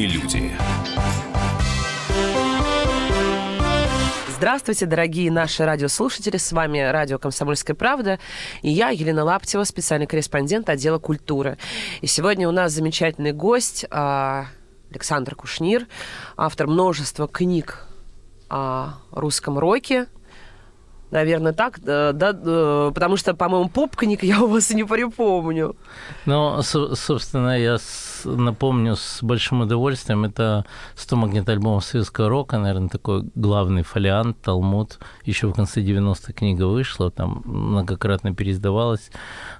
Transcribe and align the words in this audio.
Простые 0.00 0.18
люди. 0.18 0.50
Здравствуйте, 4.34 4.86
дорогие 4.86 5.30
наши 5.30 5.66
радиослушатели. 5.66 6.38
С 6.38 6.52
вами 6.52 6.78
радио 6.78 7.18
«Комсомольская 7.18 7.76
правда» 7.76 8.18
и 8.62 8.70
я, 8.70 8.88
Елена 8.88 9.24
Лаптева, 9.24 9.64
специальный 9.64 10.06
корреспондент 10.06 10.70
отдела 10.70 10.98
культуры. 10.98 11.58
И 12.00 12.06
сегодня 12.06 12.48
у 12.48 12.50
нас 12.50 12.72
замечательный 12.72 13.32
гость 13.32 13.84
а, 13.90 14.46
Александр 14.90 15.34
Кушнир, 15.34 15.86
автор 16.38 16.66
множества 16.66 17.28
книг 17.28 17.86
о 18.48 18.94
русском 19.10 19.58
роке, 19.58 20.06
Наверное, 21.10 21.52
так, 21.52 21.80
да, 21.80 22.12
да, 22.12 22.32
потому 22.94 23.16
что, 23.16 23.34
по-моему, 23.34 23.68
поп-книг 23.68 24.22
я 24.22 24.40
у 24.42 24.46
вас 24.46 24.70
и 24.70 24.76
не 24.76 24.84
припомню. 24.84 25.74
Ну, 26.24 26.62
собственно, 26.62 27.58
я 27.58 27.78
напомню 28.24 28.96
с 28.96 29.22
большим 29.22 29.62
удовольствием, 29.62 30.24
это 30.24 30.64
100 30.96 31.16
магнитоальбомов 31.16 31.84
советского 31.84 32.28
рока, 32.28 32.58
наверное, 32.58 32.88
такой 32.88 33.28
главный 33.34 33.82
фолиант, 33.82 34.40
Талмуд, 34.42 34.98
еще 35.24 35.48
в 35.48 35.54
конце 35.54 35.80
90-х 35.80 36.32
книга 36.32 36.64
вышла, 36.64 37.10
там 37.10 37.42
многократно 37.44 38.34
переиздавалась. 38.34 39.10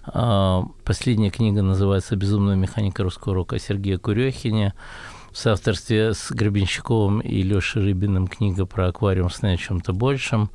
А, 0.07 0.65
последняя 0.85 1.31
книга 1.31 1.63
называется 1.63 2.17
«Безумная 2.17 2.57
механика 2.57 3.03
русского 3.03 3.35
рока» 3.35 3.59
Сергея 3.59 3.99
Курехине 3.99 4.75
в 5.33 5.39
соавторстве 5.39 6.15
с 6.15 6.31
Гребенщиковым 6.31 7.21
и 7.21 7.43
Лешей 7.43 7.83
Рыбиным 7.83 8.27
книга 8.27 8.67
про 8.67 8.89
аквариум 8.89 9.31
сны 9.31 9.55
о 9.55 9.57
чем-то 9.57 9.93
большем. 9.93 10.51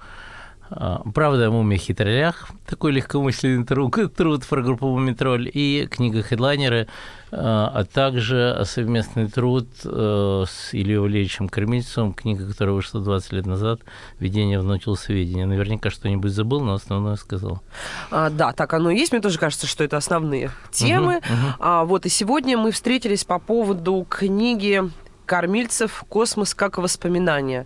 А, 0.70 1.02
Правда 1.14 1.48
о 1.48 1.52
мумиях 1.52 1.90
и 1.90 1.94
троллях, 1.94 2.50
такой 2.66 2.92
легкомысленный 2.92 3.66
труд, 3.66 3.96
труд 4.16 4.46
про 4.46 4.62
группу 4.62 4.88
Мумитроль, 4.88 5.50
и 5.54 5.88
книга 5.90 6.24
«Хедлайнеры», 6.24 6.88
а, 7.32 7.72
а 7.74 7.84
также 7.84 8.64
совместный 8.66 9.28
труд 9.28 9.68
э, 9.84 10.44
с 10.48 10.74
Ильей 10.74 10.98
Валерьевичем 10.98 11.50
Кормильцевым, 11.50 12.14
книга, 12.14 12.48
которая 12.48 12.74
вышла 12.74 13.02
20 13.02 13.34
лет 13.34 13.46
назад 13.46 13.82
«Введение 14.20 14.60
в 14.60 14.64
наутилусоведение». 14.64 15.46
Наверняка 15.46 15.90
что-нибудь 15.90 16.32
забыл, 16.32 16.62
но 16.62 16.74
основное 16.74 17.16
сказал. 17.16 17.62
А, 18.10 18.30
да, 18.30 18.52
так 18.54 18.74
оно 18.74 18.90
и 18.90 18.98
есть. 18.98 19.12
Мне 19.12 19.22
тоже 19.22 19.38
кажется, 19.38 19.68
что 19.68 19.84
это 19.84 19.98
основные 19.98 20.52
темы. 20.72 21.18
Угу, 21.18 21.34
угу. 21.34 21.54
А, 21.60 21.86
вот 21.86 22.06
и 22.06 22.10
сегодня 22.10 22.58
мы 22.58 22.72
встретились 22.72 23.24
по 23.24 23.38
поводу 23.40 24.06
книги 24.10 24.82
кормильцев 25.26 26.04
«Космос 26.10 26.54
как 26.54 26.78
воспоминание». 26.78 27.66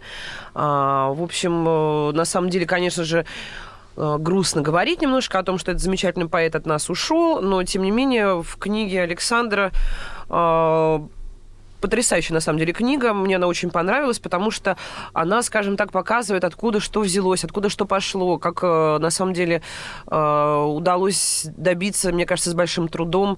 А, 0.54 1.10
в 1.10 1.22
общем, 1.22 1.68
э, 1.68 2.12
на 2.14 2.26
самом 2.26 2.50
деле, 2.50 2.66
конечно 2.66 3.04
же, 3.04 3.26
э, 3.98 4.18
грустно 4.20 4.62
говорить 4.62 5.02
немножко 5.02 5.40
о 5.40 5.44
том, 5.44 5.58
что 5.58 5.72
этот 5.72 5.84
замечательный 5.84 6.28
поэт 6.28 6.56
от 6.56 6.66
нас 6.66 6.90
ушел, 6.90 7.42
но, 7.42 7.64
тем 7.64 7.84
не 7.84 7.92
менее, 7.92 8.42
в 8.42 8.58
книге 8.58 9.02
Александра 9.02 9.72
э, 10.30 11.00
потрясающая, 11.82 12.34
на 12.34 12.42
самом 12.42 12.60
деле, 12.60 12.74
книга. 12.74 13.14
Мне 13.14 13.38
она 13.38 13.48
очень 13.48 13.70
понравилась, 13.70 14.20
потому 14.20 14.52
что 14.52 14.76
она, 15.14 15.42
скажем 15.42 15.78
так, 15.78 15.94
показывает, 15.94 16.44
откуда 16.44 16.82
что 16.82 17.00
взялось, 17.00 17.46
откуда 17.46 17.70
что 17.70 17.86
пошло, 17.86 18.38
как, 18.38 18.64
на 18.64 19.10
самом 19.10 19.34
деле, 19.34 19.62
удалось 20.06 21.46
добиться, 21.46 22.12
мне 22.12 22.26
кажется, 22.26 22.50
с 22.50 22.54
большим 22.54 22.90
трудом 22.90 23.38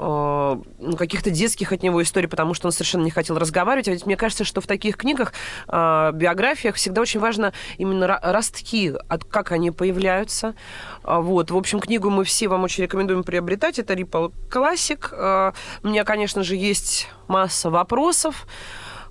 ну, 0.00 0.96
каких-то 0.96 1.30
детских 1.30 1.72
от 1.72 1.82
него 1.82 2.02
историй, 2.02 2.28
потому 2.28 2.54
что 2.54 2.68
он 2.68 2.72
совершенно 2.72 3.02
не 3.02 3.10
хотел 3.10 3.38
разговаривать. 3.38 3.88
А 3.88 3.90
ведь 3.90 4.06
мне 4.06 4.16
кажется, 4.16 4.44
что 4.44 4.60
в 4.60 4.66
таких 4.66 4.96
книгах, 4.96 5.32
э, 5.68 6.12
биографиях 6.14 6.76
всегда 6.76 7.02
очень 7.02 7.20
важно 7.20 7.52
именно 7.76 8.18
ростки, 8.22 8.94
от, 9.08 9.24
как 9.24 9.52
они 9.52 9.70
появляются. 9.70 10.54
А, 11.02 11.20
вот. 11.20 11.50
В 11.50 11.56
общем, 11.56 11.80
книгу 11.80 12.08
мы 12.08 12.24
все 12.24 12.48
вам 12.48 12.64
очень 12.64 12.84
рекомендуем 12.84 13.24
приобретать. 13.24 13.78
Это 13.78 13.94
Ripple 13.94 14.32
Classic. 14.50 15.08
Э, 15.12 15.52
у 15.82 15.88
меня, 15.88 16.04
конечно 16.04 16.42
же, 16.42 16.56
есть 16.56 17.08
масса 17.28 17.70
вопросов. 17.70 18.46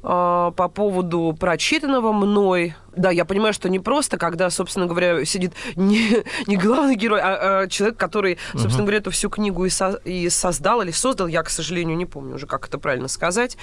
А, 0.02 0.52
по 0.52 0.70
поводу 0.70 1.36
прочитанного 1.38 2.14
мной. 2.14 2.76
Да, 2.96 3.12
я 3.12 3.26
понимаю, 3.26 3.54
что 3.54 3.70
не 3.70 3.80
просто, 3.80 4.18
когда, 4.18 4.50
собственно 4.50 4.86
говоря, 4.86 5.26
сидит 5.26 5.54
не, 5.76 6.24
не 6.48 6.56
главный 6.56 6.96
герой, 6.96 7.20
а, 7.22 7.64
а 7.64 7.68
человек, 7.68 7.98
который, 7.98 8.38
собственно 8.52 8.76
угу. 8.76 8.84
говоря, 8.84 8.98
эту 9.00 9.12
всю 9.12 9.30
книгу 9.30 9.66
и, 9.66 9.70
со, 9.70 9.96
и 10.06 10.30
создал 10.30 10.82
или 10.82 10.92
создал, 10.92 11.28
я, 11.28 11.44
к 11.44 11.50
сожалению, 11.50 11.98
не 11.98 12.06
помню 12.06 12.36
уже, 12.36 12.48
как 12.48 12.68
это 12.68 12.78
правильно 12.78 13.10
сказать. 13.10 13.58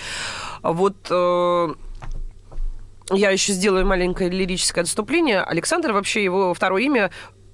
Вот 0.62 0.96
э, 1.10 1.74
я 3.10 3.30
еще 3.30 3.52
сделаю 3.52 3.86
маленькое 3.86 4.28
лирическое 4.28 4.84
отступление. 4.84 5.40
Александр, 5.40 5.92
вообще 5.92 6.22
его 6.22 6.52
второе 6.52 6.82
имя 6.82 7.10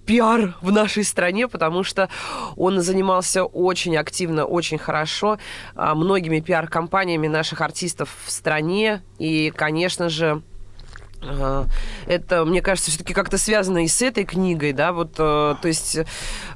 пиар 0.07 0.55
в 0.61 0.73
нашей 0.73 1.05
стране, 1.05 1.49
потому 1.49 1.85
что 1.85 2.09
он 2.57 2.81
занимался 2.81 3.45
очень 3.45 3.97
активно, 3.97 4.45
очень 4.45 4.79
хорошо 4.79 5.39
а, 5.75 5.95
многими 5.95 6.41
пиар-компаниями 6.41 7.29
наших 7.29 7.61
артистов 7.61 8.17
в 8.25 8.31
стране. 8.31 9.03
И, 9.19 9.53
конечно 9.55 10.09
же, 10.09 10.43
это, 12.06 12.44
мне 12.44 12.60
кажется, 12.60 12.91
все-таки 12.91 13.15
как-то 13.15 13.38
связано 13.38 13.84
и 13.84 13.88
с 13.88 14.03
этой 14.03 14.25
книгой, 14.25 14.72
да, 14.72 14.93
вот, 14.93 15.15
э, 15.19 15.55
то 15.60 15.69
есть 15.69 15.99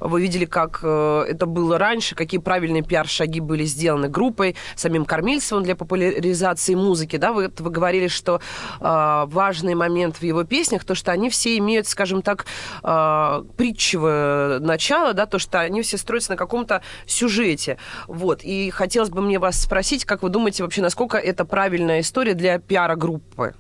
вы 0.01 0.21
видели, 0.21 0.45
как 0.45 0.81
э, 0.83 1.25
это 1.29 1.47
было 1.47 1.79
раньше, 1.79 2.15
какие 2.15 2.41
правильные 2.41 2.83
пиар-шаги 2.83 3.41
были 3.41 3.65
сделаны 3.65 4.09
группой, 4.09 4.57
самим 4.75 5.05
Кормильцевым 5.05 5.63
для 5.63 5.77
популяризации 5.77 6.75
музыки, 6.75 7.17
да, 7.17 7.33
вы, 7.33 7.51
вы 7.59 7.71
говорили, 7.71 8.09
что 8.09 8.41
э, 8.81 9.25
важный 9.27 9.75
момент 9.75 10.17
в 10.17 10.23
его 10.23 10.45
песнях, 10.45 10.85
то, 10.85 10.95
что 10.95 11.13
они 11.13 11.31
все 11.31 11.57
имеют, 11.59 11.87
скажем 11.87 12.23
так, 12.23 12.47
э, 12.83 13.43
притчевое 13.57 14.59
начало, 14.59 15.15
да, 15.15 15.27
то, 15.27 15.39
что 15.39 15.61
они 15.61 15.83
все 15.83 15.97
строятся 15.97 16.33
на 16.33 16.37
каком-то 16.37 16.83
сюжете, 17.07 17.79
вот, 18.09 18.43
и 18.43 18.71
хотелось 18.71 19.11
бы 19.11 19.23
мне 19.23 19.39
вас 19.39 19.61
спросить, 19.61 20.05
как 20.05 20.23
вы 20.23 20.29
думаете 20.29 20.65
вообще, 20.65 20.83
насколько 20.83 21.19
это 21.19 21.45
правильная 21.45 22.01
история 22.01 22.35
для 22.35 22.59
пиара 22.59 22.97
группы? 22.97 23.55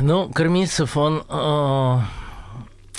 Ну, 0.00 0.28
Кормильцев, 0.30 0.96
он... 0.96 1.22
Э, 1.28 2.00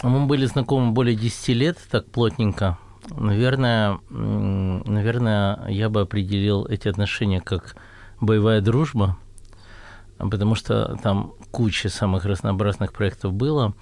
мы 0.04 0.26
были 0.26 0.46
знакомы 0.46 0.92
более 0.92 1.16
10 1.16 1.48
лет, 1.50 1.78
так 1.90 2.10
плотненько. 2.10 2.78
Наверное, 3.18 4.00
наверное, 4.10 5.68
я 5.68 5.90
бы 5.90 6.02
определил 6.02 6.66
эти 6.66 6.88
отношения 6.88 7.42
как 7.42 7.76
боевая 8.22 8.62
дружба, 8.62 9.18
потому 10.18 10.56
что 10.56 10.98
там 11.04 11.34
куча 11.52 11.90
самых 11.90 12.26
разнообразных 12.26 12.94
проектов 12.94 13.34
было. 13.34 13.74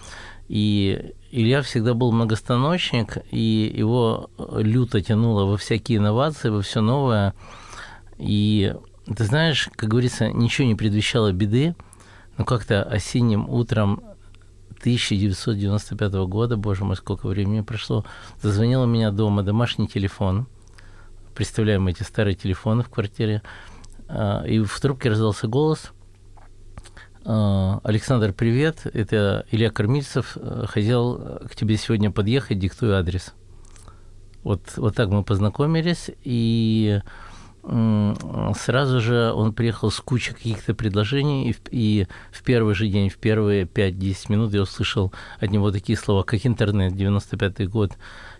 И 0.48 1.14
Илья 1.32 1.62
всегда 1.62 1.94
был 1.94 2.12
многостаночник, 2.12 3.18
и 3.32 3.74
его 3.74 4.30
люто 4.38 5.02
тянуло 5.02 5.46
во 5.46 5.58
всякие 5.58 6.00
инновации, 6.00 6.50
во 6.50 6.62
все 6.62 6.82
новое. 6.82 7.34
И 8.18 8.76
ты 9.16 9.24
знаешь, 9.24 9.70
как 9.76 9.90
говорится, 9.90 10.30
ничего 10.30 10.68
не 10.68 10.76
предвещало 10.76 11.32
беды, 11.32 11.76
ну, 12.38 12.46
как-то 12.46 12.84
осенним 12.84 13.50
утром 13.50 14.04
1995 14.80 16.14
года, 16.28 16.58
боже 16.58 16.84
мой, 16.84 16.96
сколько 16.96 17.28
времени 17.28 17.62
прошло, 17.62 18.04
зазвонил 18.42 18.82
у 18.82 18.86
меня 18.88 19.12
дома 19.12 19.44
домашний 19.44 19.88
телефон. 19.88 20.48
Представляем 21.36 21.88
эти 21.88 22.04
старые 22.04 22.36
телефоны 22.36 22.84
в 22.84 22.90
квартире. 22.90 23.44
А, 24.08 24.44
и 24.44 24.60
в 24.60 24.80
трубке 24.80 25.10
раздался 25.10 25.48
голос. 25.48 25.92
А, 27.24 27.80
Александр, 27.84 28.34
привет, 28.34 28.88
это 28.92 29.46
Илья 29.52 29.70
Кормильцев. 29.70 30.36
Хотел 30.66 31.40
к 31.50 31.56
тебе 31.56 31.78
сегодня 31.78 32.10
подъехать, 32.10 32.58
диктую 32.58 32.98
адрес. 32.98 33.34
Вот, 34.44 34.62
вот 34.78 34.96
так 34.96 35.10
мы 35.10 35.24
познакомились, 35.24 36.10
и 36.24 37.02
сразу 37.64 39.02
же 39.02 39.32
он 39.34 39.54
приехал 39.54 39.92
с 39.92 40.00
кучей 40.00 40.34
каких-то 40.34 40.74
предложений, 40.74 41.50
и 41.50 41.54
в, 41.54 41.60
и 41.70 42.08
в 42.32 42.44
первый 42.44 42.74
же 42.74 42.88
день, 42.88 43.10
в 43.10 43.18
первые 43.18 43.66
5-10 43.66 44.16
минут 44.30 44.54
я 44.54 44.64
услышал 44.64 45.14
от 45.40 45.52
него 45.52 45.72
такие 45.72 45.98
слова, 45.98 46.24
как 46.24 46.46
интернет, 46.46 46.94
95-й 46.94 47.68
год, 47.68 47.92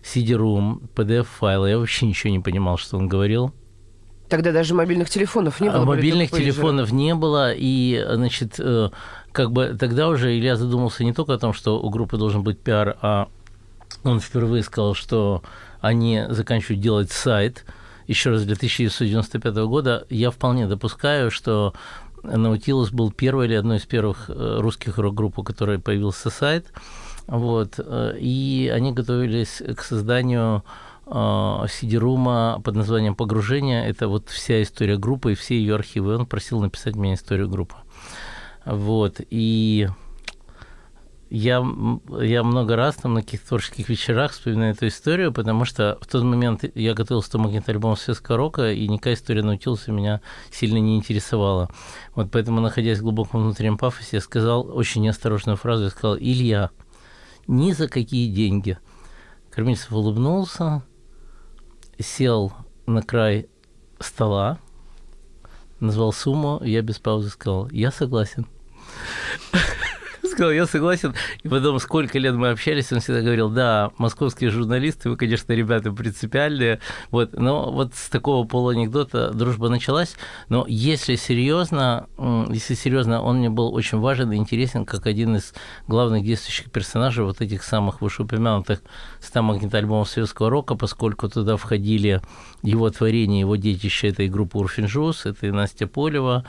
CD-ROOM, 0.02 0.88
PDF-файлы. 0.94 1.70
Я 1.70 1.78
вообще 1.78 2.06
ничего 2.06 2.32
не 2.32 2.40
понимал, 2.40 2.78
что 2.78 2.96
он 2.96 3.06
говорил. 3.06 3.52
Тогда 4.28 4.50
даже 4.50 4.74
мобильных 4.74 5.08
телефонов 5.08 5.60
не 5.60 5.70
было. 5.70 5.82
А 5.82 5.84
мобильных 5.84 6.30
телефонов 6.30 6.90
не 6.90 7.14
было, 7.14 7.52
и, 7.54 8.04
значит, 8.10 8.54
э, 8.58 8.88
как 9.30 9.52
бы 9.52 9.76
тогда 9.78 10.08
уже 10.08 10.36
Илья 10.36 10.56
задумался 10.56 11.04
не 11.04 11.12
только 11.12 11.34
о 11.34 11.38
том, 11.38 11.52
что 11.52 11.80
у 11.80 11.90
группы 11.90 12.16
должен 12.16 12.42
быть 12.42 12.58
пиар, 12.58 12.96
а 13.02 13.28
он 14.02 14.18
впервые 14.18 14.64
сказал, 14.64 14.94
что 14.94 15.42
они 15.80 16.24
заканчивают 16.28 16.80
делать 16.80 17.12
сайт– 17.12 17.64
еще 18.12 18.30
раз, 18.30 18.44
для 18.44 18.54
1995 18.54 19.54
года, 19.66 20.06
я 20.10 20.30
вполне 20.30 20.66
допускаю, 20.66 21.30
что 21.30 21.74
Наутилус 22.22 22.90
был 22.90 23.10
первой 23.10 23.46
или 23.46 23.54
одной 23.54 23.78
из 23.78 23.86
первых 23.86 24.28
э, 24.28 24.58
русских 24.60 24.98
рок-групп, 24.98 25.38
у 25.38 25.42
которой 25.42 25.78
появился 25.78 26.30
сайт. 26.30 26.72
Вот, 27.26 27.74
э, 27.78 28.16
и 28.18 28.70
они 28.72 28.92
готовились 28.92 29.62
к 29.76 29.82
созданию 29.82 30.62
CD-рума 31.06 32.56
э, 32.58 32.62
под 32.62 32.76
названием 32.76 33.14
«Погружение». 33.14 33.88
Это 33.88 34.08
вот 34.08 34.28
вся 34.28 34.62
история 34.62 34.96
группы 34.96 35.32
и 35.32 35.34
все 35.34 35.56
ее 35.56 35.74
архивы. 35.74 36.16
Он 36.16 36.26
просил 36.26 36.60
написать 36.60 36.94
мне 36.94 37.14
историю 37.14 37.48
группы. 37.48 37.76
Вот, 38.64 39.20
и 39.30 39.88
я, 41.34 41.64
я 42.20 42.42
много 42.42 42.76
раз 42.76 42.96
там 42.96 43.14
на 43.14 43.22
каких-то 43.22 43.48
творческих 43.48 43.88
вечерах 43.88 44.32
вспоминаю 44.32 44.74
эту 44.74 44.88
историю, 44.88 45.32
потому 45.32 45.64
что 45.64 45.96
в 46.02 46.06
тот 46.06 46.24
момент 46.24 46.64
я 46.74 46.92
готовился 46.92 47.30
к 47.30 47.38
магнит-альбому 47.38 47.96
светского 47.96 48.36
рока, 48.36 48.70
и 48.70 48.86
никакая 48.86 49.14
история 49.14 49.42
научился 49.42 49.92
меня 49.92 50.20
сильно 50.50 50.76
не 50.76 50.94
интересовала. 50.94 51.70
Вот 52.14 52.30
поэтому, 52.30 52.60
находясь 52.60 52.98
в 52.98 53.02
глубоком 53.02 53.44
внутреннем 53.44 53.78
пафосе, 53.78 54.18
я 54.18 54.20
сказал 54.20 54.76
очень 54.76 55.00
неосторожную 55.00 55.56
фразу, 55.56 55.84
я 55.84 55.90
сказал, 55.90 56.18
Илья, 56.18 56.68
ни 57.46 57.72
за 57.72 57.88
какие 57.88 58.30
деньги. 58.30 58.76
Кормильцев 59.50 59.90
улыбнулся, 59.90 60.82
сел 61.98 62.52
на 62.84 63.00
край 63.00 63.48
стола, 64.00 64.58
назвал 65.80 66.12
сумму, 66.12 66.60
я 66.62 66.82
без 66.82 66.98
паузы 66.98 67.30
сказал, 67.30 67.70
я 67.70 67.90
согласен 67.90 68.46
сказал, 70.32 70.52
я 70.52 70.66
согласен. 70.66 71.14
И 71.42 71.48
потом, 71.48 71.78
сколько 71.78 72.18
лет 72.18 72.34
мы 72.34 72.50
общались, 72.50 72.92
он 72.92 73.00
всегда 73.00 73.20
говорил, 73.20 73.50
да, 73.50 73.90
московские 73.98 74.50
журналисты, 74.50 75.10
вы, 75.10 75.16
конечно, 75.16 75.52
ребята 75.52 75.92
принципиальные. 75.92 76.80
Вот, 77.10 77.38
но 77.38 77.70
вот 77.70 77.94
с 77.94 78.08
такого 78.08 78.46
полуанекдота 78.46 79.30
дружба 79.30 79.68
началась. 79.68 80.16
Но 80.48 80.64
если 80.68 81.16
серьезно, 81.16 82.08
если 82.50 82.74
серьезно, 82.74 83.22
он 83.22 83.38
мне 83.38 83.50
был 83.50 83.72
очень 83.72 83.98
важен 83.98 84.32
и 84.32 84.36
интересен 84.36 84.84
как 84.84 85.06
один 85.06 85.36
из 85.36 85.54
главных 85.86 86.24
действующих 86.24 86.70
персонажей 86.70 87.24
вот 87.24 87.40
этих 87.40 87.62
самых 87.62 88.00
вышеупомянутых 88.00 88.82
100 89.20 89.42
магнитоальбомов 89.42 90.08
советского 90.08 90.50
рока, 90.50 90.74
поскольку 90.74 91.28
туда 91.28 91.56
входили 91.56 92.20
его 92.62 92.90
творения, 92.90 93.40
его 93.40 93.56
детище 93.56 94.08
этой 94.08 94.28
группы 94.28 94.58
Урфин 94.58 94.86
Джюс, 94.86 95.26
это 95.26 95.46
и 95.46 95.50
Настя 95.50 95.86
Полева, 95.86 96.44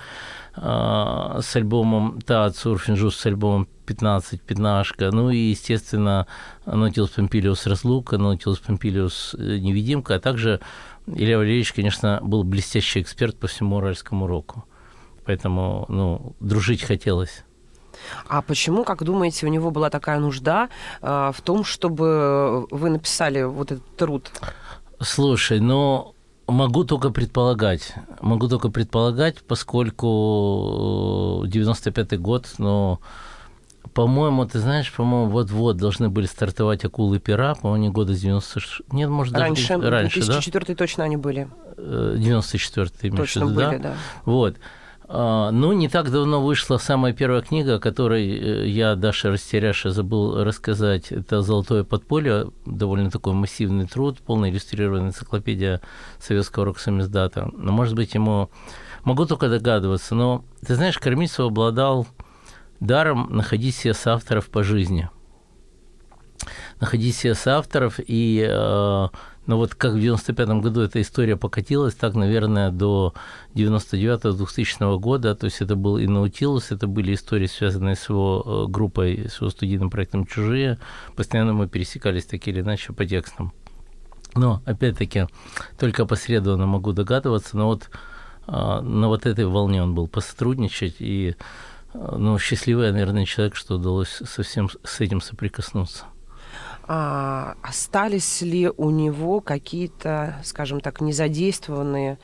с 0.55 1.55
альбомом 1.55 2.21
«Тацу», 2.21 2.65
Урфин 2.65 2.88
Джюс 2.88 3.15
с 3.15 3.25
альбомом 3.25 3.67
15, 3.85 4.41
пятнашка. 4.41 5.09
Ну 5.11 5.29
и, 5.29 5.37
естественно, 5.37 6.27
Наутилус 6.65 7.11
Помпилиус 7.11 7.65
«Разлука», 7.65 8.17
Наутилус 8.17 8.59
Помпилиус 8.59 9.35
э, 9.37 9.57
«Невидимка», 9.57 10.15
а 10.15 10.19
также 10.19 10.59
Илья 11.07 11.37
Валерьевич, 11.37 11.73
конечно, 11.73 12.19
был 12.21 12.43
блестящий 12.43 13.01
эксперт 13.01 13.37
по 13.37 13.47
всему 13.47 13.77
уральскому 13.77 14.27
року. 14.27 14.65
Поэтому, 15.25 15.85
ну, 15.89 16.35
дружить 16.39 16.83
хотелось. 16.83 17.43
А 18.27 18.41
почему, 18.41 18.83
как 18.83 19.03
думаете, 19.03 19.45
у 19.45 19.49
него 19.49 19.71
была 19.71 19.89
такая 19.89 20.19
нужда 20.19 20.69
э, 21.01 21.31
в 21.33 21.41
том, 21.41 21.63
чтобы 21.63 22.67
вы 22.69 22.89
написали 22.89 23.43
вот 23.43 23.71
этот 23.71 23.95
труд? 23.95 24.31
Слушай, 24.99 25.59
ну, 25.59 26.12
Могу 26.47 26.83
только 26.83 27.09
предполагать. 27.09 27.93
Могу 28.19 28.49
только 28.49 28.69
предполагать, 28.69 29.41
поскольку 29.43 31.43
95-й 31.45 32.17
год, 32.17 32.53
но, 32.57 32.99
по-моему, 33.93 34.45
ты 34.45 34.59
знаешь, 34.59 34.91
по-моему, 34.91 35.29
вот-вот 35.29 35.77
должны 35.77 36.09
были 36.09 36.25
стартовать 36.25 36.83
акулы 36.83 37.19
пера, 37.19 37.55
по-моему, 37.55 37.93
года 37.93 38.13
96... 38.13 38.81
Нет, 38.91 39.09
может, 39.09 39.33
раньше, 39.35 39.77
даже 39.77 39.89
раньше, 39.89 40.19
2004 40.19 40.65
да? 40.65 40.75
точно 40.75 41.05
они 41.05 41.15
были. 41.15 41.47
94-й, 41.77 42.89
ты 42.89 43.07
имеешь 43.07 43.33
Точно 43.33 43.45
были, 43.45 43.55
да? 43.55 43.79
да. 43.79 43.95
Вот. 44.25 44.57
А, 45.07 45.51
ну, 45.51 45.73
не 45.73 45.89
так 45.89 46.11
давно 46.11 46.41
вышла 46.41 46.77
самая 46.77 47.13
первая 47.13 47.41
книга, 47.41 47.75
о 47.75 47.79
которой 47.79 48.27
э, 48.27 48.67
я, 48.67 48.95
Даша 48.95 49.31
Растеряша, 49.31 49.91
забыл 49.91 50.43
рассказать. 50.43 51.11
Это 51.11 51.41
«Золотое 51.41 51.83
подполье», 51.83 52.51
довольно 52.65 53.11
такой 53.11 53.33
массивный 53.33 53.85
труд, 53.85 54.19
полная 54.19 54.49
иллюстрированная 54.49 55.09
энциклопедия 55.09 55.81
советского 56.19 56.65
рок-самиздата. 56.65 57.49
Но, 57.53 57.71
может 57.71 57.95
быть, 57.95 58.13
ему... 58.13 58.49
Могу 59.03 59.25
только 59.25 59.49
догадываться, 59.49 60.15
но, 60.15 60.45
ты 60.65 60.75
знаешь, 60.75 60.97
Кормильцев 60.97 61.47
обладал 61.47 62.07
даром 62.79 63.27
находить 63.35 63.75
себе 63.75 63.93
соавторов 63.93 64.49
по 64.49 64.63
жизни. 64.63 65.09
Находить 66.79 67.15
себе 67.15 67.33
соавторов 67.33 67.99
и 67.99 68.45
э, 68.49 69.07
но 69.45 69.57
вот 69.57 69.75
как 69.75 69.93
в 69.93 69.99
95 69.99 70.47
году 70.61 70.81
эта 70.81 71.01
история 71.01 71.35
покатилась, 71.35 71.95
так, 71.95 72.15
наверное, 72.15 72.71
до 72.71 73.13
99-2000 73.55 74.99
года, 74.99 75.35
то 75.35 75.45
есть 75.45 75.61
это 75.61 75.75
был 75.75 75.97
и 75.97 76.07
Наутилус, 76.07 76.71
это 76.71 76.87
были 76.87 77.13
истории, 77.13 77.47
связанные 77.47 77.95
с 77.95 78.07
его 78.07 78.43
э, 78.67 78.71
группой, 78.71 79.27
с 79.29 79.41
его 79.41 79.49
студийным 79.49 79.89
проектом 79.89 80.25
«Чужие». 80.25 80.79
Постоянно 81.15 81.53
мы 81.53 81.67
пересекались 81.67 82.25
так 82.25 82.47
или 82.47 82.61
иначе 82.61 82.93
по 82.93 83.05
текстам. 83.05 83.51
Но, 84.35 84.61
опять-таки, 84.65 85.27
только 85.77 86.05
посредственно 86.05 86.65
могу 86.65 86.93
догадываться, 86.93 87.57
но 87.57 87.67
вот 87.67 87.89
а, 88.47 88.81
на 88.81 89.07
вот 89.07 89.25
этой 89.25 89.45
волне 89.45 89.83
он 89.83 89.93
был 89.93 90.07
посотрудничать, 90.07 90.95
и 90.99 91.35
а, 91.93 92.15
ну, 92.17 92.39
счастливый, 92.39 92.91
наверное, 92.91 93.25
человек, 93.25 93.55
что 93.55 93.75
удалось 93.75 94.21
совсем 94.25 94.69
с 94.83 95.01
этим 95.01 95.21
соприкоснуться 95.21 96.05
а, 96.85 97.55
остались 97.61 98.41
ли 98.41 98.69
у 98.75 98.89
него 98.89 99.39
какие-то, 99.41 100.39
скажем 100.43 100.81
так, 100.81 101.01
незадействованные 101.01 102.19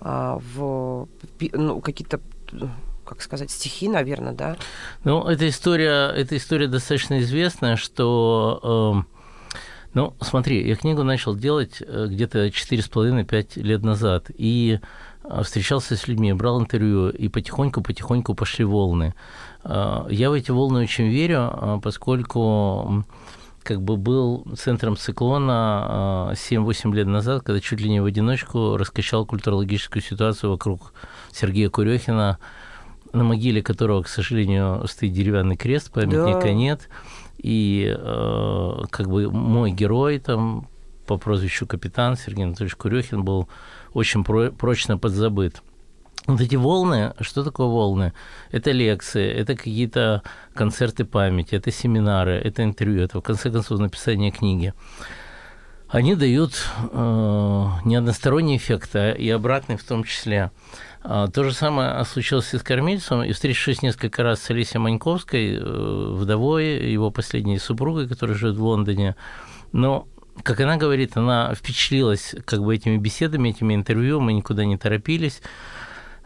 а, 0.00 0.38
в 0.54 1.08
ну, 1.52 1.80
какие-то 1.80 2.20
как 3.04 3.20
сказать, 3.20 3.50
стихи, 3.50 3.88
наверное, 3.88 4.32
да? 4.32 4.56
Ну, 5.04 5.24
эта 5.24 5.46
история, 5.48 6.08
эта 6.08 6.38
история 6.38 6.68
достаточно 6.68 7.20
известная, 7.20 7.76
что 7.76 9.04
э, 9.04 9.14
ну, 9.94 10.14
смотри, 10.20 10.66
я 10.66 10.74
книгу 10.74 11.04
начал 11.04 11.36
делать 11.36 11.80
э, 11.80 12.06
где-то 12.08 12.48
4,5-5 12.48 13.62
лет 13.62 13.82
назад, 13.82 14.30
и 14.36 14.80
э, 15.22 15.42
встречался 15.42 15.96
с 15.96 16.08
людьми, 16.08 16.32
брал 16.32 16.60
интервью, 16.60 17.10
и 17.10 17.28
потихоньку-потихоньку 17.28 18.34
пошли 18.34 18.64
волны. 18.64 19.14
Э, 19.62 20.06
я 20.10 20.30
в 20.30 20.32
эти 20.32 20.50
волны 20.50 20.80
очень 20.80 21.08
верю, 21.08 21.80
поскольку 21.82 23.04
как 23.64 23.82
бы 23.82 23.96
был 23.96 24.46
центром 24.56 24.96
циклона 24.96 26.32
7-8 26.34 26.92
а, 26.92 26.94
лет 26.94 27.06
назад, 27.06 27.42
когда 27.42 27.60
чуть 27.60 27.80
ли 27.80 27.88
не 27.88 28.00
в 28.00 28.04
одиночку 28.04 28.76
раскачал 28.76 29.24
культурологическую 29.24 30.02
ситуацию 30.02 30.50
вокруг 30.50 30.92
Сергея 31.32 31.70
Курехина, 31.70 32.38
на 33.12 33.24
могиле 33.24 33.62
которого, 33.62 34.02
к 34.02 34.08
сожалению, 34.08 34.86
стоит 34.86 35.12
деревянный 35.12 35.56
крест, 35.56 35.90
памятника 35.90 36.42
да. 36.42 36.52
нет. 36.52 36.88
И 37.38 37.92
э, 37.96 38.82
как 38.90 39.08
бы 39.08 39.30
мой 39.30 39.70
герой 39.70 40.18
там 40.18 40.68
по 41.06 41.16
прозвищу 41.16 41.66
капитан 41.66 42.16
Сергей 42.16 42.44
Анатольевич 42.44 42.76
Курехин 42.76 43.24
был 43.24 43.48
очень 43.94 44.24
про- 44.24 44.50
прочно 44.50 44.98
подзабыт. 44.98 45.62
Вот 46.26 46.40
эти 46.40 46.56
волны, 46.56 47.12
что 47.20 47.44
такое 47.44 47.66
волны? 47.66 48.14
Это 48.50 48.70
лекции, 48.70 49.30
это 49.30 49.54
какие-то 49.54 50.22
концерты 50.54 51.04
памяти, 51.04 51.56
это 51.56 51.70
семинары, 51.70 52.32
это 52.32 52.64
интервью, 52.64 53.02
это 53.02 53.18
в 53.18 53.22
конце 53.22 53.50
концов 53.50 53.78
написание 53.78 54.30
книги. 54.30 54.72
Они 55.88 56.14
дают 56.14 56.54
э, 56.92 57.66
не 57.84 57.96
односторонний 57.96 58.56
эффект, 58.56 58.96
а 58.96 59.12
и 59.12 59.28
обратный 59.28 59.76
в 59.76 59.84
том 59.84 60.02
числе. 60.02 60.50
А, 61.02 61.28
то 61.28 61.44
же 61.44 61.52
самое 61.52 62.02
случилось 62.06 62.52
и 62.54 62.58
с 62.58 62.62
кормильцем. 62.62 63.22
И 63.22 63.32
встретившись 63.32 63.82
несколько 63.82 64.22
раз 64.22 64.40
с 64.40 64.50
Алисией 64.50 64.80
Маньковской, 64.80 65.56
э, 65.56 65.60
вдовой, 65.60 66.90
его 66.90 67.10
последней 67.10 67.58
супругой, 67.58 68.08
которая 68.08 68.36
живет 68.36 68.56
в 68.56 68.64
Лондоне, 68.64 69.14
но 69.72 70.08
как 70.42 70.60
она 70.60 70.76
говорит, 70.76 71.16
она 71.16 71.54
впечатлилась 71.54 72.34
как 72.44 72.62
бы 72.62 72.74
этими 72.74 72.96
беседами, 72.96 73.50
этими 73.50 73.74
интервью, 73.74 74.20
мы 74.20 74.32
никуда 74.32 74.64
не 74.64 74.76
торопились. 74.76 75.42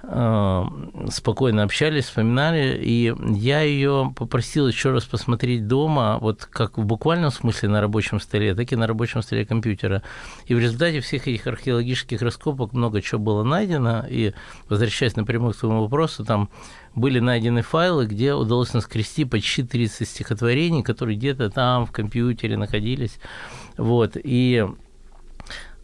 Э, 0.00 0.64
спокойно 1.10 1.64
общались, 1.64 2.04
вспоминали, 2.04 2.80
и 2.80 3.12
я 3.34 3.62
ее 3.62 4.12
попросил 4.14 4.68
еще 4.68 4.92
раз 4.92 5.04
посмотреть 5.04 5.66
дома, 5.66 6.18
вот 6.20 6.44
как 6.44 6.78
в 6.78 6.84
буквальном 6.84 7.32
смысле 7.32 7.70
на 7.70 7.80
рабочем 7.80 8.20
столе, 8.20 8.54
так 8.54 8.72
и 8.72 8.76
на 8.76 8.86
рабочем 8.86 9.22
столе 9.22 9.44
компьютера. 9.44 10.04
И 10.46 10.54
в 10.54 10.60
результате 10.60 11.00
всех 11.00 11.26
этих 11.26 11.48
археологических 11.48 12.22
раскопок 12.22 12.74
много 12.74 13.02
чего 13.02 13.20
было 13.20 13.42
найдено, 13.42 14.04
и 14.08 14.34
возвращаясь 14.68 15.16
напрямую 15.16 15.52
к 15.52 15.56
твоему 15.56 15.82
вопросу, 15.82 16.24
там 16.24 16.48
были 16.94 17.18
найдены 17.18 17.62
файлы, 17.62 18.06
где 18.06 18.34
удалось 18.34 18.74
наскрести 18.74 19.24
почти 19.24 19.64
30 19.64 20.08
стихотворений, 20.08 20.84
которые 20.84 21.16
где-то 21.16 21.50
там 21.50 21.86
в 21.86 21.90
компьютере 21.90 22.56
находились. 22.56 23.18
Вот, 23.76 24.12
и 24.14 24.64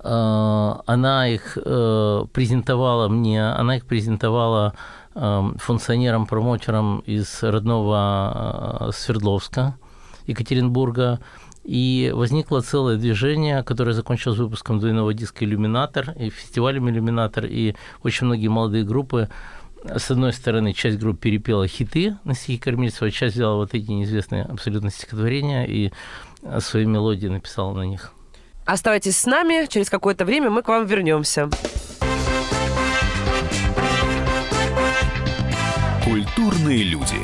она 0.07 1.29
их 1.29 1.57
э, 1.57 2.25
презентовала 2.33 3.09
мне, 3.09 3.43
она 3.43 3.77
их 3.77 3.87
презентовала 3.87 4.75
э, 5.15 5.43
функционерам-промоутерам 5.57 7.01
из 7.07 7.43
родного 7.43 8.91
Свердловска, 8.93 9.77
Екатеринбурга, 10.27 11.21
и 11.65 12.13
возникло 12.15 12.61
целое 12.61 12.99
движение, 12.99 13.63
которое 13.63 13.93
закончилось 13.93 14.39
выпуском 14.39 14.79
двойного 14.79 15.15
диска 15.15 15.47
«Иллюминатор» 15.47 16.11
и 16.11 16.29
фестивалем 16.29 16.91
«Иллюминатор», 16.91 17.47
и 17.47 17.75
очень 18.03 18.27
многие 18.27 18.49
молодые 18.49 18.85
группы 18.85 19.31
с 19.85 20.11
одной 20.11 20.33
стороны, 20.33 20.73
часть 20.73 20.99
групп 20.99 21.21
перепела 21.21 21.69
хиты 21.69 22.17
на 22.25 22.35
стихи 22.35 22.59
Кормильцева, 22.59 23.11
часть 23.11 23.35
взяла 23.35 23.57
вот 23.57 23.75
эти 23.75 23.91
неизвестные 23.91 24.45
абсолютно 24.45 24.91
стихотворения 24.91 25.65
и 25.67 25.93
свои 26.61 26.87
мелодии 26.87 27.29
написала 27.29 27.75
на 27.75 27.83
них. 27.83 28.14
Оставайтесь 28.65 29.17
с 29.17 29.27
нами, 29.27 29.67
через 29.67 29.91
какое-то 29.91 30.25
время 30.25 30.51
мы 30.51 30.63
к 30.63 30.69
вам 30.69 30.87
вернемся. 30.87 31.51
Культурные 36.05 36.83
люди. 36.85 37.19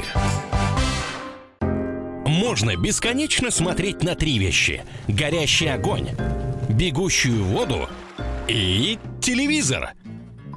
можно 2.50 2.74
бесконечно 2.76 3.50
смотреть 3.50 4.02
на 4.02 4.14
три 4.14 4.38
вещи. 4.38 4.82
Горящий 5.06 5.68
огонь, 5.68 6.08
бегущую 6.68 7.44
воду 7.44 7.88
и 8.48 8.98
телевизор. 9.20 9.90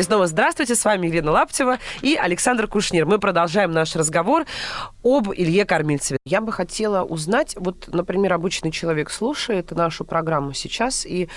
И 0.00 0.02
снова 0.02 0.26
здравствуйте, 0.26 0.76
с 0.76 0.82
вами 0.86 1.08
Елена 1.08 1.30
Лаптева 1.30 1.78
и 2.00 2.16
Александр 2.16 2.66
Кушнир. 2.66 3.04
Мы 3.04 3.18
продолжаем 3.18 3.70
наш 3.70 3.94
разговор 3.96 4.46
об 5.04 5.30
Илье 5.30 5.66
Кормильцеве. 5.66 6.16
Я 6.24 6.40
бы 6.40 6.52
хотела 6.52 7.04
узнать, 7.04 7.54
вот, 7.58 7.86
например, 7.92 8.32
обычный 8.32 8.70
человек 8.70 9.10
слушает 9.10 9.72
нашу 9.72 10.06
программу 10.06 10.54
сейчас, 10.54 11.04
и 11.04 11.24
э, 11.24 11.28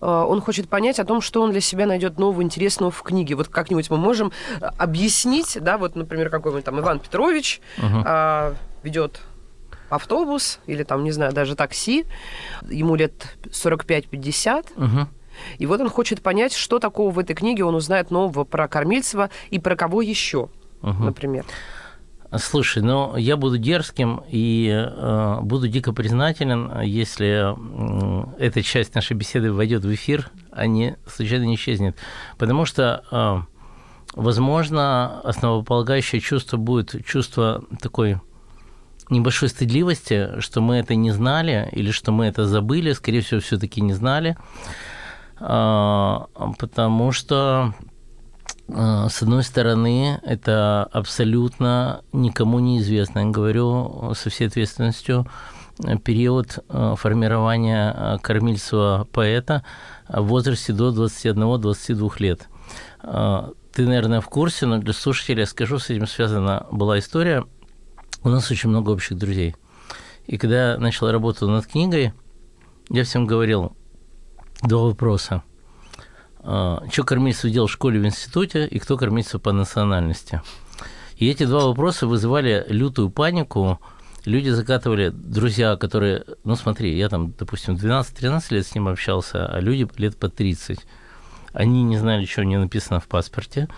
он 0.00 0.40
хочет 0.40 0.68
понять 0.68 0.98
о 0.98 1.04
том, 1.04 1.20
что 1.20 1.42
он 1.42 1.52
для 1.52 1.60
себя 1.60 1.86
найдет 1.86 2.18
нового 2.18 2.42
интересного 2.42 2.90
в 2.90 3.04
книге. 3.04 3.36
Вот 3.36 3.46
как-нибудь 3.46 3.88
мы 3.88 3.98
можем 3.98 4.32
объяснить, 4.60 5.56
да, 5.60 5.78
вот, 5.78 5.94
например, 5.94 6.28
какой-нибудь 6.28 6.64
там 6.64 6.80
Иван 6.80 6.98
Петрович 6.98 7.60
э, 7.76 8.54
ведет 8.82 9.20
автобус 9.90 10.58
или 10.66 10.82
там, 10.82 11.04
не 11.04 11.12
знаю, 11.12 11.32
даже 11.32 11.54
такси, 11.54 12.04
ему 12.68 12.96
лет 12.96 13.36
45-50, 13.44 14.66
uh-huh. 14.74 15.06
И 15.58 15.66
вот 15.66 15.80
он 15.80 15.88
хочет 15.88 16.22
понять, 16.22 16.54
что 16.54 16.78
такого 16.78 17.10
в 17.10 17.18
этой 17.18 17.34
книге 17.34 17.64
он 17.64 17.74
узнает 17.74 18.10
нового 18.10 18.44
про 18.44 18.68
Кормильцева 18.68 19.30
и 19.50 19.58
про 19.58 19.76
кого 19.76 20.02
еще, 20.02 20.48
угу. 20.82 21.04
например. 21.04 21.44
Слушай, 22.36 22.82
ну 22.82 23.16
я 23.16 23.38
буду 23.38 23.56
дерзким 23.56 24.22
и 24.28 24.68
э, 24.70 25.38
буду 25.40 25.66
дико 25.66 25.94
признателен, 25.94 26.82
если 26.82 27.54
э, 27.54 28.24
эта 28.38 28.62
часть 28.62 28.94
нашей 28.94 29.16
беседы 29.16 29.50
войдет 29.50 29.82
в 29.82 29.94
эфир, 29.94 30.30
а 30.52 30.66
не 30.66 30.98
случайно 31.06 31.44
не 31.44 31.54
исчезнет. 31.54 31.96
Потому 32.36 32.66
что, 32.66 33.02
э, 33.10 33.36
возможно, 34.14 35.22
основополагающее 35.22 36.20
чувство 36.20 36.58
будет 36.58 37.02
чувство 37.06 37.64
такой 37.80 38.20
небольшой 39.08 39.48
стыдливости, 39.48 40.40
что 40.40 40.60
мы 40.60 40.76
это 40.76 40.94
не 40.94 41.12
знали 41.12 41.68
или 41.72 41.90
что 41.90 42.12
мы 42.12 42.26
это 42.26 42.46
забыли, 42.46 42.92
скорее 42.92 43.22
всего, 43.22 43.40
все-таки 43.40 43.80
не 43.80 43.94
знали. 43.94 44.36
А, 45.40 46.28
потому 46.58 47.12
что 47.12 47.74
а, 48.68 49.08
с 49.08 49.22
одной 49.22 49.42
стороны, 49.42 50.20
это 50.22 50.84
абсолютно 50.92 52.02
никому 52.12 52.58
неизвестно, 52.58 53.20
я 53.20 53.26
говорю 53.26 54.12
со 54.14 54.30
всей 54.30 54.48
ответственностью, 54.48 55.26
период 56.04 56.58
а, 56.68 56.96
формирования 56.96 58.18
кормильцева 58.22 59.06
поэта 59.12 59.64
в 60.08 60.22
возрасте 60.22 60.72
до 60.72 60.90
21-22 60.90 62.12
лет. 62.18 62.48
Ты, 63.72 63.86
наверное, 63.86 64.20
в 64.20 64.28
курсе, 64.28 64.66
но 64.66 64.78
для 64.78 64.92
слушателей 64.92 65.40
я 65.40 65.46
скажу, 65.46 65.78
с 65.78 65.88
этим 65.90 66.08
связана 66.08 66.66
была 66.72 66.98
история. 66.98 67.44
У 68.24 68.28
нас 68.28 68.50
очень 68.50 68.70
много 68.70 68.90
общих 68.90 69.16
друзей. 69.16 69.54
И 70.26 70.36
когда 70.36 70.72
я 70.72 70.78
начал 70.78 71.10
работу 71.12 71.48
над 71.48 71.66
книгой, 71.66 72.12
я 72.90 73.04
всем 73.04 73.26
говорил, 73.26 73.76
Два 74.62 74.82
вопроса. 74.82 75.42
А, 76.40 76.82
что 76.90 77.04
кормильцев 77.04 77.50
делал 77.50 77.68
в 77.68 77.72
школе 77.72 78.00
в 78.00 78.06
институте 78.06 78.66
и 78.66 78.78
кто 78.78 78.96
кормильцев 78.96 79.40
по 79.40 79.52
национальности? 79.52 80.42
И 81.16 81.28
эти 81.28 81.44
два 81.44 81.66
вопроса 81.66 82.06
вызывали 82.06 82.64
лютую 82.68 83.10
панику. 83.10 83.80
Люди 84.24 84.50
закатывали, 84.50 85.10
друзья, 85.10 85.76
которые, 85.76 86.24
ну 86.42 86.56
смотри, 86.56 86.96
я 86.96 87.08
там, 87.08 87.32
допустим, 87.38 87.74
12-13 87.74 88.42
лет 88.50 88.66
с 88.66 88.74
ним 88.74 88.88
общался, 88.88 89.46
а 89.46 89.60
люди 89.60 89.88
лет 89.96 90.16
по 90.16 90.28
30. 90.28 90.80
Они 91.52 91.84
не 91.84 91.96
знали, 91.96 92.24
что 92.24 92.44
него 92.44 92.62
написано 92.62 92.98
в 92.98 93.06
паспорте. 93.06 93.68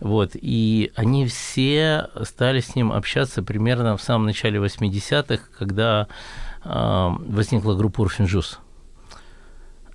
Вот, 0.00 0.30
и 0.34 0.92
они 0.94 1.26
все 1.26 2.10
стали 2.22 2.60
с 2.60 2.76
ним 2.76 2.92
общаться 2.92 3.42
примерно 3.42 3.96
в 3.96 4.02
самом 4.02 4.26
начале 4.26 4.60
80-х, 4.60 5.42
когда 5.58 6.06
э, 6.64 7.08
возникла 7.26 7.74
группа 7.74 8.02
Урфинджус 8.02 8.60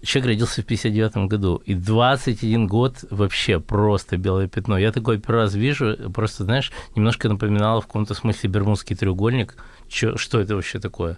человек 0.04 0.28
родился 0.28 0.62
в 0.62 0.66
59 0.66 1.30
году, 1.30 1.62
и 1.66 1.74
21 1.74 2.68
год 2.68 3.04
вообще 3.10 3.60
просто 3.60 4.18
белое 4.18 4.48
пятно. 4.48 4.78
Я 4.78 4.92
такой 4.92 5.18
первый 5.18 5.44
раз 5.44 5.56
вижу, 5.56 5.96
просто, 6.14 6.44
знаешь, 6.44 6.72
немножко 6.96 7.30
напоминало 7.30 7.82
в 7.82 7.88
каком-то 7.88 8.14
смысле 8.14 8.50
Бермудский 8.50 8.96
треугольник, 8.96 9.56
чё, 9.88 10.18
что 10.18 10.40
это 10.40 10.56
вообще 10.56 10.80
такое. 10.80 11.18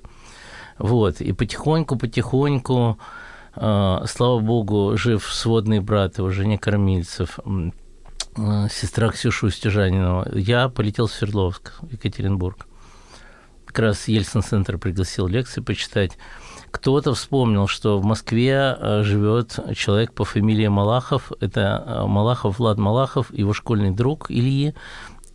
Вот, 0.77 1.21
и 1.21 1.31
потихоньку-потихоньку, 1.31 2.99
э, 3.55 3.97
слава 4.07 4.39
богу, 4.39 4.97
жив 4.97 5.23
сводный 5.23 5.79
брат 5.79 6.17
его, 6.17 6.29
Женя 6.29 6.57
Кормильцев, 6.57 7.39
э, 7.45 8.67
сестра 8.69 9.09
Ксюша 9.09 9.47
Устюжанинова. 9.47 10.37
Я 10.37 10.69
полетел 10.69 11.07
в 11.07 11.11
Свердловск, 11.11 11.73
в 11.81 11.91
Екатеринбург. 11.91 12.67
Как 13.75 13.87
раз 13.87 14.07
Ельцин-центр 14.07 14.77
пригласил 14.77 15.27
лекции 15.27 15.59
почитать 15.59 16.17
кто-то 16.71 17.13
вспомнил, 17.13 17.67
что 17.67 17.99
в 17.99 18.05
Москве 18.05 18.53
э, 18.55 19.03
живет 19.03 19.59
человек 19.75 20.13
по 20.13 20.23
фамилии 20.23 20.67
Малахов. 20.67 21.33
Это 21.41 21.83
э, 21.85 22.05
Малахов 22.05 22.59
Влад 22.59 22.77
Малахов, 22.77 23.33
его 23.33 23.51
школьный 23.51 23.91
друг 23.91 24.31
Ильи, 24.31 24.75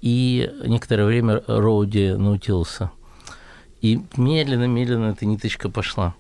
и 0.01 0.51
некоторое 0.65 1.05
время 1.05 1.43
Роуди 1.47 2.15
научился. 2.15 2.91
И 3.83 4.01
медленно-медленно 4.17 5.11
эта 5.11 5.27
ниточка 5.27 5.69
пошла. 5.69 6.15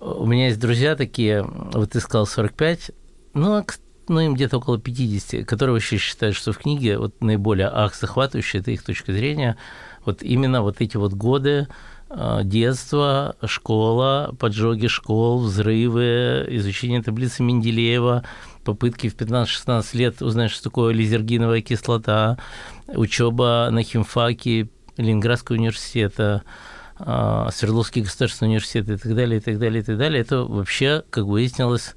У 0.00 0.26
меня 0.26 0.46
есть 0.46 0.60
друзья 0.60 0.94
такие, 0.94 1.42
вот 1.42 1.90
ты 1.90 1.98
сказал 1.98 2.26
45, 2.26 2.92
ну, 3.34 3.56
а 3.56 3.64
ну, 4.08 4.20
им 4.20 4.34
где-то 4.34 4.58
около 4.58 4.78
50, 4.78 5.46
которые 5.46 5.74
вообще 5.74 5.96
считают, 5.96 6.36
что 6.36 6.52
в 6.52 6.58
книге 6.58 6.98
вот 6.98 7.20
наиболее 7.20 7.68
ах, 7.72 7.94
захватывающая, 7.94 8.60
это 8.60 8.70
их 8.70 8.82
точка 8.82 9.12
зрения, 9.12 9.56
вот 10.04 10.22
именно 10.22 10.62
вот 10.62 10.80
эти 10.80 10.96
вот 10.96 11.12
годы, 11.12 11.68
Э, 12.14 12.40
детство, 12.44 13.36
школа, 13.46 14.34
поджоги 14.38 14.86
школ, 14.86 15.40
взрывы, 15.44 16.44
изучение 16.50 17.02
таблицы 17.02 17.42
Менделеева, 17.42 18.22
попытки 18.64 19.08
в 19.08 19.16
15-16 19.16 19.96
лет 19.96 20.20
узнать, 20.20 20.50
что 20.50 20.64
такое 20.64 20.92
лизергиновая 20.92 21.62
кислота, 21.62 22.38
учеба 22.86 23.68
на 23.70 23.82
химфаке 23.82 24.68
Ленинградского 24.98 25.56
университета, 25.56 26.42
э, 26.98 27.48
Свердловский 27.50 28.02
государственный 28.02 28.48
университет 28.48 28.90
и 28.90 28.96
так 28.98 29.14
далее, 29.14 29.38
и 29.38 29.40
так 29.40 29.58
далее, 29.58 29.80
и 29.80 29.84
так 29.84 29.96
далее. 29.96 30.20
Это 30.20 30.42
вообще, 30.42 31.04
как 31.08 31.24
выяснилось, 31.24 31.94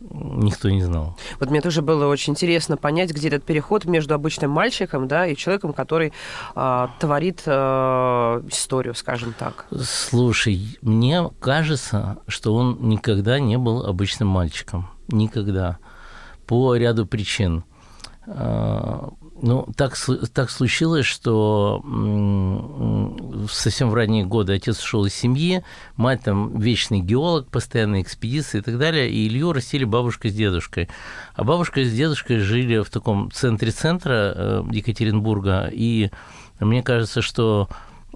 никто 0.00 0.70
не 0.70 0.82
знал. 0.82 1.16
Вот 1.38 1.50
мне 1.50 1.60
тоже 1.60 1.82
было 1.82 2.06
очень 2.06 2.32
интересно 2.32 2.76
понять, 2.76 3.10
где 3.10 3.28
этот 3.28 3.44
переход 3.44 3.84
между 3.84 4.14
обычным 4.14 4.50
мальчиком 4.50 5.08
да, 5.08 5.26
и 5.26 5.36
человеком, 5.36 5.72
который 5.72 6.12
э, 6.54 6.86
творит 6.98 7.42
э, 7.46 7.50
историю, 8.50 8.94
скажем 8.94 9.34
так. 9.38 9.66
Слушай, 9.82 10.78
мне 10.82 11.30
кажется, 11.40 12.18
что 12.26 12.54
он 12.54 12.78
никогда 12.80 13.38
не 13.38 13.58
был 13.58 13.84
обычным 13.84 14.28
мальчиком. 14.28 14.88
Никогда. 15.08 15.78
По 16.46 16.74
ряду 16.74 17.06
причин. 17.06 17.64
А, 18.26 19.10
ну, 19.42 19.66
так, 19.76 19.96
так 20.32 20.50
случилось, 20.50 21.06
что 21.06 21.82
совсем 23.50 23.90
в 23.90 23.94
ранние 23.94 24.24
годы 24.24 24.54
отец 24.54 24.82
ушел 24.82 25.04
из 25.06 25.14
семьи, 25.14 25.64
мать 25.96 26.22
там 26.22 26.58
вечный 26.58 27.00
геолог, 27.00 27.48
постоянные 27.48 28.02
экспедиции 28.02 28.58
и 28.58 28.62
так 28.62 28.78
далее, 28.78 29.10
и 29.10 29.26
Илью 29.28 29.52
растили 29.52 29.84
бабушка 29.84 30.28
с 30.28 30.34
дедушкой. 30.34 30.88
А 31.34 31.44
бабушка 31.44 31.84
с 31.84 31.92
дедушкой 31.92 32.38
жили 32.38 32.82
в 32.82 32.90
таком 32.90 33.30
центре 33.32 33.70
центра 33.70 34.32
э, 34.34 34.62
Екатеринбурга, 34.70 35.70
и 35.72 36.10
мне 36.58 36.82
кажется, 36.82 37.22
что 37.22 37.68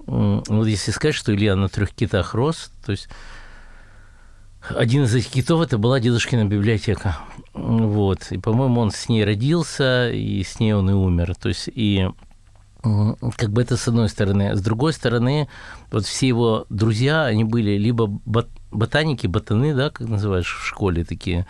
вот 0.07 0.67
если 0.67 0.91
сказать, 0.91 1.15
что 1.15 1.33
Илья 1.33 1.55
на 1.55 1.69
трех 1.69 1.91
китах 1.91 2.35
рос, 2.35 2.71
то 2.85 2.91
есть 2.91 3.09
один 4.69 5.03
из 5.03 5.13
этих 5.13 5.31
китов 5.31 5.61
это 5.61 5.77
была 5.77 5.99
дедушкина 5.99 6.45
библиотека. 6.45 7.17
Вот. 7.53 8.31
И, 8.31 8.37
по-моему, 8.37 8.81
он 8.81 8.91
с 8.91 9.09
ней 9.09 9.23
родился, 9.23 10.09
и 10.09 10.43
с 10.43 10.59
ней 10.59 10.73
он 10.73 10.89
и 10.89 10.93
умер. 10.93 11.35
То 11.35 11.49
есть, 11.49 11.69
и 11.73 12.09
как 12.81 13.51
бы 13.51 13.61
это 13.61 13.77
с 13.77 13.87
одной 13.87 14.09
стороны. 14.09 14.55
С 14.55 14.61
другой 14.61 14.93
стороны, 14.93 15.47
вот 15.91 16.05
все 16.05 16.27
его 16.27 16.65
друзья, 16.69 17.25
они 17.25 17.43
были 17.43 17.77
либо 17.77 18.07
бот 18.07 18.47
ботаники, 18.71 19.25
ботаны, 19.27 19.73
да, 19.73 19.89
как 19.89 20.07
называешь 20.07 20.57
в 20.61 20.65
школе 20.65 21.03
такие, 21.05 21.47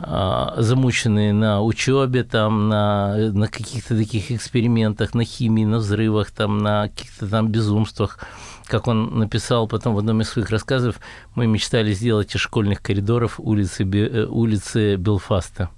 замученные 0.00 1.32
на 1.32 1.62
учебе, 1.62 2.24
там, 2.24 2.68
на, 2.68 3.16
на 3.16 3.48
каких-то 3.48 3.96
таких 3.96 4.30
экспериментах, 4.30 5.14
на 5.14 5.24
химии, 5.24 5.64
на 5.64 5.78
взрывах, 5.78 6.30
там, 6.30 6.58
на 6.58 6.88
каких-то 6.88 7.28
там 7.28 7.48
безумствах. 7.48 8.18
Как 8.66 8.86
он 8.86 9.18
написал 9.18 9.66
потом 9.66 9.94
в 9.94 9.98
одном 9.98 10.20
из 10.20 10.28
своих 10.28 10.50
рассказов, 10.50 11.00
мы 11.34 11.46
мечтали 11.46 11.92
сделать 11.92 12.34
из 12.34 12.40
школьных 12.40 12.82
коридоров 12.82 13.40
улицы, 13.40 13.84
э, 13.84 14.26
улицы 14.26 14.96
Белфаста. 14.96 15.70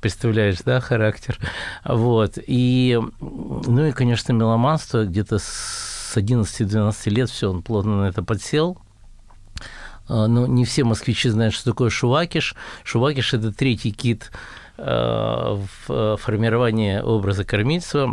Представляешь, 0.00 0.58
да, 0.64 0.80
характер? 0.80 1.38
Вот. 1.84 2.38
И, 2.46 2.98
ну 3.20 3.84
и, 3.86 3.92
конечно, 3.92 4.32
меломанство 4.32 5.04
где-то 5.04 5.38
с 5.38 6.12
11-12 6.16 7.10
лет 7.10 7.30
все, 7.30 7.50
он 7.50 7.62
плотно 7.62 8.02
на 8.02 8.08
это 8.08 8.22
подсел– 8.22 8.78
а, 8.89 8.89
но 10.26 10.46
не 10.46 10.64
все 10.64 10.82
москвичи 10.82 11.28
знают, 11.28 11.54
что 11.54 11.70
такое 11.70 11.88
Шувакиш. 11.88 12.56
Шувакиш– 12.82 13.32
это 13.34 13.52
третий 13.52 13.92
кит 13.92 14.32
а, 14.76 15.54
в 15.54 15.68
а, 15.88 16.16
формировании 16.16 16.98
образа 16.98 17.44
кормильца. 17.44 18.08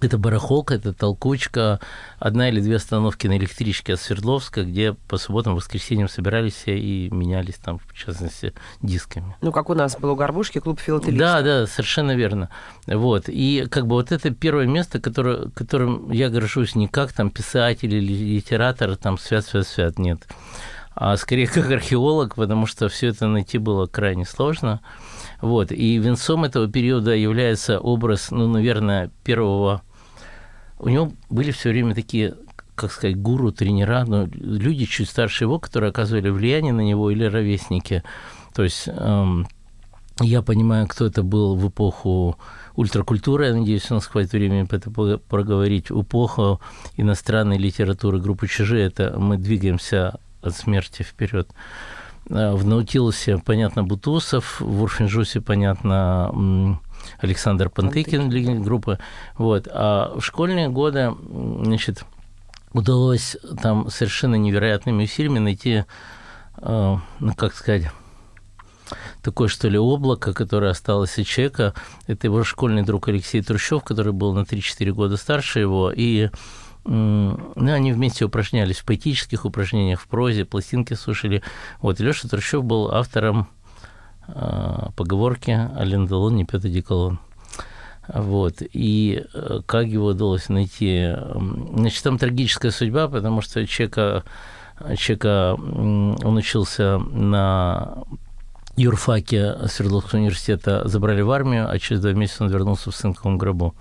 Это 0.00 0.18
барахолка, 0.18 0.74
это 0.74 0.92
толкучка, 0.92 1.80
одна 2.18 2.50
или 2.50 2.60
две 2.60 2.76
остановки 2.76 3.26
на 3.26 3.38
электричке 3.38 3.94
от 3.94 4.00
Свердловска, 4.00 4.64
где 4.64 4.92
по 4.92 5.16
субботам, 5.16 5.54
воскресеньям 5.54 6.08
собирались 6.08 6.64
и 6.66 7.08
менялись 7.10 7.54
там, 7.54 7.78
в 7.78 7.94
частности, 7.94 8.52
дисками. 8.82 9.34
Ну, 9.40 9.50
как 9.50 9.70
у 9.70 9.74
нас 9.74 9.96
был 9.96 10.10
у 10.10 10.16
Горбушки 10.16 10.58
клуб 10.58 10.80
филателиста. 10.80 11.18
Да, 11.18 11.42
да, 11.42 11.66
совершенно 11.66 12.14
верно. 12.14 12.50
Вот. 12.86 13.24
И 13.28 13.66
как 13.70 13.86
бы 13.86 13.94
вот 13.94 14.12
это 14.12 14.30
первое 14.30 14.66
место, 14.66 15.00
которое, 15.00 15.48
которым 15.50 16.10
я 16.10 16.28
горжусь 16.28 16.74
не 16.74 16.88
как 16.88 17.12
там 17.12 17.30
писатель 17.30 17.94
или 17.94 18.34
литератор, 18.36 18.96
там 18.96 19.16
свят, 19.16 19.46
свят, 19.46 19.66
свят, 19.66 19.98
нет 19.98 20.26
а 20.94 21.16
скорее 21.16 21.46
как 21.46 21.70
археолог, 21.70 22.34
потому 22.36 22.66
что 22.66 22.88
все 22.88 23.08
это 23.08 23.26
найти 23.26 23.58
было 23.58 23.86
крайне 23.86 24.24
сложно. 24.24 24.80
Вот. 25.40 25.72
И 25.72 25.98
венцом 25.98 26.44
этого 26.44 26.70
периода 26.70 27.14
является 27.14 27.80
образ, 27.80 28.30
ну, 28.30 28.48
наверное, 28.48 29.10
первого... 29.24 29.82
У 30.78 30.88
него 30.88 31.12
были 31.30 31.50
все 31.50 31.70
время 31.70 31.94
такие 31.94 32.34
как 32.74 32.90
сказать, 32.90 33.16
гуру, 33.16 33.52
тренера, 33.52 34.04
но 34.04 34.26
люди 34.34 34.84
чуть 34.84 35.08
старше 35.08 35.44
его, 35.44 35.58
которые 35.60 35.90
оказывали 35.90 36.28
влияние 36.28 36.72
на 36.72 36.80
него 36.80 37.10
или 37.10 37.24
ровесники. 37.24 38.02
То 38.52 38.64
есть 38.64 38.88
эм, 38.88 39.46
я 40.20 40.42
понимаю, 40.42 40.86
кто 40.88 41.06
это 41.06 41.22
был 41.22 41.56
в 41.56 41.68
эпоху 41.68 42.36
ультракультуры, 42.76 43.46
я 43.46 43.54
надеюсь, 43.54 43.90
у 43.90 43.94
нас 43.94 44.06
хватит 44.06 44.32
времени 44.32 44.66
это 44.68 44.90
проговорить, 45.18 45.90
эпоху 45.90 46.60
иностранной 46.96 47.58
литературы 47.58 48.20
группы 48.20 48.48
«Чужие», 48.48 48.86
это 48.86 49.18
мы 49.18 49.36
двигаемся 49.36 50.18
от 50.44 50.54
смерти 50.54 51.02
вперед. 51.02 51.48
Э, 52.28 52.52
в 52.52 52.66
Наутилусе, 52.66 53.38
понятно, 53.38 53.82
Бутусов, 53.82 54.60
в 54.60 54.82
Урфинжусе, 54.82 55.40
понятно, 55.40 56.78
Александр 57.18 57.68
Пантыкин, 57.68 58.22
Пантыкин. 58.22 58.62
группы. 58.62 58.98
Вот. 59.36 59.68
А 59.70 60.14
в 60.16 60.22
школьные 60.22 60.68
годы, 60.68 61.14
значит, 61.62 62.04
удалось 62.72 63.36
там 63.62 63.90
совершенно 63.90 64.36
невероятными 64.36 65.04
усилиями 65.04 65.38
найти, 65.38 65.84
э, 66.58 66.96
ну, 67.20 67.34
как 67.34 67.54
сказать, 67.54 67.90
такое, 69.22 69.48
что 69.48 69.68
ли, 69.68 69.78
облако, 69.78 70.32
которое 70.32 70.70
осталось 70.70 71.18
от 71.18 71.26
человека. 71.26 71.74
Это 72.06 72.26
его 72.26 72.44
школьный 72.44 72.82
друг 72.82 73.08
Алексей 73.08 73.42
Трущев, 73.42 73.82
который 73.82 74.12
был 74.12 74.34
на 74.34 74.40
3-4 74.40 74.92
года 74.92 75.16
старше 75.16 75.60
его, 75.60 75.90
и 75.94 76.30
ну, 76.84 77.54
они 77.56 77.92
вместе 77.92 78.24
упражнялись 78.24 78.78
в 78.78 78.84
поэтических 78.84 79.44
упражнениях, 79.44 80.00
в 80.00 80.06
прозе, 80.06 80.44
пластинки 80.44 80.94
слушали. 80.94 81.42
Вот, 81.80 82.00
Леша 82.00 82.28
Трущев 82.28 82.62
был 82.62 82.90
автором 82.92 83.48
э, 84.28 84.88
поговорки 84.96 85.50
«Ален 85.50 86.06
Делон 86.06 86.36
не 86.36 86.44
пьет 86.44 86.64
одеколон». 86.64 87.18
Вот. 88.08 88.56
И 88.60 89.24
э, 89.32 89.60
как 89.64 89.86
его 89.86 90.08
удалось 90.08 90.48
найти? 90.48 91.14
Значит, 91.74 92.02
там 92.02 92.18
трагическая 92.18 92.70
судьба, 92.70 93.08
потому 93.08 93.40
что 93.40 93.66
человека, 93.66 94.22
человека 94.96 95.54
он 95.54 96.36
учился 96.36 96.98
на 96.98 98.04
юрфаке 98.76 99.68
Свердловского 99.68 100.18
университета, 100.18 100.86
забрали 100.86 101.22
в 101.22 101.30
армию, 101.30 101.70
а 101.70 101.78
через 101.78 102.02
два 102.02 102.12
месяца 102.12 102.44
он 102.44 102.50
вернулся 102.50 102.90
в 102.90 102.96
сынковом 102.96 103.38
гробу. 103.38 103.74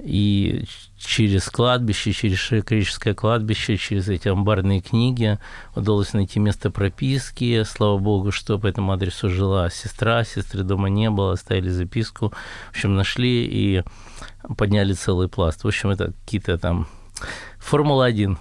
И 0.00 0.64
через 0.98 1.48
кладбище, 1.50 2.12
через 2.12 2.38
Шекрическое 2.38 3.14
кладбище, 3.14 3.76
через 3.76 4.08
эти 4.08 4.28
амбарные 4.28 4.80
книги 4.80 5.38
удалось 5.74 6.12
найти 6.12 6.40
место 6.40 6.70
прописки. 6.70 7.62
Слава 7.64 7.98
богу, 7.98 8.30
что 8.30 8.58
по 8.58 8.66
этому 8.66 8.92
адресу 8.92 9.28
жила 9.28 9.70
сестра, 9.70 10.24
сестры 10.24 10.62
дома 10.62 10.88
не 10.88 11.10
было, 11.10 11.32
оставили 11.32 11.68
записку. 11.68 12.32
В 12.68 12.70
общем, 12.70 12.94
нашли 12.94 13.44
и 13.44 13.82
подняли 14.56 14.92
целый 14.92 15.28
пласт. 15.28 15.64
В 15.64 15.68
общем, 15.68 15.90
это 15.90 16.12
какие-то 16.24 16.58
там 16.58 16.88
Формула-1. 17.58 18.36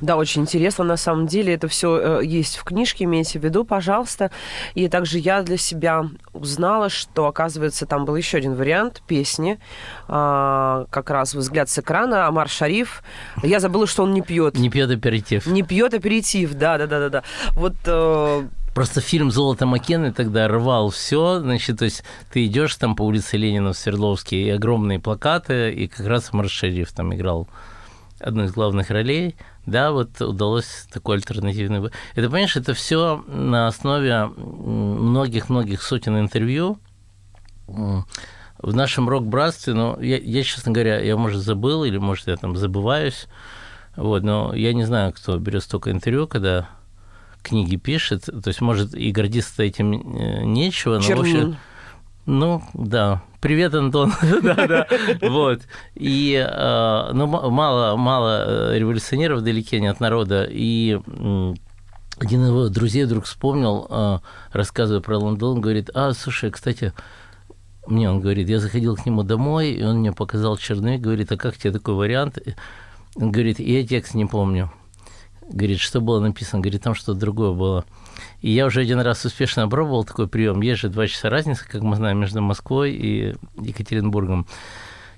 Да, 0.00 0.16
очень 0.16 0.42
интересно. 0.42 0.84
На 0.84 0.96
самом 0.96 1.26
деле 1.26 1.54
это 1.54 1.68
все 1.68 2.20
э, 2.20 2.24
есть 2.24 2.56
в 2.56 2.64
книжке, 2.64 3.04
имейте 3.04 3.38
в 3.38 3.44
виду, 3.44 3.64
пожалуйста. 3.64 4.30
И 4.74 4.88
также 4.88 5.18
я 5.18 5.42
для 5.42 5.56
себя 5.56 6.04
узнала, 6.32 6.88
что, 6.88 7.26
оказывается, 7.26 7.86
там 7.86 8.04
был 8.04 8.16
еще 8.16 8.38
один 8.38 8.54
вариант 8.54 9.02
песни, 9.06 9.58
а, 10.08 10.86
как 10.90 11.10
раз 11.10 11.34
«Взгляд 11.34 11.68
с 11.68 11.78
экрана», 11.78 12.26
Амар 12.26 12.48
Шариф. 12.48 13.02
Я 13.42 13.60
забыла, 13.60 13.86
что 13.86 14.02
он 14.04 14.14
не 14.14 14.22
пьет. 14.22 14.56
Не 14.56 14.70
пьет 14.70 14.90
аперитив. 14.90 15.46
Не 15.46 15.62
пьет 15.62 15.94
аперитив, 15.94 16.54
да, 16.54 16.78
да, 16.78 16.86
да, 16.86 17.00
да, 17.00 17.08
да. 17.08 17.22
Вот 17.52 17.74
э, 17.86 18.48
Просто 18.74 19.00
фильм 19.00 19.30
«Золото 19.30 19.66
Маккены» 19.66 20.12
тогда 20.12 20.48
рвал 20.48 20.90
все, 20.90 21.38
значит, 21.40 21.78
то 21.78 21.84
есть 21.84 22.02
ты 22.32 22.44
идешь 22.46 22.74
там 22.74 22.96
по 22.96 23.02
улице 23.02 23.36
Ленина 23.36 23.72
в 23.72 23.76
Свердловске, 23.76 24.42
и 24.42 24.50
огромные 24.50 24.98
плакаты, 24.98 25.72
и 25.72 25.86
как 25.86 26.06
раз 26.06 26.30
Амар 26.32 26.48
Шариф 26.48 26.92
там 26.92 27.14
играл 27.14 27.46
одну 28.20 28.44
из 28.44 28.52
главных 28.52 28.90
ролей, 28.90 29.36
да, 29.66 29.92
вот 29.92 30.20
удалось 30.20 30.86
такой 30.92 31.16
альтернативный... 31.16 31.90
Это, 32.14 32.28
понимаешь, 32.28 32.56
это 32.56 32.74
все 32.74 33.24
на 33.26 33.66
основе 33.66 34.26
многих-многих 34.26 35.82
сотен 35.82 36.18
интервью 36.18 36.78
в 37.66 38.74
нашем 38.74 39.08
рок-братстве, 39.08 39.74
но 39.74 39.98
я, 40.00 40.18
я, 40.18 40.42
честно 40.42 40.72
говоря, 40.72 41.00
я, 41.00 41.16
может, 41.16 41.42
забыл, 41.42 41.84
или, 41.84 41.98
может, 41.98 42.28
я 42.28 42.36
там 42.36 42.56
забываюсь, 42.56 43.26
вот, 43.96 44.22
но 44.22 44.54
я 44.54 44.72
не 44.72 44.84
знаю, 44.84 45.12
кто 45.12 45.38
берет 45.38 45.62
столько 45.62 45.90
интервью, 45.90 46.26
когда 46.26 46.68
книги 47.42 47.76
пишет, 47.76 48.24
то 48.24 48.48
есть, 48.48 48.60
может, 48.60 48.94
и 48.94 49.10
гордиться 49.12 49.62
этим 49.62 50.16
э, 50.16 50.44
нечего, 50.44 50.94
но, 50.94 51.00
Чернин. 51.02 51.16
в 51.16 51.20
общем, 51.20 51.56
ну, 52.26 52.62
да. 52.74 53.22
Привет, 53.40 53.74
Антон. 53.74 54.12
да, 54.42 54.66
да. 54.66 54.86
Вот. 55.20 55.62
И 55.94 56.34
э, 56.34 57.10
ну, 57.12 57.26
мало, 57.26 57.96
мало 57.96 58.72
э, 58.72 58.78
революционеров 58.78 59.42
далеки 59.42 59.78
не 59.80 59.88
от 59.88 60.00
народа. 60.00 60.46
И 60.50 60.98
один 62.18 62.42
из 62.42 62.48
его 62.48 62.68
друзей 62.68 63.04
вдруг 63.04 63.24
вспомнил, 63.24 63.86
э, 63.90 64.18
рассказывая 64.52 65.02
про 65.02 65.18
Лондон, 65.18 65.60
говорит, 65.60 65.90
а, 65.94 66.12
слушай, 66.12 66.50
кстати, 66.50 66.94
мне 67.86 68.10
он 68.10 68.20
говорит, 68.20 68.48
я 68.48 68.60
заходил 68.60 68.96
к 68.96 69.04
нему 69.04 69.22
домой, 69.22 69.72
и 69.72 69.82
он 69.82 69.98
мне 69.98 70.12
показал 70.12 70.56
черновик, 70.56 71.02
говорит, 71.02 71.30
а 71.32 71.36
как 71.36 71.56
тебе 71.56 71.72
такой 71.72 71.94
вариант? 71.94 72.38
Он 73.16 73.30
говорит, 73.30 73.58
я 73.58 73.86
текст 73.86 74.14
не 74.14 74.24
помню. 74.24 74.72
Говорит, 75.50 75.78
что 75.80 76.00
было 76.00 76.20
написано? 76.20 76.62
Говорит, 76.62 76.82
там 76.82 76.94
что-то 76.94 77.18
другое 77.18 77.52
было. 77.52 77.84
И 78.40 78.50
я 78.50 78.66
уже 78.66 78.80
один 78.80 79.00
раз 79.00 79.24
успешно 79.24 79.64
опробовал 79.64 80.04
такой 80.04 80.28
прием. 80.28 80.60
Есть 80.62 80.80
же 80.80 80.88
два 80.88 81.06
часа 81.06 81.30
разницы, 81.30 81.66
как 81.68 81.82
мы 81.82 81.96
знаем, 81.96 82.18
между 82.18 82.40
Москвой 82.40 82.92
и 82.92 83.34
Екатеринбургом. 83.60 84.46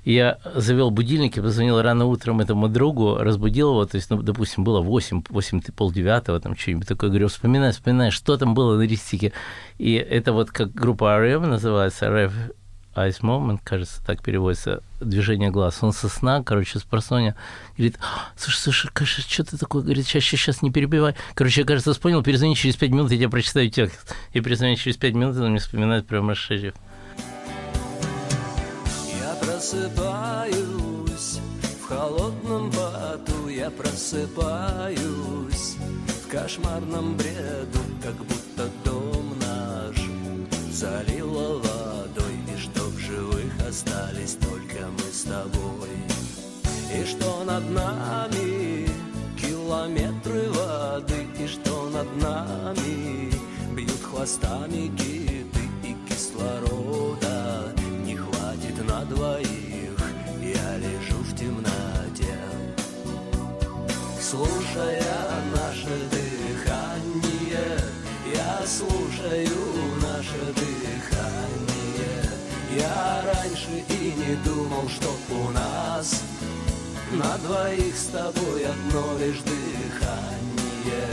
Я 0.04 0.38
завел 0.54 0.92
будильник 0.92 1.36
и 1.36 1.40
позвонил 1.40 1.82
рано 1.82 2.04
утром 2.04 2.40
этому 2.40 2.68
другу, 2.68 3.16
разбудил 3.16 3.70
его, 3.70 3.86
то 3.86 3.96
есть, 3.96 4.08
ну, 4.08 4.22
допустим, 4.22 4.62
было 4.62 4.80
8, 4.80 5.24
8, 5.28 5.62
полдевятого, 5.74 6.38
там 6.38 6.56
что-нибудь 6.56 6.86
такое, 6.86 7.10
говорю, 7.10 7.26
вспоминай, 7.26 7.72
вспоминай, 7.72 8.12
что 8.12 8.36
там 8.36 8.54
было 8.54 8.76
на 8.76 8.82
листике. 8.82 9.32
И 9.78 9.94
это 9.94 10.32
вот 10.32 10.52
как 10.52 10.72
группа 10.72 11.06
RM 11.06 11.46
называется, 11.46 12.06
RF 12.06 12.32
Eyes 12.96 13.20
Moment, 13.20 13.60
кажется, 13.62 14.02
так 14.04 14.22
переводится, 14.22 14.82
движение 15.00 15.50
глаз. 15.50 15.78
Он 15.82 15.92
со 15.92 16.08
сна, 16.08 16.42
короче, 16.42 16.78
с 16.78 16.82
просоня, 16.82 17.36
говорит, 17.76 17.98
«А, 18.00 18.30
слушай, 18.36 18.58
слушай, 18.58 18.90
кажется, 18.92 19.22
что 19.22 19.44
ты 19.44 19.58
такое? 19.58 19.82
Говорит, 19.82 20.06
сейчас, 20.06 20.24
сейчас, 20.24 20.62
не 20.62 20.70
перебивай. 20.70 21.14
Короче, 21.34 21.60
я, 21.60 21.66
кажется, 21.66 21.92
вспомнил, 21.92 22.22
перезвони 22.22 22.56
через 22.56 22.76
пять 22.76 22.90
минут, 22.90 23.10
я 23.10 23.18
тебе 23.18 23.28
прочитаю 23.28 23.70
текст. 23.70 24.14
И 24.32 24.40
перезвони 24.40 24.76
через 24.76 24.96
пять 24.96 25.14
минут, 25.14 25.36
он 25.36 25.50
мне 25.50 25.58
вспоминает 25.58 26.06
прямо 26.06 26.34
Шериф. 26.34 26.74
Я 29.20 29.34
просыпаюсь 29.42 31.40
в 31.82 31.88
холодном 31.88 32.70
поту, 32.70 33.48
я 33.48 33.70
просыпаюсь 33.70 35.76
в 36.24 36.30
кошмарном 36.30 37.16
бреду, 37.16 37.78
как 38.02 38.16
будто 38.16 38.70
дом 38.84 39.38
наш 39.38 39.96
залило 40.72 41.65
остались 43.76 44.36
только 44.36 44.86
мы 44.86 45.12
с 45.12 45.22
тобой. 45.24 45.90
И 46.94 47.04
что 47.04 47.44
над 47.44 47.68
нами? 47.70 48.88
Километры 49.38 50.50
воды. 50.50 51.26
И 51.38 51.46
что 51.46 51.90
над 51.90 52.08
нами? 52.16 53.30
Бьют 53.74 54.02
хвостами 54.02 54.88
киты 54.96 55.94
кислорода. 56.08 57.74
Не 58.06 58.16
хватит 58.16 58.78
на 58.88 59.04
двоих, 59.04 59.98
я 60.40 60.78
лежу 60.78 61.18
в 61.18 61.36
темноте, 61.36 62.38
слушая 64.18 65.02
наше 65.54 65.96
дыхание, 66.10 67.78
я 68.32 68.66
слушаю 68.66 69.75
Я 72.86 73.22
раньше 73.22 73.84
и 73.88 74.14
не 74.16 74.36
думал, 74.44 74.88
что 74.88 75.08
у 75.34 75.50
нас 75.50 76.22
на 77.12 77.36
двоих 77.38 77.96
с 77.96 78.06
тобой 78.06 78.64
одно 78.64 79.18
лишь 79.18 79.40
дыхание, 79.40 81.08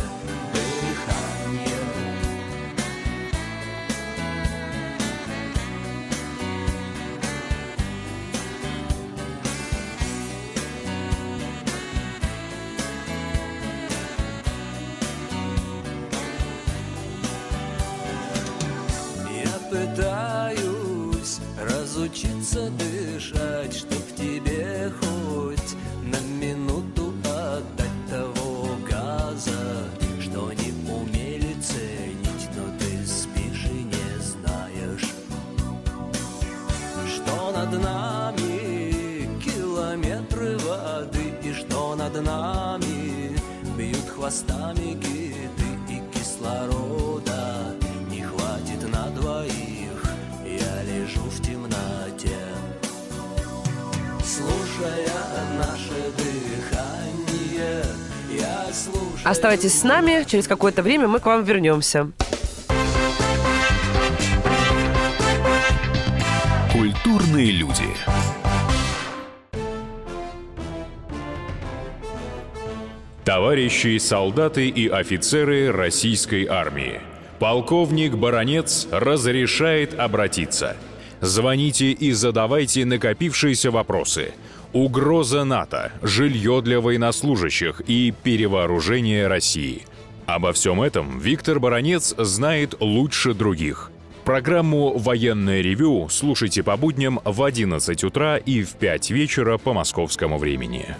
Оставайтесь 59.23 59.79
с 59.79 59.83
нами, 59.83 60.25
через 60.27 60.47
какое-то 60.47 60.81
время 60.81 61.07
мы 61.07 61.19
к 61.19 61.25
вам 61.25 61.43
вернемся. 61.43 62.11
Культурные 66.73 67.51
люди. 67.51 67.85
Товарищи 73.23 73.97
солдаты 73.99 74.67
и 74.67 74.89
офицеры 74.89 75.71
российской 75.71 76.45
армии. 76.45 76.99
Полковник 77.39 78.15
Баронец 78.15 78.87
разрешает 78.91 79.97
обратиться. 79.97 80.75
Звоните 81.23 81.91
и 81.91 82.11
задавайте 82.11 82.83
накопившиеся 82.83 83.71
вопросы. 83.71 84.33
Угроза 84.73 85.45
НАТО, 85.45 85.93
жилье 86.01 86.61
для 86.61 86.81
военнослужащих 86.81 87.81
и 87.87 88.13
перевооружение 88.23 89.27
России. 89.27 89.83
Обо 90.25 90.51
всем 90.51 90.81
этом 90.81 91.19
Виктор 91.19 91.61
Баронец 91.61 92.13
знает 92.17 92.75
лучше 92.81 93.33
других. 93.33 93.89
Программу 94.25 94.97
«Военное 94.97 95.61
ревю» 95.61 96.09
слушайте 96.09 96.61
по 96.61 96.75
будням 96.75 97.21
в 97.23 97.41
11 97.41 98.03
утра 98.03 98.35
и 98.35 98.61
в 98.61 98.73
5 98.73 99.11
вечера 99.11 99.57
по 99.57 99.71
московскому 99.71 100.37
времени. 100.37 100.93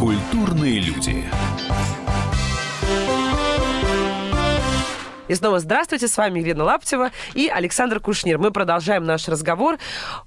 Культурные 0.00 0.80
люди. 0.80 1.25
И 5.28 5.34
снова 5.34 5.58
здравствуйте, 5.58 6.06
с 6.06 6.16
вами 6.16 6.38
Елена 6.38 6.64
Лаптева 6.64 7.10
и 7.34 7.48
Александр 7.48 7.98
Кушнир. 7.98 8.38
Мы 8.38 8.52
продолжаем 8.52 9.04
наш 9.04 9.26
разговор 9.28 9.76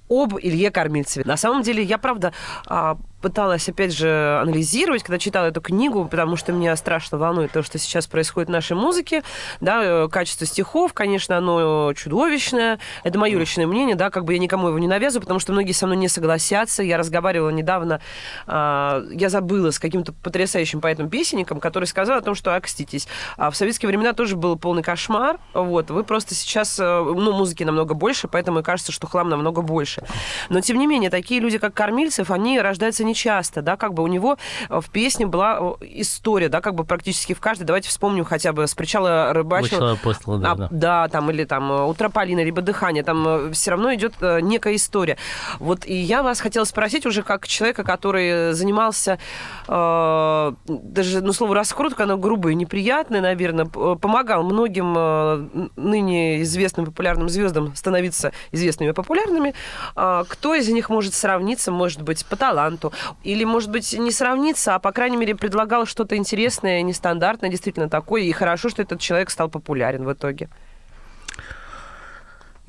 об 0.09 0.37
Илье 0.37 0.71
Кормильцеве. 0.71 1.23
На 1.25 1.37
самом 1.37 1.61
деле, 1.61 1.81
я, 1.83 1.97
правда, 1.97 2.33
а, 2.65 2.97
пыталась, 3.21 3.67
опять 3.69 3.93
же, 3.93 4.39
анализировать, 4.41 5.03
когда 5.03 5.17
читала 5.19 5.45
эту 5.45 5.61
книгу, 5.61 6.05
потому 6.05 6.35
что 6.35 6.51
меня 6.51 6.75
страшно 6.75 7.17
волнует 7.17 7.51
то, 7.51 7.63
что 7.63 7.77
сейчас 7.77 8.07
происходит 8.07 8.49
в 8.49 8.51
нашей 8.51 8.75
музыке. 8.75 9.23
Да, 9.61 9.83
э, 9.83 10.07
качество 10.09 10.45
стихов, 10.45 10.93
конечно, 10.93 11.37
оно 11.37 11.93
чудовищное. 11.93 12.79
Это 13.03 13.19
мое 13.19 13.37
личное 13.37 13.67
мнение, 13.67 13.95
да, 13.95 14.09
как 14.09 14.25
бы 14.25 14.33
я 14.33 14.39
никому 14.39 14.67
его 14.67 14.79
не 14.79 14.87
навязываю, 14.87 15.21
потому 15.21 15.39
что 15.39 15.51
многие 15.51 15.71
со 15.73 15.85
мной 15.85 15.97
не 15.97 16.07
согласятся. 16.07 16.83
Я 16.83 16.97
разговаривала 16.97 17.49
недавно, 17.49 18.01
а, 18.47 19.03
я 19.11 19.29
забыла 19.29 19.71
с 19.71 19.79
каким-то 19.79 20.13
потрясающим 20.13 20.81
поэтом-песенником, 20.81 21.59
который 21.59 21.85
сказал 21.85 22.17
о 22.17 22.21
том, 22.21 22.35
что, 22.35 22.55
окститесь, 22.55 23.07
а 23.37 23.49
в 23.51 23.55
советские 23.55 23.87
времена 23.87 24.13
тоже 24.13 24.35
был 24.35 24.57
полный 24.57 24.83
кошмар. 24.83 25.39
Вот, 25.53 25.89
вы 25.91 26.03
просто 26.03 26.35
сейчас, 26.35 26.79
э, 26.79 26.83
ну, 26.83 27.31
музыки 27.33 27.63
намного 27.63 27.93
больше, 27.93 28.27
поэтому 28.27 28.59
и 28.59 28.63
кажется, 28.63 28.91
что 28.91 29.07
хлам 29.07 29.29
намного 29.29 29.61
больше. 29.61 30.03
Но, 30.49 30.61
тем 30.61 30.77
не 30.77 30.87
менее, 30.87 31.09
такие 31.09 31.39
люди, 31.39 31.57
как 31.57 31.73
Кормильцев, 31.73 32.31
они 32.31 32.59
рождаются 32.59 33.03
нечасто, 33.09 33.61
да, 33.61 33.75
как 33.77 33.93
бы 33.93 34.03
у 34.03 34.07
него 34.07 34.37
в 34.69 34.89
песне 34.89 35.25
была 35.25 35.75
история, 35.81 36.49
да, 36.49 36.61
как 36.61 36.75
бы 36.75 36.83
практически 36.83 37.33
в 37.33 37.39
каждой. 37.39 37.63
Давайте 37.63 37.89
вспомним 37.89 38.23
хотя 38.23 38.53
бы 38.53 38.67
с 38.67 38.75
причала. 38.75 39.31
Вышла 39.77 39.91
апостола, 39.91 40.37
да, 40.39 40.51
А, 40.51 40.55
да. 40.55 40.67
да, 40.71 41.07
там, 41.07 41.29
или 41.31 41.43
там 41.43 41.71
у 41.71 41.93
Трополина, 41.93 42.43
либо 42.43 42.61
дыхание, 42.61 43.03
там 43.03 43.51
все 43.53 43.71
равно 43.71 43.93
идет 43.93 44.13
э, 44.21 44.39
некая 44.41 44.75
история. 44.75 45.17
Вот 45.59 45.85
и 45.85 45.93
я 45.93 46.23
вас 46.23 46.39
хотела 46.39 46.63
спросить 46.65 47.05
уже 47.05 47.23
как 47.23 47.47
человека, 47.47 47.83
который 47.83 48.53
занимался 48.53 49.19
э, 49.67 50.53
даже, 50.67 51.21
ну, 51.21 51.33
слово 51.33 51.55
раскрутка, 51.55 52.03
оно 52.03 52.17
грубое, 52.17 52.53
неприятное, 52.53 53.21
наверное, 53.21 53.65
помогал 53.65 54.43
многим 54.43 54.93
э, 54.97 55.69
ныне 55.75 56.41
известным 56.43 56.85
популярным 56.85 57.29
звездам 57.29 57.75
становиться 57.75 58.31
известными 58.51 58.89
и 58.89 58.93
популярными. 58.93 59.53
А 59.95 60.23
кто 60.27 60.55
из 60.55 60.67
них 60.69 60.89
может 60.89 61.13
сравниться, 61.13 61.71
может 61.71 62.01
быть, 62.01 62.25
по 62.25 62.35
таланту? 62.35 62.91
Или, 63.23 63.43
может 63.43 63.71
быть, 63.71 63.93
не 63.97 64.11
сравниться, 64.11 64.75
а, 64.75 64.79
по 64.79 64.91
крайней 64.91 65.17
мере, 65.17 65.35
предлагал 65.35 65.85
что-то 65.85 66.15
интересное, 66.15 66.81
нестандартное, 66.81 67.49
действительно 67.49 67.89
такое, 67.89 68.21
и 68.23 68.31
хорошо, 68.31 68.69
что 68.69 68.81
этот 68.81 68.99
человек 68.99 69.29
стал 69.29 69.49
популярен 69.49 70.05
в 70.05 70.13
итоге. 70.13 70.49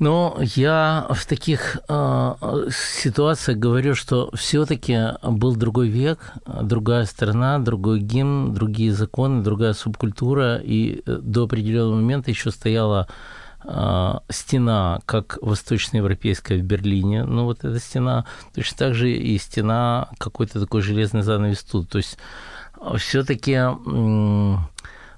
Но 0.01 0.35
я 0.39 1.05
в 1.11 1.27
таких 1.27 1.77
э, 1.87 2.33
ситуациях 2.71 3.59
говорю, 3.59 3.93
что 3.93 4.31
все-таки 4.33 4.97
был 5.21 5.55
другой 5.55 5.89
век, 5.89 6.33
другая 6.47 7.05
страна, 7.05 7.59
другой 7.59 7.99
гимн, 7.99 8.51
другие 8.51 8.93
законы, 8.93 9.43
другая 9.43 9.73
субкультура, 9.73 10.57
и 10.57 11.03
э, 11.05 11.19
до 11.21 11.43
определенного 11.43 11.97
момента 11.97 12.31
еще 12.31 12.49
стояла 12.49 13.07
стена, 14.29 14.99
как 15.05 15.37
восточноевропейская 15.41 16.57
в 16.57 16.63
Берлине. 16.63 17.23
Ну, 17.23 17.45
вот 17.45 17.63
эта 17.63 17.79
стена, 17.79 18.25
точно 18.55 18.77
так 18.77 18.95
же 18.95 19.11
и 19.11 19.37
стена, 19.37 20.09
какой-то 20.17 20.59
такой 20.59 20.81
железный 20.81 21.21
занавес 21.21 21.63
тут. 21.63 21.89
То 21.89 21.97
есть 21.99 22.17
все-таки 22.97 23.59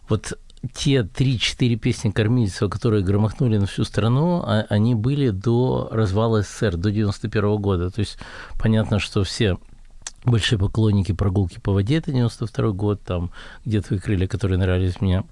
вот 0.10 0.34
те 0.74 1.02
3-4 1.02 1.76
песни 1.76 2.12
Кормильцева, 2.12 2.70
которые 2.70 3.04
громохнули 3.04 3.58
на 3.58 3.66
всю 3.66 3.84
страну, 3.84 4.42
а- 4.46 4.66
они 4.70 4.96
были 4.96 5.30
до 5.30 5.90
развала 5.92 6.42
СССР, 6.42 6.78
до 6.78 6.92
91 6.92 7.58
года. 7.58 7.90
То 7.90 8.00
есть 8.00 8.18
понятно, 8.60 9.00
что 9.00 9.24
все 9.24 9.58
большие 10.24 10.58
поклонники 10.58 11.12
прогулки 11.12 11.60
по 11.60 11.74
воде, 11.74 11.98
это 11.98 12.12
92 12.12 12.72
год, 12.72 13.02
там 13.04 13.32
где 13.66 13.82
твои 13.82 14.00
крылья, 14.00 14.28
которые 14.28 14.58
нравились 14.58 15.02
мне, 15.02 15.24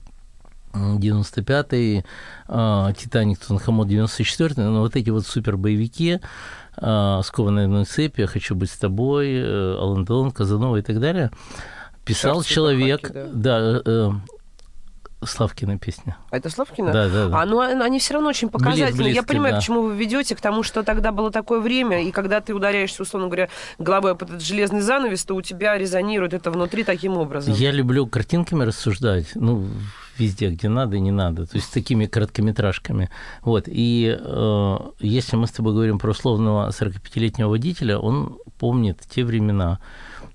95-й, 0.73 2.03
а, 2.47 2.93
Титаник, 2.93 3.39
Тунхамон 3.39 3.87
94-й, 3.87 4.63
но 4.63 4.81
вот 4.81 4.95
эти 4.95 5.09
вот 5.09 5.25
супер 5.25 5.57
боевики, 5.57 6.19
скованные 6.75 7.65
одной 7.65 7.85
цепи, 7.85 8.21
«Я 8.21 8.27
хочу 8.27 8.55
быть 8.55 8.71
с 8.71 8.77
тобой, 8.77 9.33
э, 9.33 9.77
Алан 9.77 10.05
Делон, 10.05 10.31
Казанова 10.31 10.77
и 10.77 10.81
так 10.81 11.01
далее, 11.01 11.29
писал 12.05 12.41
Шахты, 12.41 12.53
человек, 12.53 13.01
Бахаки, 13.01 13.29
да, 13.33 13.81
э, 13.85 14.11
Славкина 15.23 15.77
песня. 15.77 16.17
А 16.31 16.37
это 16.37 16.49
Славкина? 16.49 16.91
Да, 16.91 17.07
да, 17.07 17.27
да. 17.27 17.41
А, 17.41 17.45
ну, 17.45 17.59
а- 17.59 17.67
они 17.67 17.99
все 17.99 18.15
равно 18.15 18.29
очень 18.29 18.49
показательны. 18.49 19.01
Я 19.01 19.11
близко, 19.11 19.27
понимаю, 19.27 19.53
да. 19.55 19.59
к 19.59 19.63
чему 19.63 19.83
вы 19.83 19.95
ведете, 19.95 20.35
к 20.35 20.41
тому, 20.41 20.63
что 20.63 20.81
тогда 20.81 21.11
было 21.11 21.29
такое 21.29 21.59
время, 21.59 22.03
и 22.03 22.11
когда 22.11 22.41
ты 22.41 22.55
ударяешься, 22.55 23.03
условно 23.03 23.27
говоря, 23.27 23.49
головой 23.77 24.13
об 24.13 24.23
этот 24.23 24.41
железный 24.41 24.81
занавес, 24.81 25.23
то 25.23 25.35
у 25.35 25.41
тебя 25.43 25.77
резонирует 25.77 26.33
это 26.33 26.49
внутри 26.49 26.83
таким 26.83 27.17
образом. 27.17 27.53
Я 27.53 27.71
люблю 27.71 28.07
картинками 28.07 28.63
рассуждать, 28.63 29.27
ну, 29.35 29.67
везде, 30.21 30.49
где 30.49 30.69
надо 30.69 30.97
и 30.97 30.99
не 30.99 31.11
надо, 31.11 31.45
то 31.45 31.55
есть 31.57 31.67
с 31.67 31.71
такими 31.71 32.05
короткометражками. 32.05 33.09
Вот, 33.41 33.65
и 33.67 34.17
э, 34.19 34.77
если 34.99 35.35
мы 35.35 35.47
с 35.47 35.51
тобой 35.51 35.73
говорим 35.73 35.99
про 35.99 36.11
условного 36.11 36.69
45-летнего 36.69 37.49
водителя, 37.49 37.97
он 37.97 38.37
помнит 38.59 38.99
те 39.09 39.23
времена. 39.23 39.79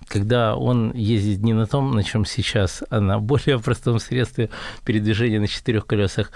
когда 0.08 0.56
он 0.56 0.92
ездит 0.92 1.42
не 1.42 1.52
на 1.52 1.66
том, 1.66 1.94
на 1.94 2.02
чем 2.02 2.24
сейчас, 2.24 2.82
а 2.90 3.00
на 3.00 3.18
более 3.18 3.58
простом 3.58 3.98
средстве 3.98 4.50
передвижения 4.84 5.40
на 5.40 5.48
четырех 5.48 5.86
колесах, 5.86 6.30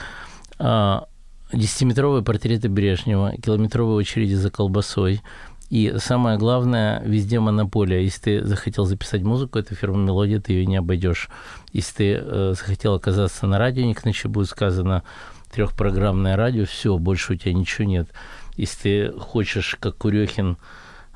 а, 0.59 1.07
десятиметровые 1.53 2.23
портреты 2.23 2.69
Брежнева, 2.69 3.35
километровые 3.37 3.97
очереди 3.97 4.35
за 4.35 4.51
колбасой, 4.51 5.23
и 5.71 5.95
самое 5.99 6.37
главное, 6.37 7.01
везде 7.05 7.39
монополия. 7.39 8.03
Если 8.03 8.21
ты 8.21 8.45
захотел 8.45 8.87
записать 8.87 9.23
музыку, 9.23 9.57
это 9.57 9.77
фирма 9.77 9.99
«Мелодия», 9.99 10.41
ты 10.41 10.53
ее 10.53 10.67
не 10.67 10.77
обойдешь. 10.77 11.29
Если 11.73 11.95
ты 11.95 12.21
э, 12.21 12.55
захотел 12.59 12.95
оказаться 12.95 13.47
на 13.47 13.57
радио, 13.57 13.85
не 13.85 13.95
иначе 13.95 14.27
будет 14.27 14.49
сказано 14.49 15.05
трехпрограммное 15.53 16.37
радио, 16.37 16.65
все, 16.65 16.99
больше 16.99 17.35
у 17.35 17.37
тебя 17.37 17.55
ничего 17.55 17.87
нет. 17.87 18.09
Если 18.57 19.13
ты 19.13 19.21
хочешь, 19.21 19.77
как 19.79 19.97
Курехин, 19.97 20.59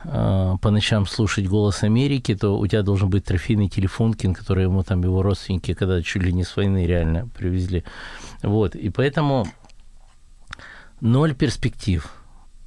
э, 0.04 0.52
по 0.62 0.70
ночам 0.70 1.08
слушать 1.08 1.48
«Голос 1.48 1.82
Америки», 1.82 2.36
то 2.36 2.56
у 2.56 2.64
тебя 2.68 2.82
должен 2.82 3.10
быть 3.10 3.24
трофейный 3.24 3.68
телефонкин, 3.68 4.34
который 4.34 4.64
ему 4.64 4.84
там 4.84 5.02
его 5.02 5.20
родственники 5.22 5.74
когда 5.74 6.00
чуть 6.00 6.22
ли 6.22 6.32
не 6.32 6.44
с 6.44 6.54
войны 6.54 6.86
реально 6.86 7.28
привезли. 7.36 7.82
Вот, 8.40 8.76
и 8.76 8.88
поэтому 8.90 9.48
ноль 11.00 11.34
перспектив– 11.34 12.08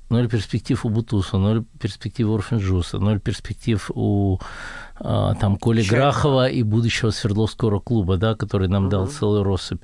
ноль 0.09 0.27
перспектив 0.27 0.85
у 0.85 0.89
Бутуса, 0.89 1.37
ноль 1.37 1.63
перспектив 1.79 2.29
у 2.29 2.35
Орфинджуса, 2.35 2.99
ноль 2.99 3.19
перспектив 3.19 3.91
у 3.93 4.39
а, 4.95 5.35
там 5.35 5.57
Коли 5.57 5.81
Чайка. 5.81 5.95
Грахова 5.95 6.49
и 6.49 6.63
будущего 6.63 7.11
Свердловского 7.11 7.79
клуба, 7.79 8.17
да, 8.17 8.35
который 8.35 8.67
нам 8.67 8.83
угу. 8.83 8.91
дал 8.91 9.07
целую 9.07 9.43
россыпь. 9.43 9.81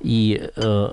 И 0.00 0.50
э, 0.56 0.92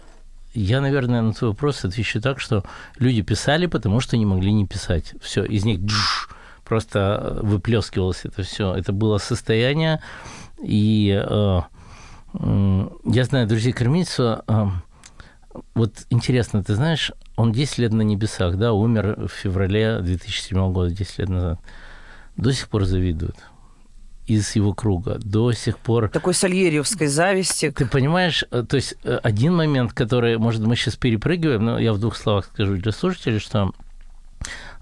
я, 0.54 0.82
наверное, 0.82 1.22
на 1.22 1.34
твой 1.34 1.52
вопрос 1.52 1.86
отвечу 1.86 2.22
так, 2.22 2.40
что 2.40 2.64
люди 2.98 3.22
писали, 3.22 3.68
потому 3.68 4.00
что 4.00 4.18
не 4.18 4.26
могли 4.26 4.52
не 4.52 4.66
писать. 4.66 5.14
Все, 5.22 5.44
из 5.44 5.66
них 5.66 5.82
джш, 5.82 6.30
просто 6.64 7.40
выплескивалось 7.42 8.22
это 8.24 8.44
все. 8.44 8.74
Это 8.74 8.92
было 8.92 9.18
состояние, 9.18 10.02
и 10.64 11.12
э, 11.12 11.62
э, 12.34 12.90
я 13.06 13.24
знаю 13.26 13.48
друзей 13.48 13.74
Кормильцева, 13.74 14.44
э, 14.48 14.66
вот 15.74 16.06
интересно, 16.10 16.64
ты 16.64 16.76
знаешь, 16.76 17.12
он 17.36 17.52
10 17.52 17.78
лет 17.80 17.94
на 17.94 18.02
небесах, 18.02 18.58
да, 18.58 18.74
умер 18.74 19.28
в 19.28 19.30
феврале 19.30 20.00
2007 20.02 20.72
года, 20.72 20.92
10 20.92 21.20
лет 21.20 21.30
назад. 21.30 21.60
До 22.38 22.52
сих 22.52 22.70
пор 22.70 22.86
завидуют 22.86 23.36
из 24.30 24.56
его 24.56 24.74
круга. 24.74 25.18
До 25.20 25.52
сих 25.52 25.80
пор... 25.80 26.10
Такой 26.10 26.34
сальерьевской 26.34 27.08
зависти. 27.08 27.72
Ты 27.72 27.86
понимаешь, 27.88 28.46
э, 28.52 28.64
то 28.68 28.76
есть 28.76 28.96
э, 29.04 29.20
один 29.24 29.56
момент, 29.56 29.94
который, 29.94 30.38
может, 30.38 30.62
мы 30.62 30.76
сейчас 30.76 30.96
перепрыгиваем, 30.96 31.66
но 31.66 31.80
я 31.80 31.94
в 31.94 32.00
двух 32.00 32.16
словах 32.16 32.46
скажу 32.46 32.78
для 32.78 32.92
слушателей, 32.92 33.40
что 33.40 33.72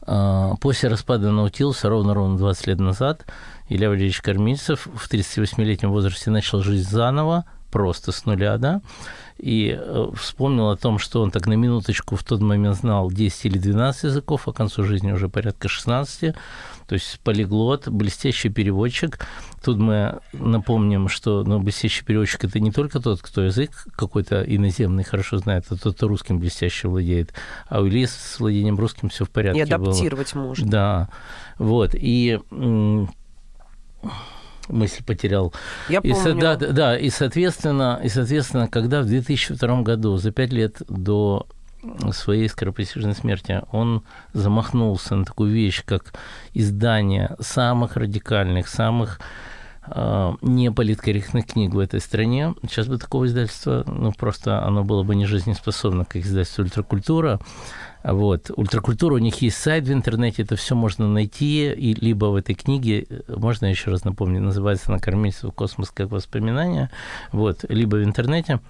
э, 0.06 0.51
после 0.60 0.89
распада 0.89 1.32
Наутилуса 1.32 1.88
ровно-ровно 1.88 2.38
20 2.38 2.67
лет 2.67 2.80
назад 2.80 3.25
Илья 3.69 3.89
Валерьевич 3.89 4.21
Кормильцев 4.21 4.88
в 4.93 5.10
38-летнем 5.10 5.91
возрасте 5.91 6.30
начал 6.30 6.62
жизнь 6.62 6.89
заново, 6.89 7.45
просто 7.71 8.12
с 8.12 8.25
нуля, 8.25 8.58
да, 8.58 8.82
и 9.38 9.78
э, 9.78 10.08
вспомнил 10.15 10.69
о 10.69 10.78
том, 10.78 11.00
что 11.00 11.21
он 11.21 11.32
так 11.32 11.47
на 11.47 11.54
минуточку 11.54 12.15
в 12.15 12.23
тот 12.23 12.41
момент 12.41 12.76
знал 12.76 13.12
10 13.12 13.45
или 13.45 13.58
12 13.58 14.04
языков, 14.06 14.47
а 14.47 14.54
к 14.54 14.56
концу 14.56 14.84
жизни 14.84 15.12
уже 15.12 15.30
порядка 15.30 15.67
16, 15.67 16.36
то 16.88 16.93
есть 16.93 17.19
полиглот, 17.23 17.88
блестящий 17.88 18.50
переводчик. 18.50 19.19
Тут 19.63 19.78
мы 19.78 20.19
напомним, 20.34 21.10
что 21.10 21.43
ну, 21.43 21.60
блестящий 21.60 22.06
переводчик– 22.06 22.43
это 22.45 22.60
не 22.60 22.71
только 22.71 23.00
тот, 23.00 23.21
кто 23.21 23.43
язык 23.43 23.88
какой-то 23.95 24.41
иноземный 24.43 25.04
хорошо 25.04 25.38
знает, 25.38 25.65
а 25.69 25.76
тот, 25.76 25.95
кто 25.95 26.08
русским 26.08 26.39
блестяще 26.39 26.88
владеет. 26.88 27.34
А 27.67 27.82
у 27.82 27.88
Ильи 27.88 28.06
с 28.06 28.39
владением 28.39 28.78
русским 28.78 29.10
все 29.10 29.26
в 29.26 29.30
порядке 29.30 29.60
И 29.60 29.63
адаптировать 29.63 30.34
было. 30.34 30.43
может. 30.43 30.67
Да, 30.67 31.10
вот. 31.60 31.91
И 31.93 32.39
мысль 34.67 35.03
потерял. 35.03 35.53
Я 35.89 35.99
и, 35.99 36.12
помню. 36.12 36.39
Да, 36.39 36.56
да, 36.56 36.97
и 36.97 37.10
соответственно, 37.10 37.99
и 38.03 38.10
соответственно, 38.10 38.67
когда 38.67 39.01
в 39.01 39.06
2002 39.06 39.82
году, 39.82 40.17
за 40.17 40.32
пять 40.32 40.53
лет 40.53 40.82
до 40.88 41.47
своей 42.12 42.49
скоропостижной 42.49 43.13
смерти, 43.13 43.62
он 43.71 44.03
замахнулся 44.34 45.15
на 45.15 45.25
такую 45.25 45.51
вещь, 45.51 45.84
как 45.86 46.13
издание 46.53 47.36
самых 47.39 47.95
радикальных, 47.95 48.67
самых 48.67 49.19
э, 49.88 50.34
неполиткорректных 50.41 51.45
книг 51.45 51.73
в 51.73 51.80
этой 51.80 51.99
стране. 51.99 52.56
Сейчас 52.63 52.88
бы 52.88 52.97
такого 52.97 53.25
издательства, 53.25 53.84
ну, 53.88 54.12
просто 54.12 54.63
оно 54.63 54.84
было 54.84 55.03
бы 55.03 55.15
не 55.15 55.25
жизнеспособно, 55.25 56.06
как 56.06 56.23
издательство 56.23 56.63
«Ультракультура». 56.63 57.39
Вот. 58.04 58.52
Ультракультура, 58.56 59.16
у 59.16 59.20
них 59.20 59.42
есть 59.42 59.58
сайт 59.58 59.88
в 59.88 59.94
интернете, 59.94 60.44
это 60.44 60.56
все 60.56 60.76
можно 60.76 61.08
найти, 61.08 61.72
и 61.72 61.94
либо 61.94 62.26
в 62.26 62.36
этой 62.36 62.56
книге, 62.56 63.08
можно 63.28 63.66
еще 63.66 63.92
раз 63.92 64.04
напомню, 64.04 64.42
называется 64.42 64.92
«Накормиться 64.92 65.48
в 65.48 65.52
космос 65.52 65.92
как 65.92 66.12
воспоминания», 66.12 66.90
вот, 67.32 67.66
либо 67.70 67.96
в 67.98 68.04
интернете– 68.04 68.60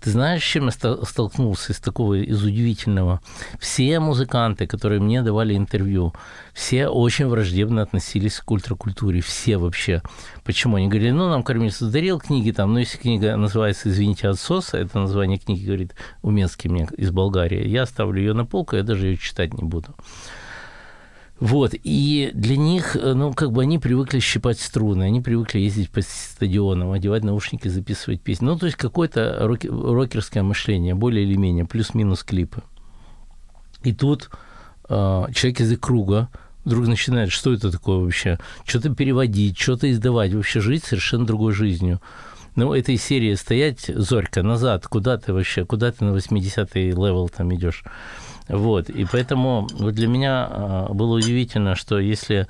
ты 0.00 0.10
знаешь, 0.10 0.42
с 0.42 0.46
чем 0.46 0.66
я 0.66 0.70
столкнулся 0.70 1.72
из 1.72 1.80
такого, 1.80 2.14
из 2.14 2.42
удивительного? 2.42 3.20
Все 3.58 4.00
музыканты, 4.00 4.66
которые 4.66 5.00
мне 5.00 5.22
давали 5.22 5.54
интервью, 5.54 6.14
все 6.54 6.88
очень 6.88 7.26
враждебно 7.26 7.82
относились 7.82 8.40
к 8.40 8.50
ультракультуре, 8.50 9.20
все 9.20 9.58
вообще. 9.58 10.02
Почему? 10.44 10.76
Они 10.76 10.88
говорили, 10.88 11.10
ну, 11.10 11.28
нам 11.28 11.42
кормильца 11.42 11.90
дарил 11.90 12.18
книги 12.18 12.50
там, 12.50 12.72
но 12.72 12.80
если 12.80 12.96
книга 12.98 13.36
называется 13.36 13.90
«Извините, 13.90 14.28
отсоса», 14.28 14.78
это 14.78 14.98
название 14.98 15.38
книги, 15.38 15.66
говорит, 15.66 15.94
Уменский 16.22 16.70
мне 16.70 16.88
из 16.96 17.10
Болгарии, 17.10 17.68
я 17.68 17.84
ставлю 17.84 18.20
ее 18.20 18.32
на 18.32 18.46
полку, 18.46 18.76
я 18.76 18.82
даже 18.82 19.08
ее 19.08 19.16
читать 19.16 19.54
не 19.54 19.62
буду. 19.62 19.94
Вот, 21.40 21.72
и 21.72 22.30
для 22.34 22.58
них, 22.58 22.96
э, 22.96 23.14
ну, 23.14 23.32
как 23.32 23.50
бы 23.52 23.62
они 23.62 23.78
привыкли 23.78 24.20
щипать 24.20 24.60
струны, 24.60 25.04
они 25.04 25.22
привыкли 25.22 25.58
ездить 25.58 25.90
по 25.90 26.02
стадионам, 26.02 26.92
одевать 26.92 27.24
наушники, 27.24 27.66
записывать 27.68 28.20
песни. 28.20 28.44
Ну, 28.44 28.58
то 28.58 28.66
есть 28.66 28.76
какое-то 28.76 29.38
рок- 29.40 29.64
рокерское 29.64 30.42
мышление, 30.42 30.94
более 30.94 31.24
или 31.24 31.36
менее, 31.36 31.64
плюс-минус 31.64 32.24
клипы. 32.24 32.62
И 33.82 33.94
тут 33.94 34.28
э, 34.90 35.26
человек 35.32 35.60
из 35.60 35.78
круга 35.78 36.28
вдруг 36.66 36.86
начинает, 36.86 37.32
что 37.32 37.54
это 37.54 37.72
такое 37.72 37.96
вообще? 37.96 38.38
Что-то 38.66 38.94
переводить, 38.94 39.58
что-то 39.58 39.90
издавать, 39.90 40.34
вообще 40.34 40.60
жить 40.60 40.84
совершенно 40.84 41.24
другой 41.24 41.54
жизнью. 41.54 42.02
Ну, 42.54 42.74
этой 42.74 42.98
серии 42.98 43.34
стоять, 43.34 43.86
Зорька, 43.86 44.42
назад, 44.42 44.86
куда 44.86 45.16
ты 45.16 45.32
вообще, 45.32 45.64
куда 45.64 45.90
ты 45.90 46.04
на 46.04 46.14
80-й 46.14 46.90
level 46.90 47.30
там 47.30 47.54
идешь? 47.54 47.82
Вот, 48.50 48.90
и 48.90 49.04
поэтому 49.04 49.68
вот 49.72 49.94
для 49.94 50.08
меня 50.08 50.48
а, 50.50 50.88
было 50.92 51.16
удивительно, 51.16 51.76
что 51.76 51.98
если 51.98 52.48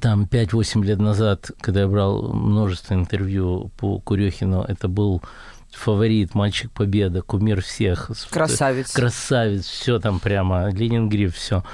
там 0.00 0.24
5-8 0.24 0.84
лет 0.84 0.98
назад, 0.98 1.50
когда 1.60 1.80
я 1.80 1.88
брал 1.88 2.32
множество 2.32 2.94
интервью 2.94 3.70
по 3.76 3.98
Курехину, 4.00 4.62
это 4.62 4.88
был 4.88 5.22
фаворит, 5.70 6.34
мальчик 6.34 6.70
победа, 6.72 7.22
кумир 7.22 7.62
всех. 7.62 8.10
Красавец. 8.30 8.92
Красавец, 8.92 9.66
все 9.66 9.98
там 9.98 10.20
прямо, 10.20 10.70
Ленингрив, 10.70 11.34
все. 11.34 11.64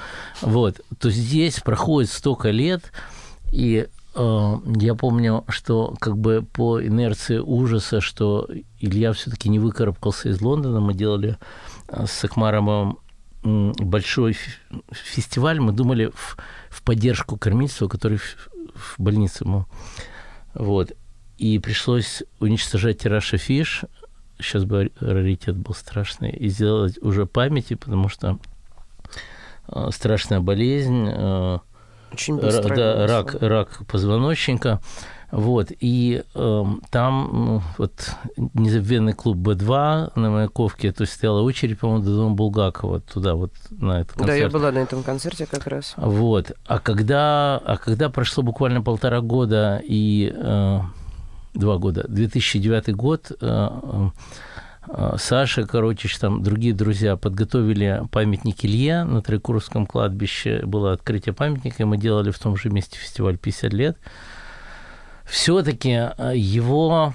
Вот, 0.41 0.81
то 0.99 1.09
здесь 1.09 1.59
проходит 1.59 2.11
столько 2.11 2.49
лет, 2.49 2.91
и 3.51 3.87
э, 4.15 4.53
я 4.75 4.95
помню, 4.95 5.43
что 5.47 5.95
как 5.99 6.17
бы 6.17 6.45
по 6.53 6.81
инерции 6.81 7.37
ужаса, 7.37 8.01
что 8.01 8.49
Илья 8.79 9.13
все-таки 9.13 9.49
не 9.49 9.59
выкарабкался 9.59 10.29
из 10.29 10.41
Лондона, 10.41 10.79
мы 10.79 10.93
делали 10.93 11.37
э, 11.87 12.05
с 12.05 12.23
Акмаровым 12.23 12.99
большой 13.45 14.35
фестиваль, 14.91 15.59
мы 15.59 15.71
думали 15.71 16.11
в, 16.13 16.37
в 16.69 16.81
поддержку 16.81 17.37
Кормильцева, 17.37 17.87
который 17.87 18.17
в, 18.17 18.49
в 18.73 18.95
больнице 18.97 19.43
ему. 19.43 19.65
Вот. 20.53 20.91
И 21.37 21.59
пришлось 21.59 22.23
уничтожать 22.39 22.99
тираж 22.99 23.33
афиш. 23.33 23.85
Сейчас 24.39 24.65
бы 24.65 24.91
раритет 24.99 25.55
был 25.57 25.75
страшный. 25.75 26.31
И 26.31 26.49
сделать 26.49 26.97
уже 27.01 27.25
памяти, 27.25 27.75
потому 27.75 28.09
что 28.09 28.39
э, 29.67 29.89
страшная 29.91 30.39
болезнь. 30.39 31.07
Э, 31.07 31.59
Очень 32.11 32.37
быстро. 32.39 32.75
Да, 32.75 33.07
рак, 33.07 33.35
рак 33.39 33.85
позвоночника. 33.87 34.81
Вот, 35.35 35.69
и 35.81 36.23
э, 36.33 36.65
там 36.91 37.29
ну, 37.33 37.61
вот 37.77 37.91
незабвенный 38.53 39.11
клуб 39.11 39.35
Б2 39.35 40.13
на 40.15 40.29
Маяковке, 40.29 40.93
то 40.93 41.01
есть 41.01 41.11
стояла 41.11 41.41
очередь, 41.41 41.77
по-моему, 41.77 42.05
до 42.05 42.15
дома 42.15 42.35
Булгакова, 42.35 43.01
туда 43.01 43.35
вот 43.35 43.51
на 43.69 43.99
этот 43.99 44.13
концерт. 44.13 44.27
Да, 44.27 44.33
я 44.33 44.49
была 44.49 44.71
на 44.71 44.77
этом 44.77 45.03
концерте 45.03 45.45
как 45.45 45.67
раз. 45.67 45.93
Вот, 45.97 46.53
а 46.65 46.79
когда, 46.79 47.57
а 47.57 47.75
когда 47.75 48.07
прошло 48.07 48.43
буквально 48.43 48.81
полтора 48.81 49.19
года 49.19 49.81
и 49.83 50.33
э, 50.33 50.79
два 51.53 51.77
года, 51.79 52.05
2009 52.07 52.95
год, 52.95 53.33
э, 53.41 53.69
э, 54.87 55.15
Саша 55.17 55.67
Коротич, 55.67 56.17
там 56.17 56.43
другие 56.43 56.73
друзья 56.73 57.17
подготовили 57.17 58.03
памятник 58.09 58.63
Илье 58.63 59.03
на 59.03 59.21
Трикуровском 59.21 59.85
кладбище. 59.85 60.61
Было 60.65 60.93
открытие 60.93 61.33
памятника, 61.33 61.83
и 61.83 61.85
мы 61.85 61.97
делали 61.97 62.31
в 62.31 62.39
том 62.39 62.55
же 62.55 62.69
месте 62.69 62.97
фестиваль 62.97 63.37
50 63.37 63.73
лет 63.73 63.97
все-таки 65.25 65.89
э, 65.89 66.33
его 66.35 67.13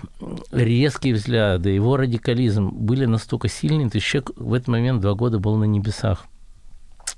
резкие 0.51 1.15
взгляды, 1.15 1.71
его 1.71 1.97
радикализм 1.97 2.71
были 2.71 3.05
настолько 3.05 3.49
сильны, 3.49 3.89
то 3.89 3.97
есть 3.97 4.07
человек 4.07 4.33
в 4.37 4.53
этот 4.53 4.69
момент 4.69 5.01
два 5.01 5.15
года 5.15 5.39
был 5.39 5.57
на 5.57 5.65
небесах. 5.65 6.25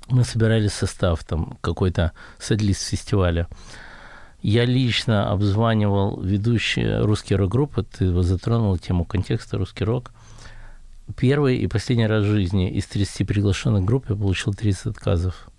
Мы 0.09 0.23
собирали 0.23 0.67
состав, 0.67 1.23
там 1.23 1.57
какой-то 1.61 2.11
садлист 2.37 2.87
фестиваля. 2.89 3.47
Я 4.41 4.65
лично 4.65 5.31
обзванивал 5.31 6.21
ведущие 6.21 6.99
русские 6.99 7.37
рок-группы, 7.37 7.83
ты 7.83 8.21
затронул 8.21 8.77
тему 8.77 9.05
контекста 9.05 9.57
русский 9.57 9.85
рок. 9.85 10.11
Первый 11.17 11.57
и 11.57 11.67
последний 11.67 12.07
раз 12.07 12.23
в 12.23 12.27
жизни 12.27 12.69
из 12.69 12.85
30 12.85 13.27
приглашенных 13.27 13.83
групп 13.83 14.09
я 14.09 14.15
получил 14.15 14.53
30 14.53 14.87
отказов. 14.87 15.49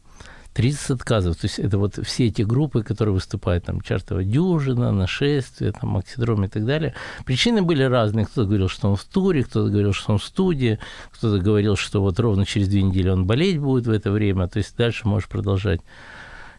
30 0.54 0.90
отказов. 0.90 1.36
То 1.36 1.46
есть 1.46 1.58
это 1.58 1.78
вот 1.78 1.98
все 2.04 2.26
эти 2.26 2.42
группы, 2.42 2.82
которые 2.82 3.14
выступают, 3.14 3.64
там, 3.64 3.80
Чартова 3.80 4.24
дюжина, 4.24 4.92
Нашествие, 4.92 5.72
там, 5.72 5.90
Максидром 5.90 6.44
и 6.44 6.48
так 6.48 6.64
далее. 6.64 6.94
Причины 7.26 7.62
были 7.62 7.82
разные. 7.82 8.24
Кто-то 8.24 8.46
говорил, 8.46 8.68
что 8.68 8.88
он 8.88 8.96
в 8.96 9.04
туре, 9.04 9.44
кто-то 9.44 9.68
говорил, 9.68 9.92
что 9.92 10.12
он 10.12 10.18
в 10.18 10.24
студии, 10.24 10.78
кто-то 11.10 11.38
говорил, 11.38 11.76
что 11.76 12.00
вот 12.00 12.18
ровно 12.20 12.46
через 12.46 12.68
две 12.68 12.82
недели 12.82 13.08
он 13.08 13.26
болеть 13.26 13.58
будет 13.58 13.86
в 13.86 13.90
это 13.90 14.10
время, 14.10 14.48
то 14.48 14.58
есть 14.58 14.76
дальше 14.76 15.06
можешь 15.08 15.28
продолжать. 15.28 15.80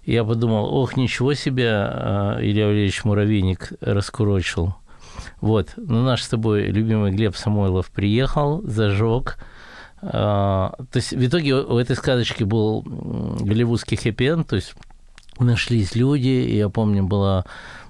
Я 0.03 0.23
подумал, 0.23 0.65
ох, 0.65 0.97
ничего 0.97 1.33
себе, 1.33 1.69
а, 1.71 2.37
Илья 2.39 2.67
Валерьевич 2.67 3.03
Муравейник 3.05 3.71
раскурочил. 3.81 4.75
Вот, 5.41 5.73
ну 5.77 6.03
наш 6.03 6.21
с 6.21 6.29
тобой 6.29 6.65
любимый 6.65 7.11
Глеб 7.11 7.35
Самойлов 7.35 7.89
приехал, 7.89 8.61
зажег, 8.63 9.37
то 10.11 10.85
есть 10.93 11.13
в 11.13 11.25
итоге 11.25 11.55
у 11.55 11.77
этой 11.77 11.95
сказочки 11.95 12.43
был 12.43 12.81
голливудский 12.83 13.97
хэппи 13.97 14.43
то 14.47 14.55
есть 14.55 14.75
нашлись 15.39 15.95
люди, 15.95 16.27
и 16.27 16.57
я 16.57 16.69
помню, 16.69 17.03
была 17.03 17.45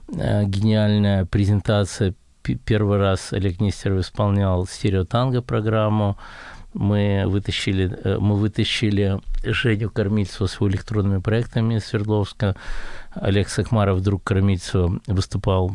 э, 0.08 0.46
гениальная 0.46 1.26
презентация. 1.26 2.14
Первый 2.42 3.00
раз 3.00 3.34
Олег 3.34 3.60
Нестеров 3.60 4.02
исполнял 4.02 4.68
стереотанго 4.68 5.42
программу. 5.42 6.18
Мы 6.74 7.24
вытащили, 7.26 7.98
э, 8.04 8.18
мы 8.20 8.36
вытащили 8.36 9.20
Женю 9.44 9.90
Кормильцеву 9.90 10.48
с 10.48 10.56
его 10.56 10.70
электронными 10.70 11.22
проектами 11.22 11.76
из 11.76 11.86
Свердловска. 11.86 12.56
Олег 13.14 13.50
Сакмаров, 13.50 14.02
друг 14.02 14.24
Кормильцева, 14.24 15.00
выступал 15.08 15.72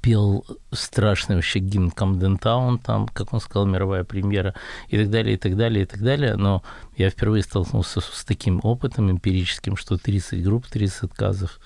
пел 0.00 0.44
страшный 0.72 1.36
вообще 1.36 1.58
гимн 1.58 1.90
Камден 1.90 2.38
Таун, 2.38 2.78
там, 2.78 3.08
как 3.08 3.32
он 3.32 3.40
сказал, 3.40 3.66
мировая 3.66 4.04
премьера, 4.04 4.54
и 4.88 4.98
так 4.98 5.10
далее, 5.10 5.34
и 5.34 5.36
так 5.36 5.56
далее, 5.56 5.82
и 5.82 5.86
так 5.86 6.00
далее. 6.00 6.36
Но 6.36 6.62
я 6.96 7.10
впервые 7.10 7.42
столкнулся 7.42 8.00
с 8.00 8.24
таким 8.24 8.60
опытом 8.62 9.10
эмпирическим, 9.10 9.76
что 9.76 9.96
30 9.96 10.42
групп, 10.42 10.66
30 10.66 11.04
отказов. 11.04 11.60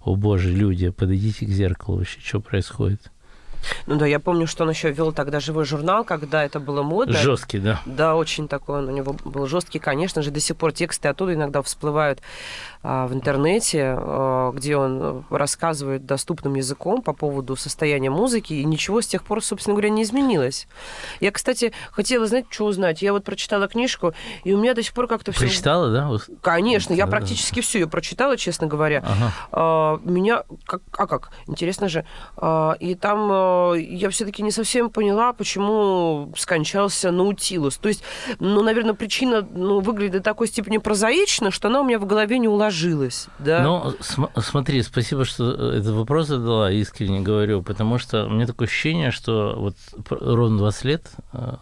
О 0.00 0.14
боже, 0.14 0.52
люди, 0.52 0.90
подойдите 0.90 1.46
к 1.46 1.50
зеркалу 1.50 1.98
вообще, 1.98 2.20
что 2.20 2.40
происходит? 2.40 3.10
Ну 3.86 3.96
да, 3.96 4.06
я 4.06 4.20
помню, 4.20 4.46
что 4.46 4.64
он 4.64 4.70
еще 4.70 4.90
вел 4.90 5.12
тогда 5.12 5.40
живой 5.40 5.64
журнал, 5.64 6.04
когда 6.04 6.44
это 6.44 6.60
было 6.60 6.82
модно. 6.82 7.14
Жесткий, 7.14 7.58
да. 7.58 7.80
Да, 7.86 8.14
очень 8.16 8.48
такой 8.48 8.78
он 8.78 8.88
у 8.88 8.92
него 8.92 9.16
был 9.24 9.46
жесткий, 9.46 9.78
конечно 9.78 10.22
же. 10.22 10.30
До 10.30 10.40
сих 10.40 10.56
пор 10.56 10.72
тексты 10.72 11.08
оттуда 11.08 11.34
иногда 11.34 11.62
всплывают 11.62 12.20
а, 12.82 13.06
в 13.06 13.14
интернете, 13.14 13.96
а, 13.98 14.52
где 14.52 14.76
он 14.76 15.24
рассказывает 15.30 16.06
доступным 16.06 16.54
языком 16.54 17.02
по 17.02 17.12
поводу 17.12 17.56
состояния 17.56 18.10
музыки, 18.10 18.52
и 18.52 18.64
ничего 18.64 19.00
с 19.00 19.06
тех 19.06 19.24
пор, 19.24 19.42
собственно 19.42 19.74
говоря, 19.74 19.90
не 19.90 20.02
изменилось. 20.02 20.68
Я, 21.20 21.30
кстати, 21.32 21.72
хотела, 21.90 22.26
знать, 22.26 22.46
что 22.50 22.66
узнать. 22.66 23.02
Я 23.02 23.12
вот 23.12 23.24
прочитала 23.24 23.68
книжку, 23.68 24.14
и 24.44 24.52
у 24.52 24.58
меня 24.58 24.74
до 24.74 24.82
сих 24.82 24.92
пор 24.92 25.06
как-то 25.06 25.32
все... 25.32 25.46
Прочитала, 25.46 25.90
да? 25.90 26.10
Конечно, 26.42 26.92
я 26.94 27.06
практически 27.06 27.60
все 27.60 27.80
ее 27.80 27.86
прочитала, 27.86 28.36
честно 28.36 28.66
говоря. 28.66 29.04
Ага. 29.04 29.32
А, 29.52 30.00
меня... 30.04 30.44
Как... 30.64 30.82
А 30.96 31.06
как? 31.06 31.30
Интересно 31.46 31.88
же. 31.88 32.04
И 32.80 32.94
там 33.00 33.28
я 33.74 34.10
все-таки 34.10 34.42
не 34.42 34.50
совсем 34.50 34.90
поняла, 34.90 35.32
почему 35.32 36.32
скончался 36.36 37.10
Наутилус. 37.10 37.76
То 37.76 37.88
есть, 37.88 38.02
ну, 38.38 38.62
наверное, 38.62 38.94
причина 38.94 39.46
ну, 39.54 39.80
выглядит 39.80 40.12
до 40.12 40.20
такой 40.20 40.48
степени 40.48 40.78
прозаично, 40.78 41.50
что 41.50 41.68
она 41.68 41.80
у 41.80 41.84
меня 41.84 41.98
в 41.98 42.06
голове 42.06 42.38
не 42.38 42.48
уложилась 42.48 43.28
да? 43.38 43.62
Ну, 43.62 43.94
см- 44.00 44.32
смотри, 44.42 44.82
спасибо, 44.82 45.24
что 45.24 45.72
этот 45.72 45.94
вопрос 45.94 46.28
задала, 46.28 46.70
искренне 46.70 47.20
говорю, 47.20 47.62
потому 47.62 47.98
что 47.98 48.26
у 48.26 48.30
меня 48.30 48.46
такое 48.46 48.68
ощущение, 48.68 49.10
что 49.10 49.54
вот 49.56 49.76
ровно 50.10 50.58
20 50.58 50.84
лет, 50.84 51.10
э, 51.32 51.56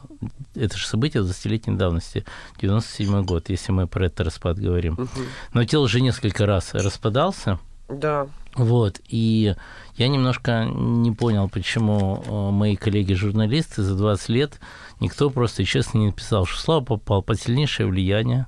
это 0.55 0.77
же 0.77 0.87
событие 0.87 1.23
20-летней 1.23 1.77
давности, 1.77 2.25
97 2.61 3.25
год, 3.25 3.49
если 3.49 3.73
мы 3.73 3.87
про 3.87 4.07
этот 4.07 4.23
распад 4.23 4.59
говорим. 4.59 4.95
Угу. 4.95 5.09
Но 5.53 5.65
тело 5.65 5.85
уже 5.85 6.01
несколько 6.01 6.47
раз 6.47 6.75
распадался. 6.75 7.59
Да. 7.89 8.29
Вот, 8.55 9.01
и 9.09 9.55
я 9.97 10.09
немножко 10.09 10.65
не 10.65 11.13
понял, 11.13 11.49
почему 11.49 12.23
э, 12.25 12.51
мои 12.51 12.77
коллеги-журналисты 12.77 13.83
за 13.83 13.97
20 13.97 14.29
лет 14.31 14.61
никто 15.01 15.29
просто 15.29 15.65
честно 15.65 15.99
не 15.99 16.07
написал, 16.07 16.47
что 16.47 16.61
Слава 16.61 16.85
попал 16.85 17.23
под 17.23 17.41
сильнейшее 17.41 17.87
влияние, 17.87 18.47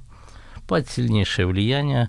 под 0.67 0.89
сильнейшее 0.89 1.47
влияние 1.47 2.09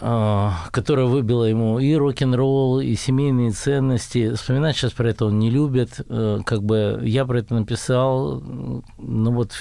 а, 0.00 0.54
которая 0.72 1.06
выбила 1.06 1.44
ему 1.44 1.78
и 1.78 1.94
рок-н-ролл, 1.94 2.80
и 2.80 2.94
семейные 2.94 3.52
ценности. 3.52 4.34
Вспоминать 4.34 4.76
сейчас 4.76 4.92
про 4.92 5.10
это 5.10 5.26
он 5.26 5.38
не 5.38 5.50
любит. 5.50 6.00
Э, 6.08 6.40
как 6.44 6.64
бы 6.64 7.00
я 7.04 7.24
про 7.24 7.38
это 7.38 7.54
написал, 7.54 8.40
ну 8.40 9.32
вот 9.32 9.52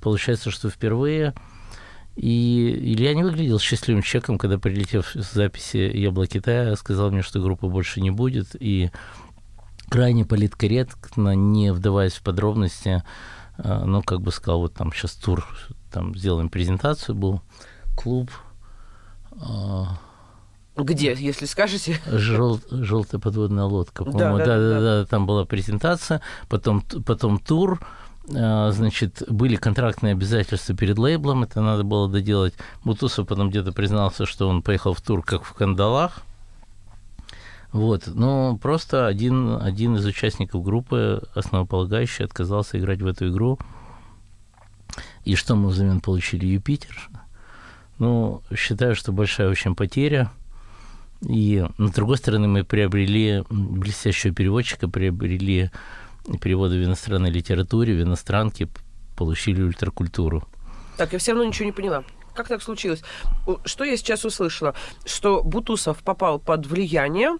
получается, 0.00 0.50
что 0.50 0.68
впервые. 0.68 1.34
И 2.16 2.92
Илья 2.94 3.14
не 3.14 3.22
выглядел 3.22 3.58
счастливым 3.58 4.02
человеком, 4.02 4.38
когда, 4.38 4.58
прилетев 4.58 5.14
с 5.14 5.32
записи 5.32 5.78
«Ябло 5.78 6.26
Китая», 6.26 6.76
сказал 6.76 7.10
мне, 7.10 7.22
что 7.22 7.40
группы 7.40 7.66
больше 7.66 8.00
не 8.00 8.10
будет. 8.10 8.54
И 8.60 8.90
крайне 9.88 10.24
политкорректно, 10.24 11.34
не 11.34 11.72
вдаваясь 11.72 12.14
в 12.14 12.22
подробности, 12.22 13.02
э, 13.58 13.84
ну, 13.84 14.02
как 14.02 14.20
бы 14.20 14.30
сказал, 14.30 14.60
вот 14.60 14.74
там 14.74 14.92
сейчас 14.92 15.12
тур, 15.12 15.46
там 15.90 16.14
сделаем 16.14 16.48
презентацию, 16.48 17.14
был 17.14 17.40
клуб 17.96 18.30
а, 19.40 19.98
Где, 20.76 21.14
если 21.14 21.46
скажете? 21.46 22.00
Жел, 22.06 22.60
желтая 22.70 23.20
подводная 23.20 23.64
лодка, 23.64 24.04
по-моему. 24.04 24.38
Да 24.38 24.44
да, 24.44 24.56
да, 24.56 24.68
да, 24.68 24.80
да, 24.80 25.00
да, 25.00 25.06
там 25.06 25.26
была 25.26 25.44
презентация, 25.44 26.20
потом, 26.48 26.82
потом 26.82 27.38
тур, 27.38 27.80
значит, 28.24 29.22
были 29.28 29.56
контрактные 29.56 30.12
обязательства 30.12 30.76
перед 30.76 30.98
лейблом, 30.98 31.42
это 31.42 31.60
надо 31.60 31.82
было 31.82 32.08
доделать. 32.08 32.54
Бутусов 32.84 33.26
потом 33.26 33.50
где-то 33.50 33.72
признался, 33.72 34.26
что 34.26 34.48
он 34.48 34.62
поехал 34.62 34.94
в 34.94 35.00
тур 35.00 35.22
как 35.22 35.44
в 35.44 35.52
кандалах. 35.54 36.22
Вот, 37.72 38.06
но 38.06 38.58
просто 38.58 39.06
один, 39.06 39.56
один 39.60 39.96
из 39.96 40.04
участников 40.04 40.62
группы, 40.62 41.22
основополагающий, 41.34 42.24
отказался 42.24 42.78
играть 42.78 43.00
в 43.00 43.06
эту 43.06 43.30
игру. 43.30 43.58
И 45.24 45.36
что 45.36 45.56
мы 45.56 45.68
взамен 45.68 46.00
получили? 46.00 46.44
Юпитер, 46.46 47.08
ну, 47.98 48.42
считаю, 48.54 48.94
что 48.94 49.12
большая 49.12 49.48
очень 49.48 49.74
потеря. 49.74 50.30
И, 51.22 51.66
с 51.78 51.90
другой 51.92 52.18
стороны, 52.18 52.46
мы 52.46 52.64
приобрели 52.64 53.44
блестящего 53.48 54.34
переводчика, 54.34 54.88
приобрели 54.88 55.70
переводы 56.40 56.78
в 56.80 56.84
иностранной 56.84 57.30
литературе, 57.30 57.94
в 57.94 58.02
иностранке, 58.02 58.68
получили 59.16 59.62
ультракультуру. 59.62 60.46
Так, 60.96 61.12
я 61.12 61.18
все 61.18 61.32
равно 61.32 61.44
ничего 61.44 61.66
не 61.66 61.72
поняла. 61.72 62.04
Как 62.34 62.48
так 62.48 62.62
случилось? 62.62 63.02
Что 63.64 63.84
я 63.84 63.96
сейчас 63.96 64.24
услышала? 64.24 64.74
Что 65.04 65.42
Бутусов 65.42 66.02
попал 66.02 66.38
под 66.38 66.66
влияние 66.66 67.36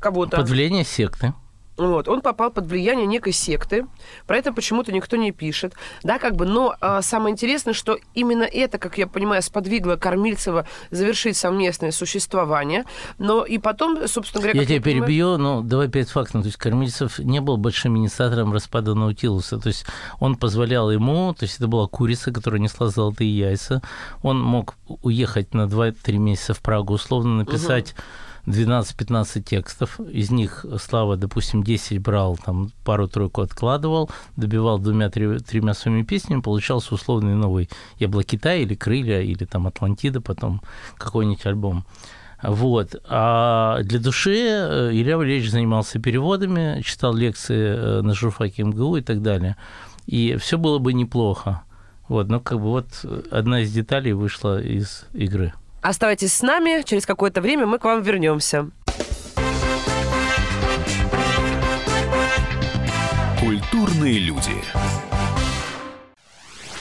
кого-то... 0.00 0.36
Под 0.38 0.48
влияние 0.48 0.84
секты. 0.84 1.34
Вот, 1.76 2.08
он 2.08 2.22
попал 2.22 2.50
под 2.50 2.66
влияние 2.66 3.06
некой 3.06 3.32
секты. 3.32 3.86
Про 4.26 4.38
это 4.38 4.52
почему-то 4.52 4.92
никто 4.92 5.16
не 5.16 5.30
пишет. 5.30 5.74
Да, 6.02 6.18
как 6.18 6.34
бы, 6.34 6.46
но 6.46 6.74
а, 6.80 7.02
самое 7.02 7.32
интересное, 7.32 7.74
что 7.74 7.98
именно 8.14 8.44
это, 8.44 8.78
как 8.78 8.96
я 8.96 9.06
понимаю, 9.06 9.42
сподвигло 9.42 9.96
Кормильцева 9.96 10.66
завершить 10.90 11.36
совместное 11.36 11.90
существование. 11.90 12.84
Но 13.18 13.44
и 13.44 13.58
потом, 13.58 14.08
собственно 14.08 14.42
говоря... 14.42 14.58
Я 14.58 14.64
тебя 14.64 14.76
я 14.76 14.82
перебью, 14.82 15.32
понимаю... 15.34 15.38
но 15.38 15.60
давай 15.62 15.88
перед 15.88 16.08
фактом. 16.08 16.42
То 16.42 16.46
есть 16.46 16.56
Кормильцев 16.58 17.18
не 17.18 17.40
был 17.40 17.58
большим 17.58 17.96
инициатором 17.98 18.52
распада 18.54 18.94
Наутилуса. 18.94 19.58
То 19.58 19.68
есть 19.68 19.84
он 20.18 20.36
позволял 20.36 20.90
ему, 20.90 21.34
то 21.34 21.44
есть 21.44 21.56
это 21.56 21.68
была 21.68 21.86
курица, 21.88 22.32
которая 22.32 22.60
несла 22.60 22.88
золотые 22.88 23.36
яйца. 23.36 23.82
Он 24.22 24.40
мог 24.40 24.76
уехать 25.02 25.52
на 25.52 25.66
2-3 25.66 26.16
месяца 26.16 26.54
в 26.54 26.60
Прагу, 26.60 26.94
условно 26.94 27.36
написать... 27.36 27.92
Угу 27.92 28.25
12-15 28.46 29.42
текстов, 29.42 30.00
из 30.00 30.30
них 30.30 30.64
Слава, 30.80 31.16
допустим, 31.16 31.62
10 31.62 31.98
брал, 32.00 32.36
там 32.36 32.70
пару-тройку 32.84 33.42
откладывал, 33.42 34.10
добивал 34.36 34.78
двумя-тремя 34.78 35.74
своими 35.74 36.02
песнями, 36.02 36.40
получался 36.40 36.94
условный 36.94 37.34
новый 37.34 37.68
«Ябло 37.98 38.22
Китая» 38.22 38.56
или 38.56 38.74
«Крылья», 38.74 39.20
или 39.20 39.44
там 39.44 39.66
«Атлантида», 39.66 40.20
потом 40.20 40.62
какой-нибудь 40.96 41.44
альбом. 41.46 41.84
Вот. 42.42 42.94
А 43.08 43.82
для 43.82 43.98
души 43.98 44.36
э, 44.36 44.90
Илья 44.92 45.16
Валерьевич 45.16 45.50
занимался 45.50 45.98
переводами, 45.98 46.82
читал 46.82 47.14
лекции 47.14 47.56
э, 47.56 48.00
на 48.02 48.14
журфаке 48.14 48.62
МГУ 48.62 48.96
и 48.96 49.00
так 49.00 49.22
далее. 49.22 49.56
И 50.06 50.36
все 50.36 50.58
было 50.58 50.78
бы 50.78 50.92
неплохо. 50.92 51.62
Вот, 52.08 52.28
но 52.28 52.38
как 52.38 52.58
бы 52.58 52.66
вот 52.66 53.04
одна 53.30 53.62
из 53.62 53.72
деталей 53.72 54.12
вышла 54.12 54.62
из 54.62 55.06
игры. 55.12 55.54
Оставайтесь 55.80 56.32
с 56.32 56.42
нами, 56.42 56.82
через 56.82 57.06
какое-то 57.06 57.40
время 57.40 57.66
мы 57.66 57.78
к 57.78 57.84
вам 57.84 58.02
вернемся. 58.02 58.70
Культурные 63.40 64.18
люди. 64.18 64.62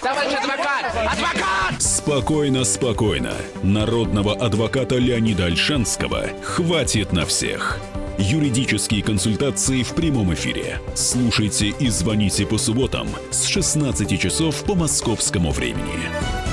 Товарищ 0.02 0.34
адвокат! 0.34 0.86
Адвокат! 0.96 1.82
Спокойно, 1.82 2.64
спокойно. 2.64 3.34
Народного 3.64 4.34
адвоката 4.34 4.96
Леонида 4.96 5.46
Альшанского 5.46 6.28
хватит 6.44 7.12
на 7.12 7.26
всех. 7.26 7.80
Юридические 8.18 9.04
консультации 9.04 9.84
в 9.84 9.94
прямом 9.94 10.34
эфире. 10.34 10.80
Слушайте 10.96 11.68
и 11.68 11.90
звоните 11.90 12.46
по 12.46 12.58
субботам 12.58 13.08
с 13.32 13.46
16 13.46 14.20
часов 14.20 14.64
по 14.64 14.76
московскому 14.76 15.52
времени. 15.52 16.45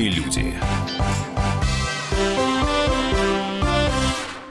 Культурные 0.00 0.08
люди. 0.08 0.79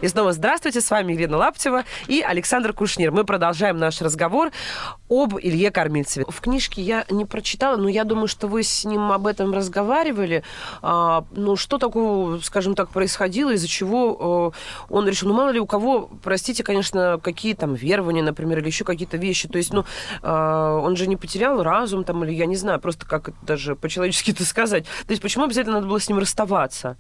И 0.02 0.08
снова 0.08 0.32
здравствуйте, 0.32 0.80
с 0.80 0.90
вами 0.90 1.12
Елена 1.12 1.36
Лаптева 1.36 1.84
и 2.08 2.22
Александр 2.22 2.72
Кушнир. 2.72 3.12
Мы 3.12 3.26
продолжаем 3.26 3.78
наш 3.78 4.02
разговор 4.02 4.50
об 5.10 5.38
Илье 5.38 5.72
Кормильцеве. 5.72 6.26
В 6.30 6.40
книжке 6.40 6.82
я 6.82 7.04
не 7.10 7.26
прочитала, 7.26 7.76
но 7.76 7.90
я 7.90 8.06
думаю, 8.06 8.30
что 8.30 8.48
вы 8.48 8.64
с 8.64 8.86
ним 8.86 9.12
об 9.12 9.28
этом 9.28 9.54
разговаривали. 9.54 10.44
А, 10.82 11.26
ну, 11.32 11.58
что 11.58 11.78
такого, 11.78 12.40
скажем 12.40 12.76
так, 12.76 12.92
происходило, 12.92 13.52
из-за 13.52 13.68
чего 13.68 14.54
а, 14.54 14.94
он 14.94 15.06
решил... 15.06 15.28
Ну, 15.28 15.34
мало 15.34 15.50
ли 15.50 15.60
у 15.60 15.66
кого, 15.66 16.10
простите, 16.24 16.64
конечно, 16.64 17.20
какие 17.22 17.54
там 17.54 17.74
верования, 17.74 18.24
например, 18.24 18.60
или 18.60 18.68
еще 18.68 18.86
какие-то 18.86 19.18
вещи. 19.18 19.50
То 19.50 19.58
есть, 19.58 19.74
ну, 19.74 19.84
а, 20.22 20.78
он 20.78 20.96
же 20.96 21.08
не 21.08 21.18
потерял 21.18 21.62
разум 21.62 22.06
там, 22.06 22.24
или 22.24 22.32
я 22.32 22.46
не 22.46 22.56
знаю, 22.56 22.80
просто 22.80 23.06
как 23.06 23.32
даже 23.42 23.76
по-человечески 23.76 24.32
это 24.32 24.46
сказать. 24.46 24.86
То 24.86 25.12
есть, 25.12 25.22
почему 25.22 25.44
обязательно 25.44 25.76
надо 25.76 25.88
было 25.88 26.00
с 26.00 26.08
ним 26.08 26.20
расставаться? 26.20 26.96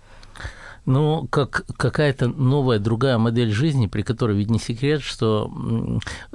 Ну, 0.90 1.28
как 1.30 1.68
какая-то 1.78 2.30
новая, 2.30 2.80
другая 2.80 3.20
модель 3.20 3.52
жизни, 3.52 3.86
при 3.86 4.02
которой 4.02 4.36
ведь 4.36 4.50
не 4.50 4.58
секрет, 4.58 5.04
что 5.04 5.52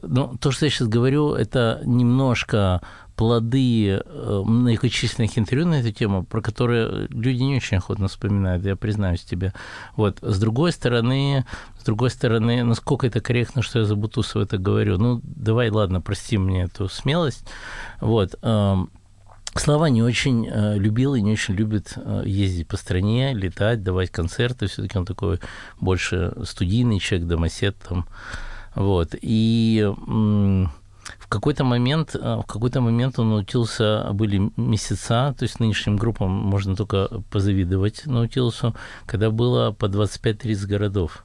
ну, 0.01 0.37
то, 0.39 0.53
что 0.53 0.67
я 0.67 0.71
сейчас 0.71 0.87
говорю, 0.87 1.33
это 1.33 1.83
немножко 1.85 2.81
плоды 3.17 3.89
э, 3.89 4.43
многочисленных 4.47 5.37
интервью 5.37 5.67
на 5.67 5.81
эту 5.81 5.91
тему, 5.91 6.23
про 6.23 6.41
которые 6.41 7.09
люди 7.09 7.43
не 7.43 7.57
очень 7.57 7.79
охотно 7.79 8.07
вспоминают, 8.07 8.65
я 8.65 8.77
признаюсь 8.77 9.23
тебе. 9.23 9.53
Вот. 9.97 10.19
С 10.23 10.39
другой 10.39 10.71
стороны, 10.71 11.45
с 11.81 11.85
другой 11.85 12.11
стороны, 12.11 12.63
насколько 12.63 13.09
это 13.09 13.21
корректно, 13.21 13.61
что 13.61 13.81
я 13.81 13.85
за 13.85 13.97
Бутусова 13.97 14.45
это 14.45 14.57
говорю? 14.57 14.99
Ну, 14.99 15.21
давай, 15.25 15.69
ладно, 15.71 16.01
прости 16.01 16.39
мне 16.39 16.63
эту 16.63 16.89
смелость. 16.89 17.45
Вот. 18.01 18.37
Слава 19.57 19.87
не 19.87 20.03
очень 20.03 20.49
э, 20.49 20.77
любил 20.79 21.15
и 21.15 21.21
не 21.21 21.33
очень 21.33 21.55
любит 21.55 21.93
э, 21.97 22.23
ездить 22.27 22.67
по 22.67 22.77
стране, 22.77 23.33
летать, 23.35 23.85
давать 23.85 24.11
концерты. 24.11 24.67
Все-таки 24.67 24.99
он 24.99 25.07
такой 25.07 25.39
больше 25.81 26.35
студийный 26.43 26.99
человек, 26.99 27.29
домосед 27.29 27.77
там. 27.89 28.07
Вот. 28.75 29.15
И 29.21 29.89
в 31.19 31.29
какой-то 31.29 31.63
момент, 31.63 32.17
э, 32.17 32.19
в 32.19 32.47
какой-то 32.47 32.81
момент 32.81 33.19
он 33.19 33.31
научился, 33.31 34.11
были 34.13 34.51
месяца, 34.57 35.35
то 35.39 35.45
есть 35.45 35.61
нынешним 35.61 35.97
группам 35.97 36.31
можно 36.31 36.75
только 36.75 37.09
позавидовать 37.31 38.07
научился, 38.07 38.75
когда 39.07 39.31
было 39.31 39.71
по 39.71 39.87
25-30 39.87 40.67
городов. 40.67 41.25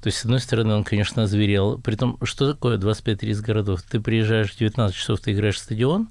То 0.00 0.06
есть, 0.06 0.18
с 0.18 0.24
одной 0.24 0.38
стороны, 0.38 0.74
он, 0.74 0.84
конечно, 0.84 1.24
озверел. 1.24 1.78
Притом, 1.78 2.18
что 2.22 2.52
такое 2.52 2.78
25-30 2.78 3.42
городов? 3.42 3.82
Ты 3.82 4.00
приезжаешь 4.00 4.52
в 4.52 4.58
19 4.58 4.96
часов, 4.96 5.20
ты 5.20 5.32
играешь 5.32 5.56
в 5.56 5.58
стадион, 5.58 6.08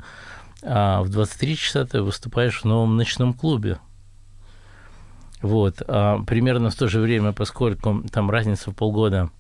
а 0.64 1.02
в 1.04 1.10
23 1.10 1.56
часа 1.56 1.86
ты 1.86 2.02
выступаешь 2.02 2.62
в 2.62 2.66
новом 2.66 2.98
ночном 2.98 3.34
клубе. 3.34 3.80
Вот. 5.42 5.82
А 5.88 6.20
примерно 6.24 6.70
в 6.70 6.76
то 6.76 6.88
же 6.88 7.00
время, 7.00 7.32
поскольку 7.32 8.04
там 8.12 8.30
разница 8.30 8.72
в 8.72 8.76
полгода– 8.76 9.30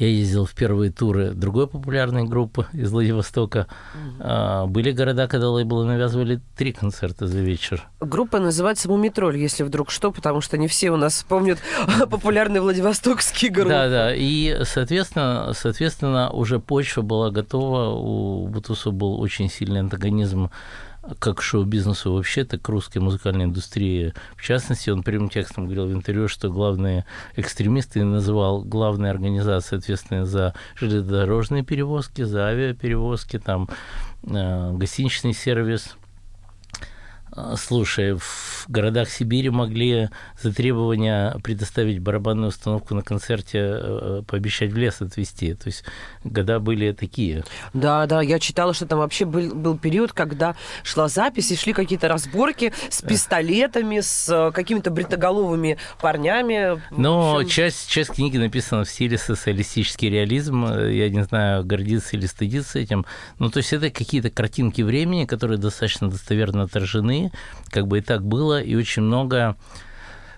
я 0.00 0.08
ездил 0.08 0.46
в 0.46 0.54
первые 0.54 0.90
туры 0.90 1.32
другой 1.32 1.66
популярной 1.66 2.24
группы 2.24 2.66
из 2.72 2.90
Владивостока. 2.90 3.66
Mm-hmm. 4.18 4.66
Были 4.68 4.92
города, 4.92 5.28
когда 5.28 5.50
лейблы 5.50 5.84
навязывали 5.84 6.40
три 6.56 6.72
концерта 6.72 7.26
за 7.26 7.40
вечер. 7.40 7.86
Группа 8.00 8.38
называется 8.38 8.88
«Мумитроль», 8.88 9.36
если 9.36 9.62
вдруг 9.62 9.90
что, 9.90 10.10
потому 10.10 10.40
что 10.40 10.56
не 10.56 10.68
все 10.68 10.90
у 10.90 10.96
нас 10.96 11.22
помнят 11.28 11.58
популярные 12.10 12.62
владивостокские 12.62 13.50
группы. 13.50 13.68
Да, 13.68 13.88
да. 13.90 14.14
И, 14.14 14.64
соответственно, 14.64 15.52
соответственно, 15.54 16.30
уже 16.30 16.60
почва 16.60 17.02
была 17.02 17.30
готова. 17.30 17.94
У 17.94 18.48
Бутусу 18.48 18.92
был 18.92 19.20
очень 19.20 19.50
сильный 19.50 19.80
антагонизм 19.80 20.50
как 21.18 21.42
шоу-бизнесу 21.42 22.12
вообще, 22.12 22.44
так 22.44 22.62
к 22.62 22.68
русской 22.68 22.98
музыкальной 22.98 23.44
индустрии. 23.44 24.12
В 24.36 24.42
частности, 24.42 24.90
он 24.90 25.02
прямым 25.02 25.28
текстом 25.28 25.64
говорил 25.64 25.86
в 25.86 25.92
интервью, 25.92 26.28
что 26.28 26.50
главные 26.50 27.04
экстремисты 27.36 28.04
называл 28.04 28.62
главные 28.62 29.10
организации, 29.10 29.78
ответственные 29.78 30.26
за 30.26 30.54
железнодорожные 30.76 31.64
перевозки, 31.64 32.22
за 32.22 32.46
авиаперевозки, 32.46 33.38
там, 33.38 33.68
э, 34.24 34.72
гостиничный 34.72 35.32
сервис– 35.32 35.96
слушай, 37.56 38.14
в 38.14 38.64
городах 38.68 39.08
Сибири 39.08 39.50
могли 39.50 40.08
за 40.40 40.52
требования 40.52 41.36
предоставить 41.42 42.00
барабанную 42.00 42.48
установку 42.48 42.94
на 42.94 43.02
концерте, 43.02 43.58
э, 43.58 44.22
пообещать 44.26 44.72
в 44.72 44.76
лес 44.76 45.00
отвезти. 45.00 45.54
То 45.54 45.68
есть 45.68 45.84
года 46.24 46.58
были 46.58 46.92
такие. 46.92 47.44
Да, 47.72 48.06
да, 48.06 48.20
я 48.22 48.38
читала, 48.38 48.74
что 48.74 48.86
там 48.86 48.98
вообще 48.98 49.24
был, 49.24 49.54
был 49.54 49.78
период, 49.78 50.12
когда 50.12 50.56
шла 50.82 51.08
запись 51.08 51.50
и 51.52 51.56
шли 51.56 51.72
какие-то 51.72 52.08
разборки 52.08 52.72
с 52.88 53.02
пистолетами, 53.02 54.00
с 54.00 54.28
э, 54.28 54.52
какими-то 54.52 54.90
бритоголовыми 54.90 55.78
парнями. 56.00 56.82
Но 56.90 57.36
общем... 57.36 57.48
часть, 57.48 57.88
часть 57.88 58.14
книги 58.14 58.38
написана 58.38 58.84
в 58.84 58.88
стиле 58.88 59.18
социалистический 59.18 60.10
реализм. 60.10 60.64
Я 60.64 61.08
не 61.10 61.22
знаю, 61.24 61.64
гордиться 61.64 62.16
или 62.16 62.26
стыдиться 62.26 62.78
этим. 62.78 63.06
Ну, 63.38 63.50
то 63.50 63.58
есть 63.58 63.72
это 63.72 63.90
какие-то 63.90 64.30
картинки 64.30 64.82
времени, 64.82 65.26
которые 65.26 65.58
достаточно 65.58 66.10
достоверно 66.10 66.62
отражены 66.62 67.19
как 67.68 67.86
бы 67.86 67.98
и 67.98 68.00
так 68.00 68.24
было, 68.24 68.60
и 68.60 68.74
очень 68.74 69.02
много... 69.02 69.56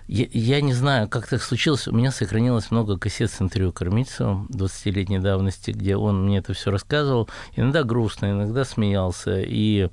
Я, 0.07 0.25
я 0.31 0.61
не 0.61 0.73
знаю, 0.73 1.07
как 1.07 1.27
так 1.27 1.41
случилось, 1.41 1.87
у 1.87 1.93
меня 1.93 2.11
сохранилось 2.11 2.71
много 2.71 2.97
кассет 2.97 3.31
с 3.31 3.41
интервью 3.41 3.71
Кормильцевым 3.71 4.47
20-летней 4.47 5.19
давности, 5.19 5.71
где 5.71 5.95
он 5.95 6.25
мне 6.25 6.39
это 6.39 6.53
все 6.53 6.71
рассказывал, 6.71 7.29
иногда 7.55 7.83
грустно, 7.83 8.31
иногда 8.31 8.65
смеялся, 8.65 9.39
и 9.39 9.89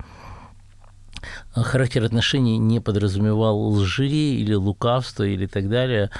характер 1.54 2.04
отношений 2.04 2.58
не 2.58 2.80
подразумевал 2.80 3.58
лжи 3.68 4.08
или 4.08 4.54
лукавства 4.54 5.24
или 5.24 5.46
так 5.46 5.68
далее. 5.68 6.10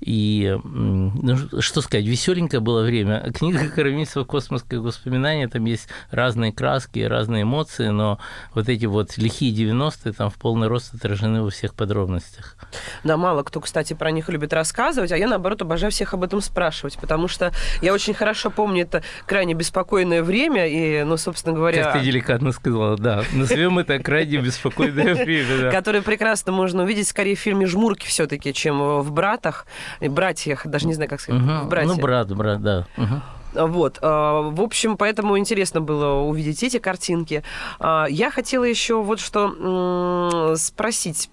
И, 0.00 0.56
ну, 0.64 1.60
что 1.60 1.80
сказать, 1.80 2.06
веселенькое 2.06 2.60
было 2.60 2.82
время. 2.82 3.32
Книга 3.34 3.68
Карамисова 3.68 4.24
«Космосское 4.24 4.80
воспоминание», 4.80 5.48
там 5.48 5.64
есть 5.64 5.88
разные 6.10 6.52
краски, 6.52 7.00
разные 7.00 7.42
эмоции, 7.42 7.88
но 7.88 8.18
вот 8.54 8.68
эти 8.68 8.86
вот 8.86 9.16
лихие 9.18 9.52
90-е 9.52 10.12
там 10.12 10.30
в 10.30 10.34
полный 10.34 10.68
рост 10.68 10.94
отражены 10.94 11.42
во 11.42 11.50
всех 11.50 11.74
подробностях. 11.74 12.56
Да, 13.04 13.16
мало 13.16 13.42
кто, 13.42 13.60
кстати, 13.60 13.94
про 13.94 14.10
них 14.10 14.28
любит 14.28 14.52
рассказывать, 14.52 15.12
а 15.12 15.16
я, 15.16 15.26
наоборот, 15.26 15.62
обожаю 15.62 15.90
всех 15.90 16.14
об 16.14 16.22
этом 16.22 16.40
спрашивать, 16.40 16.98
потому 16.98 17.28
что 17.28 17.52
я 17.82 17.92
очень 17.92 18.14
хорошо 18.14 18.50
помню 18.50 18.82
это 18.82 19.02
крайне 19.26 19.54
беспокойное 19.54 20.22
время, 20.22 20.66
и, 20.66 21.02
ну, 21.02 21.16
собственно 21.16 21.54
говоря... 21.54 21.84
Как 21.84 21.94
ты 21.94 22.00
деликатно 22.00 22.52
сказала, 22.52 22.96
да. 22.96 23.24
Назовем 23.32 23.78
это 23.78 23.98
крайне 23.98 24.38
беспокойное 24.38 25.14
время, 25.24 25.70
Которое 25.72 26.02
прекрасно 26.02 26.52
можно 26.52 26.84
увидеть 26.84 27.08
скорее 27.08 27.34
в 27.34 27.40
фильме 27.40 27.66
«Жмурки» 27.66 28.06
все 28.06 28.26
таки 28.26 28.52
чем 28.52 29.00
в 29.00 29.12
«Братах» 29.12 29.66
братьях, 30.00 30.66
даже 30.66 30.86
не 30.86 30.94
знаю, 30.94 31.10
как 31.10 31.20
сказать, 31.20 31.42
угу. 31.42 31.68
братья. 31.68 31.88
Ну, 31.88 32.00
брат, 32.00 32.34
брат, 32.34 32.62
да. 32.62 32.86
Угу. 32.96 33.68
Вот, 33.68 33.98
а, 34.02 34.42
в 34.50 34.60
общем, 34.60 34.96
поэтому 34.96 35.38
интересно 35.38 35.80
было 35.80 36.20
увидеть 36.22 36.62
эти 36.62 36.78
картинки. 36.78 37.42
А, 37.80 38.06
я 38.08 38.30
хотела 38.30 38.64
еще 38.64 39.02
вот 39.02 39.20
что 39.20 40.54
спросить. 40.56 41.30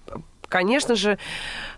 Конечно 0.47 0.95
же, 0.95 1.17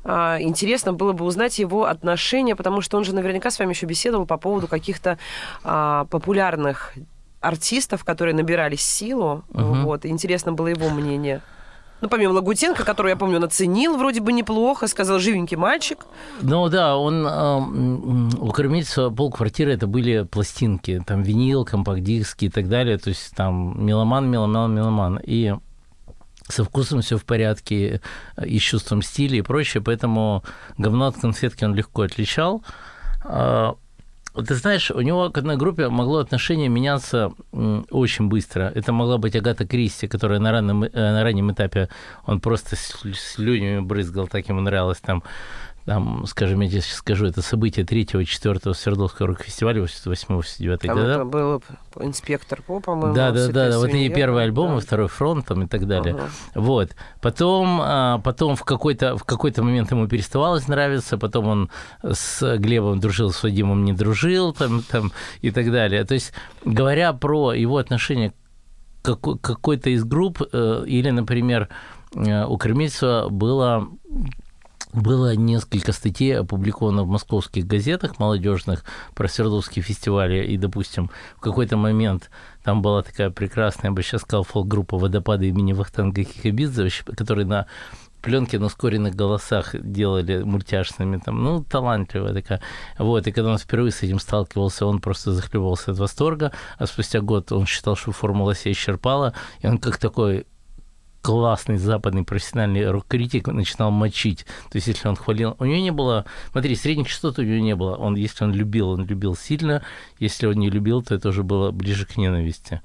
интересно 0.03 0.91
было 0.93 1.13
бы 1.13 1.23
узнать 1.25 1.57
его 1.57 1.85
отношения, 1.85 2.55
потому 2.55 2.81
что 2.81 2.97
он 2.97 3.05
же 3.05 3.15
наверняка 3.15 3.49
с 3.49 3.57
вами 3.59 3.71
еще 3.71 3.85
беседовал 3.85 4.25
по 4.25 4.37
поводу 4.37 4.67
каких-то 4.67 5.17
популярных 5.63 6.93
артистов, 7.39 8.03
которые 8.03 8.35
набирались 8.35 8.81
силу. 8.81 9.45
Угу. 9.53 9.63
Вот, 9.83 10.05
интересно 10.05 10.51
было 10.51 10.67
его 10.67 10.89
мнение. 10.89 11.41
Ну, 12.01 12.09
помимо 12.09 12.33
Лагутенко, 12.33 12.83
которую, 12.83 13.11
я 13.11 13.15
помню, 13.15 13.39
наценил 13.39 13.97
вроде 13.97 14.21
бы 14.21 14.31
неплохо, 14.31 14.87
сказал, 14.87 15.19
живенький 15.19 15.57
мальчик. 15.57 16.05
Ну, 16.41 16.69
да, 16.69 16.95
он... 16.97 17.25
Э, 17.25 18.37
у 18.39 18.51
кормильца 18.51 19.09
полквартиры 19.09 19.73
это 19.73 19.87
были 19.87 20.23
пластинки, 20.23 21.03
там 21.05 21.23
винил, 21.23 21.65
компакт-диски 21.65 22.45
и 22.45 22.49
так 22.49 22.69
далее, 22.69 22.97
то 22.97 23.09
есть 23.09 23.35
там 23.35 23.83
меломан, 23.83 24.29
меломан, 24.29 24.75
меломан. 24.75 25.19
И 25.23 25.55
со 26.47 26.63
вкусом 26.63 27.01
все 27.01 27.17
в 27.17 27.25
порядке, 27.25 28.01
и 28.45 28.59
с 28.59 28.61
чувством 28.61 29.01
стиля 29.01 29.37
и 29.37 29.41
прочее, 29.41 29.81
поэтому 29.83 30.43
говно 30.77 31.07
от 31.07 31.17
конфетки 31.17 31.65
он 31.65 31.75
легко 31.75 32.03
отличал. 32.03 32.63
Ты 34.45 34.55
знаешь, 34.55 34.91
у 34.91 35.01
него 35.01 35.29
к 35.29 35.37
одной 35.37 35.57
группе 35.57 35.89
могло 35.89 36.19
отношение 36.19 36.69
меняться 36.69 37.31
очень 37.89 38.27
быстро. 38.27 38.71
Это 38.75 38.93
могла 38.93 39.17
быть 39.17 39.35
Агата 39.35 39.65
Кристи, 39.65 40.07
которая 40.07 40.39
на 40.39 40.51
раннем, 40.51 40.83
э, 40.83 40.89
на 40.93 41.23
раннем 41.23 41.51
этапе 41.51 41.89
он 42.25 42.39
просто 42.39 42.75
слюнями 42.75 43.79
брызгал, 43.79 44.27
так 44.27 44.47
ему 44.49 44.61
нравилось 44.61 44.99
там 44.99 45.23
там, 45.87 46.25
скажем, 46.25 46.59
я 46.59 46.69
сейчас 46.69 46.87
скажу, 46.97 47.27
это 47.27 47.41
событие 47.41 47.85
3-4 47.85 48.73
Свердловского 48.73 49.29
рок-фестиваля 49.29 49.81
88-89 49.81 50.77
Там 50.79 50.95
года. 50.97 51.11
это 51.13 51.23
был 51.23 51.63
инспектор 52.01 52.61
по, 52.61 52.81
по-моему. 52.81 53.15
Да, 53.15 53.31
да, 53.31 53.45
«Святая 53.45 53.67
да, 53.67 53.71
да, 53.71 53.77
вот 53.79 53.87
и 53.87 53.91
свинья». 53.91 54.13
первый 54.13 54.43
альбом, 54.43 54.71
Да. 54.71 54.77
и 54.79 54.81
второй 54.81 55.07
фронт 55.07 55.45
там, 55.45 55.63
и 55.63 55.67
так 55.67 55.87
далее. 55.87 56.15
Ага. 56.15 56.29
Вот. 56.55 56.89
Потом, 57.21 57.79
а, 57.81 58.17
потом 58.19 58.57
в 58.57 58.65
какой-то 58.65 59.15
в 59.15 59.23
какой-то 59.23 59.63
момент 59.63 59.89
ему 59.91 60.09
переставалось 60.09 60.67
нравиться, 60.67 61.17
потом 61.17 61.47
он 61.47 61.69
с 62.03 62.57
Глебом 62.57 62.99
дружил, 62.99 63.31
с 63.31 63.41
Вадимом 63.41 63.85
не 63.85 63.93
дружил, 63.93 64.51
там, 64.51 64.83
там 64.91 65.13
и 65.41 65.51
так 65.51 65.71
далее. 65.71 66.03
То 66.03 66.15
есть, 66.15 66.33
говоря 66.65 67.13
про 67.13 67.53
его 67.53 67.77
отношение 67.77 68.31
к 68.31 68.35
какой- 69.05 69.37
какой-то 69.39 69.89
из 69.89 70.03
групп, 70.03 70.41
э, 70.51 70.83
или, 70.85 71.11
например, 71.11 71.69
э, 72.13 72.43
у 72.45 72.57
Кормильцева 72.57 73.29
было 73.29 73.87
было 74.93 75.35
несколько 75.35 75.91
статей 75.91 76.37
опубликовано 76.37 77.03
в 77.03 77.07
московских 77.07 77.67
газетах 77.67 78.19
молодежных 78.19 78.83
про 79.13 79.27
Свердловские 79.27 79.83
фестивали, 79.83 80.45
и, 80.45 80.57
допустим, 80.57 81.09
в 81.35 81.41
какой-то 81.41 81.77
момент 81.77 82.29
там 82.63 82.81
была 82.81 83.03
такая 83.03 83.29
прекрасная, 83.29 83.91
я 83.91 83.95
бы 83.95 84.01
сейчас 84.01 84.21
сказал, 84.21 84.43
фолк-группа 84.43 84.97
«Водопады» 84.97 85.47
имени 85.47 85.73
Вахтанга 85.73 86.23
Кикабидзе, 86.23 86.83
вообще, 86.83 87.03
которые 87.03 87.45
на 87.45 87.67
пленке 88.21 88.59
на 88.59 88.65
ускоренных 88.65 89.15
голосах 89.15 89.73
делали 89.73 90.43
мультяшными, 90.43 91.17
там, 91.17 91.43
ну, 91.43 91.63
талантливая 91.63 92.33
такая. 92.33 92.61
Вот, 92.97 93.27
и 93.27 93.31
когда 93.31 93.51
он 93.51 93.57
впервые 93.57 93.91
с 93.91 94.03
этим 94.03 94.19
сталкивался, 94.19 94.85
он 94.85 94.99
просто 94.99 95.31
захлебывался 95.31 95.91
от 95.91 95.97
восторга, 95.97 96.51
а 96.77 96.87
спустя 96.87 97.21
год 97.21 97.51
он 97.51 97.65
считал, 97.65 97.95
что 97.95 98.11
формула 98.11 98.55
себя 98.55 98.71
исчерпала, 98.71 99.33
и 99.61 99.67
он 99.67 99.77
как 99.77 99.97
такой 99.97 100.45
классный 101.27 101.75
западный 101.75 102.23
профессиональный 102.23 102.89
рок-критик 102.89 103.47
начинал 103.47 103.91
мочить. 103.91 104.45
То 104.71 104.77
есть, 104.77 104.87
если 104.87 105.09
он 105.09 105.17
хвалил... 105.17 105.57
У 105.59 105.65
него 105.65 105.81
не 105.81 105.91
было... 105.91 106.23
Смотри, 106.53 106.73
средних 106.73 107.09
частот 107.09 107.37
у 107.37 107.43
него 107.43 107.61
не 107.61 107.75
было. 107.75 107.97
Он, 107.97 108.15
если 108.15 108.45
он 108.45 108.53
любил, 108.53 108.91
он 108.91 109.05
любил 109.05 109.35
сильно. 109.35 109.83
Если 110.19 110.47
он 110.47 110.55
не 110.55 110.69
любил, 110.69 111.03
то 111.03 111.15
это 111.15 111.27
уже 111.27 111.43
было 111.43 111.71
ближе 111.71 112.05
к 112.05 112.15
ненависти. 112.15 112.81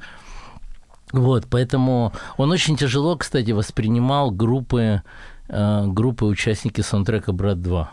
Вот, 1.12 1.46
поэтому 1.48 2.12
он 2.36 2.50
очень 2.50 2.76
тяжело, 2.76 3.16
кстати, 3.16 3.52
воспринимал 3.52 4.32
группы, 4.32 5.02
э, 5.46 5.86
группы 5.86 6.24
участники 6.24 6.80
саундтрека 6.80 7.30
«Брат 7.30 7.58
2». 7.58 7.86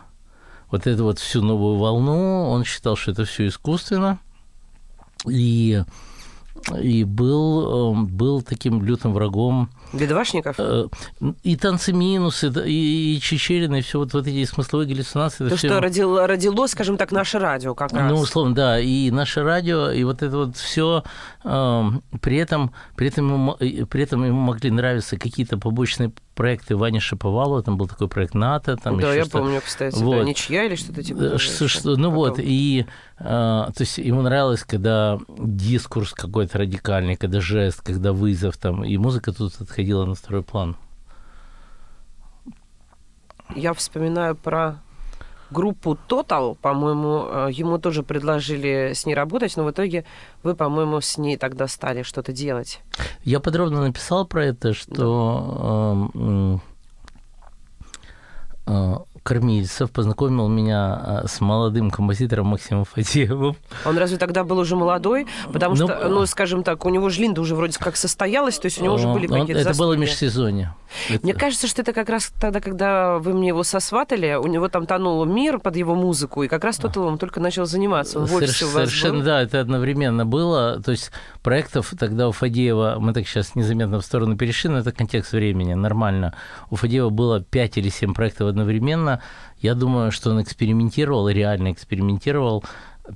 Вот 0.72 0.86
эту 0.88 1.04
вот 1.04 1.20
всю 1.20 1.42
новую 1.42 1.76
волну, 1.76 2.50
он 2.50 2.64
считал, 2.64 2.96
что 2.96 3.12
это 3.12 3.24
все 3.24 3.46
искусственно. 3.46 4.18
И, 5.28 5.84
и 6.76 7.04
был, 7.04 7.94
э, 7.94 8.06
был 8.10 8.42
таким 8.42 8.82
лютым 8.82 9.12
врагом 9.12 9.70
Бедвашников? 9.92 10.56
Э, 10.58 10.86
и 11.42 11.56
танцы 11.56 11.92
минусы, 11.92 12.50
да, 12.50 12.64
и, 12.66 13.16
и 13.16 13.20
Чечерина, 13.20 13.76
и 13.76 13.80
все 13.82 13.98
вот, 13.98 14.12
вот 14.12 14.26
эти 14.26 14.44
смысловые 14.44 14.88
галлюцинации. 14.88 15.48
То, 15.48 15.56
всё- 15.56 15.68
что 15.68 15.80
родило, 15.80 16.26
родило, 16.26 16.66
скажем 16.66 16.96
так, 16.96 17.12
наше 17.12 17.38
радио 17.38 17.74
как 17.74 17.92
раз. 17.92 18.10
ну, 18.10 18.18
условно, 18.18 18.54
да, 18.54 18.80
и 18.80 19.10
наше 19.10 19.42
радио, 19.42 19.90
и 19.90 20.04
вот 20.04 20.22
это 20.22 20.36
вот 20.36 20.56
все, 20.56 21.02
при 21.42 22.36
этом, 22.36 22.72
при 22.96 23.08
этом, 23.08 23.28
ему, 23.32 23.56
при 23.86 24.02
этом 24.02 24.24
ему 24.24 24.40
могли 24.40 24.70
нравиться 24.70 25.16
какие-то 25.16 25.58
побочные 25.58 26.12
проекты 26.34 26.74
Вани 26.76 27.00
Шаповалова, 27.00 27.62
там 27.62 27.76
был 27.76 27.86
такой 27.86 28.08
проект 28.08 28.34
НАТО, 28.34 28.76
там 28.82 28.98
да, 28.98 29.12
я 29.12 29.24
что- 29.24 29.38
помню, 29.38 29.60
кстати, 29.64 29.98
да, 29.98 30.04
Вот. 30.04 30.24
ничья 30.24 30.64
или 30.64 30.74
что-то 30.74 31.02
типа. 31.02 31.20
Э, 31.34 31.38
что- 31.38 31.64
еще. 31.64 31.78
что- 31.80 31.96
ну 31.96 32.10
вот, 32.10 32.36
Потом. 32.36 32.44
и 32.48 32.86
э, 33.18 33.22
то 33.24 33.72
есть 33.80 33.98
ему 33.98 34.22
нравилось, 34.22 34.64
когда 34.64 35.18
дискурс 35.38 36.12
какой-то 36.14 36.58
радикальный, 36.58 37.16
когда 37.16 37.40
жест, 37.42 37.82
когда 37.82 38.12
вызов 38.14 38.56
там, 38.56 38.84
и 38.84 38.96
музыка 38.96 39.32
тут 39.32 39.52
отходила 39.60 39.79
на 39.82 40.14
второй 40.14 40.42
план. 40.42 40.76
Я 43.54 43.74
вспоминаю 43.74 44.36
про 44.36 44.80
группу 45.50 45.98
Total, 46.08 46.56
по-моему, 46.60 47.26
э, 47.28 47.48
ему 47.52 47.78
тоже 47.78 48.02
предложили 48.02 48.92
с 48.94 49.06
ней 49.06 49.14
работать, 49.14 49.56
но 49.56 49.64
в 49.64 49.70
итоге 49.70 50.04
вы, 50.42 50.54
по-моему, 50.54 51.00
с 51.00 51.18
ней 51.18 51.36
тогда 51.36 51.66
стали 51.66 52.02
что-то 52.02 52.32
делать. 52.32 52.80
Я 53.24 53.40
подробно 53.40 53.80
написал 53.80 54.26
про 54.26 54.46
это, 54.46 54.72
что 54.72 56.10
эм, 56.14 56.20
м, 56.22 56.62
э, 58.66 58.96
Кормильцев 59.34 59.92
познакомил 59.92 60.48
меня 60.48 61.20
э, 61.22 61.28
с 61.28 61.40
молодым 61.40 61.90
композитором 61.92 62.46
Максимом 62.48 62.84
Фадеевым. 62.84 63.54
Он 63.84 63.96
разве 63.96 64.18
тогда 64.18 64.42
был 64.42 64.58
уже 64.58 64.74
молодой? 64.74 65.28
Потому 65.52 65.76
Ну, 65.76 65.86
что, 65.86 66.08
ну, 66.08 66.26
скажем 66.26 66.64
так, 66.64 66.84
у 66.84 66.88
него 66.88 67.08
же 67.10 67.20
Линда 67.22 67.40
уже 67.40 67.54
вроде 67.54 67.78
как 67.78 67.94
состоялась, 67.96 68.58
то 68.58 68.66
есть 68.66 68.80
у 68.80 68.84
него 68.84 68.94
уже 68.94 69.06
Он- 69.06 69.14
были 69.14 69.28
он- 69.28 69.40
какие-то 69.42 69.60
Это 69.60 69.68
было 69.70 69.74
заслуги. 69.92 69.98
межсезонье. 70.00 70.74
Это- 71.08 71.20
Мне 71.22 71.34
кажется, 71.34 71.68
что 71.68 71.82
это 71.82 71.92
как 71.92 72.08
раз 72.08 72.32
тогда, 72.40 72.60
когда 72.60 73.18
вы 73.18 73.32
мне 73.32 73.48
его 73.48 73.62
сосватали, 73.62 74.34
у 74.34 74.48
него 74.48 74.68
там 74.68 74.86
тонул 74.86 75.24
мир 75.24 75.60
под 75.60 75.76
его 75.76 75.94
музыку, 75.94 76.42
и 76.42 76.48
как 76.48 76.64
раз 76.64 76.80
Total 76.80 77.06
он 77.06 77.16
только 77.18 77.38
начал 77.38 77.66
заниматься. 77.66 78.18
Он 78.18 78.26
в 78.26 78.34
офисе 78.34 78.64
Соверш- 78.64 78.72
Совершенно, 78.72 79.18
был. 79.18 79.24
да, 79.26 79.42
это 79.42 79.60
одновременно 79.60 80.26
было. 80.26 80.82
То 80.82 80.90
есть 80.90 81.12
проектов 81.44 81.92
тогда 81.96 82.28
у 82.28 82.32
Фадеева, 82.32 82.96
мы 82.98 83.12
так 83.12 83.28
сейчас 83.28 83.54
незаметно 83.54 84.00
в 84.00 84.04
сторону 84.04 84.36
перешли, 84.36 84.70
но 84.70 84.78
это 84.78 84.90
контекст 84.90 85.32
времени, 85.32 85.74
нормально. 85.74 86.34
У 86.70 86.74
Фадеева 86.76 87.10
было 87.10 87.40
5 87.40 87.78
или 87.78 87.88
7 87.88 88.12
проектов 88.12 88.48
одновременно. 88.48 89.19
Я 89.58 89.74
думаю, 89.74 90.10
что 90.10 90.30
он 90.30 90.42
экспериментировал, 90.42 91.28
реально 91.28 91.72
экспериментировал. 91.72 92.64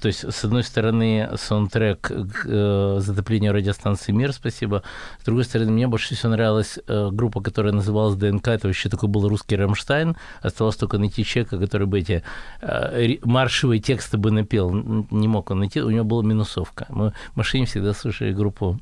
То 0.00 0.08
есть, 0.08 0.24
с 0.24 0.44
одной 0.44 0.64
стороны, 0.64 1.30
саундтрек 1.36 2.00
к 2.00 2.12
э, 2.46 2.96
затоплению 3.00 3.52
радиостанции 3.52 4.12
«Мир», 4.12 4.32
спасибо. 4.32 4.82
С 5.20 5.24
другой 5.24 5.44
стороны, 5.44 5.70
мне 5.70 5.86
больше 5.86 6.14
всего 6.14 6.32
нравилась 6.32 6.78
э, 6.86 7.10
группа, 7.12 7.40
которая 7.40 7.72
называлась 7.72 8.16
ДНК. 8.16 8.48
Это 8.48 8.66
вообще 8.66 8.88
такой 8.88 9.08
был 9.08 9.28
русский 9.28 9.56
Рамштайн. 9.56 10.16
Осталось 10.42 10.76
только 10.76 10.98
найти 10.98 11.24
человека, 11.24 11.58
который 11.58 11.86
бы 11.86 12.00
эти 12.00 12.24
э, 12.60 13.18
маршевые 13.22 13.80
тексты 13.80 14.18
бы 14.18 14.30
напел. 14.30 14.70
Не 15.10 15.28
мог 15.28 15.50
он 15.50 15.60
найти, 15.60 15.80
у 15.80 15.90
него 15.90 16.04
была 16.04 16.22
минусовка. 16.24 16.86
Мы 16.88 17.12
в 17.32 17.36
машине 17.36 17.66
всегда 17.66 17.92
слушали 17.92 18.32
группу, 18.32 18.80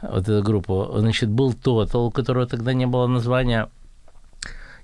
вот 0.00 0.22
эту 0.22 0.42
группу. 0.42 0.90
Значит, 0.96 1.28
был 1.28 1.52
Total, 1.52 2.06
у 2.06 2.10
которого 2.10 2.46
тогда 2.46 2.72
не 2.72 2.86
было 2.86 3.06
названия. 3.06 3.68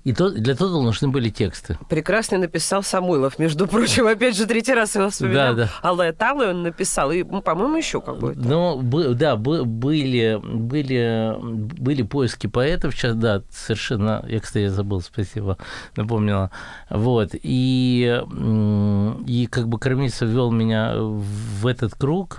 И 0.07 0.13
то, 0.13 0.29
для 0.29 0.53
Total 0.53 0.81
нужны 0.81 1.09
были 1.09 1.29
тексты. 1.29 1.77
Прекрасно 1.89 2.37
написал 2.37 2.81
Самойлов, 2.81 3.39
между 3.39 3.67
прочим, 3.67 4.07
опять 4.07 4.37
же, 4.37 4.45
третий 4.45 4.73
раз 4.73 4.95
его 4.95 5.09
вспоминал. 5.09 5.53
Да, 5.53 5.65
да. 5.65 5.89
Алле 5.89 6.13
Талы 6.13 6.47
он 6.51 6.63
написал, 6.63 7.11
и, 7.11 7.23
ну, 7.23 7.41
по-моему, 7.41 7.75
еще 7.75 7.99
какой-то. 7.99 8.39
Ну, 8.39 8.81
да, 9.15 9.35
бы- 9.35 9.65
были, 9.65 10.39
были, 10.41 11.35
были 11.41 12.03
поиски 12.03 12.47
поэтов 12.47 12.95
сейчас, 12.95 13.15
да, 13.17 13.41
совершенно, 13.51 14.23
я, 14.29 14.39
кстати, 14.39 14.67
забыл, 14.67 15.01
спасибо, 15.01 15.57
напомнила. 15.97 16.51
Вот, 16.89 17.31
и, 17.33 18.23
и 19.27 19.47
как 19.51 19.67
бы 19.67 19.77
Кормильцев 19.77 20.29
ввел 20.29 20.51
меня 20.51 20.93
в 20.95 21.67
этот 21.67 21.95
круг, 21.95 22.37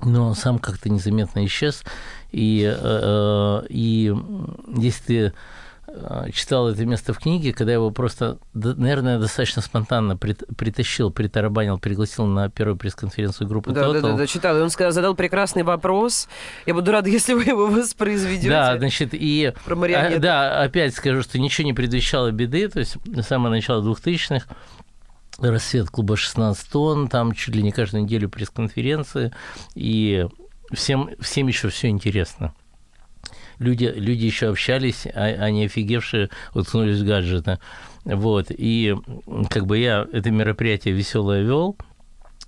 но 0.00 0.32
сам 0.32 0.58
как-то 0.58 0.88
незаметно 0.88 1.44
исчез. 1.44 1.82
И, 2.32 2.62
э, 2.62 2.78
э, 2.82 3.66
и 3.68 4.14
если 4.74 5.02
ты 5.04 5.32
читал 6.32 6.68
это 6.68 6.84
место 6.86 7.12
в 7.12 7.18
книге, 7.18 7.52
когда 7.52 7.72
я 7.72 7.76
его 7.76 7.90
просто, 7.90 8.38
да, 8.54 8.74
наверное, 8.74 9.18
достаточно 9.18 9.62
спонтанно 9.62 10.16
прит- 10.16 10.44
притащил, 10.56 11.10
притарабанил, 11.10 11.78
пригласил 11.78 12.26
на 12.26 12.48
первую 12.50 12.76
пресс-конференцию 12.76 13.48
группы 13.48 13.72
Да, 13.72 13.92
да, 13.92 13.98
Total. 13.98 14.02
да, 14.02 14.12
да, 14.12 14.26
читал. 14.26 14.56
И 14.58 14.60
он 14.60 14.70
сказал, 14.70 14.92
задал 14.92 15.14
прекрасный 15.14 15.62
вопрос. 15.62 16.28
Я 16.66 16.74
буду 16.74 16.92
рада, 16.92 17.08
если 17.10 17.34
вы 17.34 17.44
его 17.44 17.66
воспроизведете. 17.66 18.48
Да, 18.48 18.76
значит, 18.78 19.10
и 19.12 19.52
Про 19.64 19.76
а, 19.76 20.18
да, 20.18 20.62
опять 20.62 20.94
скажу, 20.94 21.22
что 21.22 21.38
ничего 21.38 21.66
не 21.66 21.72
предвещало 21.72 22.30
беды, 22.30 22.68
то 22.68 22.80
есть 22.80 22.96
на 23.06 23.22
самое 23.22 23.50
начало 23.50 23.82
2000-х 23.82 24.46
рассвет 25.38 25.88
клуба 25.90 26.16
16 26.16 26.70
тонн, 26.70 27.08
там 27.08 27.32
чуть 27.32 27.54
ли 27.54 27.62
не 27.62 27.70
каждую 27.70 28.04
неделю 28.04 28.28
пресс-конференции, 28.28 29.32
и 29.74 30.26
всем, 30.72 31.10
всем 31.20 31.46
еще 31.46 31.68
все 31.68 31.88
интересно. 31.88 32.54
Люди, 33.58 33.92
люди 33.94 34.24
еще 34.24 34.48
общались, 34.48 35.06
а, 35.14 35.24
они 35.24 35.64
офигевшие 35.64 36.30
уткнулись 36.54 37.00
в 37.00 37.06
гаджеты. 37.06 37.58
Вот. 38.04 38.46
И 38.50 38.94
как 39.50 39.66
бы 39.66 39.78
я 39.78 40.06
это 40.12 40.30
мероприятие 40.30 40.94
веселое 40.94 41.42
вел, 41.42 41.76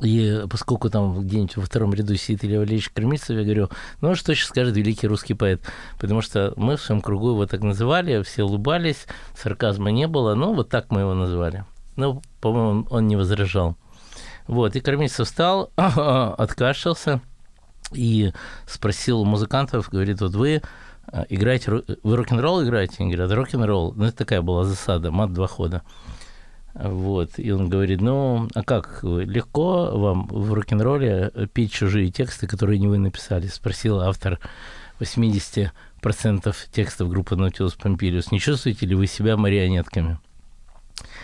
и 0.03 0.45
поскольку 0.49 0.89
там 0.89 1.21
где-нибудь 1.21 1.57
во 1.57 1.63
втором 1.63 1.93
ряду 1.93 2.17
сидит 2.17 2.45
Илья 2.45 2.59
Валерьевич 2.59 2.91
Кормильцев, 2.91 3.37
я 3.37 3.43
говорю, 3.43 3.69
ну 4.01 4.15
что 4.15 4.35
сейчас 4.35 4.49
скажет 4.49 4.77
великий 4.77 5.07
русский 5.07 5.35
поэт? 5.35 5.61
Потому 5.99 6.23
что 6.23 6.55
мы 6.57 6.77
в 6.77 6.83
своем 6.83 7.03
кругу 7.03 7.31
его 7.31 7.47
так 7.47 7.63
называли, 7.63 8.23
все 8.23 8.45
улыбались, 8.45 9.07
сарказма 9.37 9.91
не 9.91 10.07
было, 10.07 10.35
но 10.35 10.55
вот 10.55 10.71
так 10.71 10.91
мы 10.91 11.01
его 11.01 11.15
назвали. 11.15 11.65
Ну, 11.97 12.23
по-моему, 12.41 12.87
он 12.89 13.09
не 13.09 13.17
возражал. 13.17 13.77
Вот, 14.47 14.75
и 14.75 14.81
Кормильцев 14.81 15.27
встал, 15.27 15.71
откашлялся 15.77 17.21
и 17.93 18.33
спросил 18.67 19.25
музыкантов, 19.25 19.91
говорит, 19.91 20.21
вот 20.21 20.35
вы 20.35 20.57
а, 20.57 20.63
играете, 21.29 21.71
ру- 21.71 21.99
вы 22.03 22.17
рок-н-ролл 22.17 22.65
играете? 22.65 22.97
Они 23.01 23.15
говорят, 23.15 23.33
рок-н-ролл. 23.33 23.93
Ну, 23.97 24.05
это 24.05 24.17
такая 24.17 24.43
была 24.43 24.65
засада, 24.65 25.11
мат 25.11 25.33
два 25.33 25.47
хода. 25.47 25.83
Вот. 26.75 27.39
И 27.39 27.51
он 27.51 27.69
говорит, 27.69 28.01
ну, 28.01 28.49
а 28.55 28.63
как, 28.63 29.01
легко 29.03 29.91
вам 29.93 30.27
в 30.29 30.53
рок-н-ролле 30.53 31.33
петь 31.53 31.73
чужие 31.73 32.11
тексты, 32.11 32.47
которые 32.47 32.79
не 32.79 32.87
вы 32.87 32.99
написали? 32.99 33.49
Спросил 33.49 34.01
автор 34.01 34.39
80% 35.01 35.71
текстов 36.73 37.09
группы 37.09 37.35
Nautilus 37.35 37.77
Pompilius. 37.79 38.29
Не 38.31 38.39
чувствуете 38.39 38.87
ли 38.87 38.95
вы 38.95 39.07
себя 39.07 39.37
марионетками? 39.37 40.19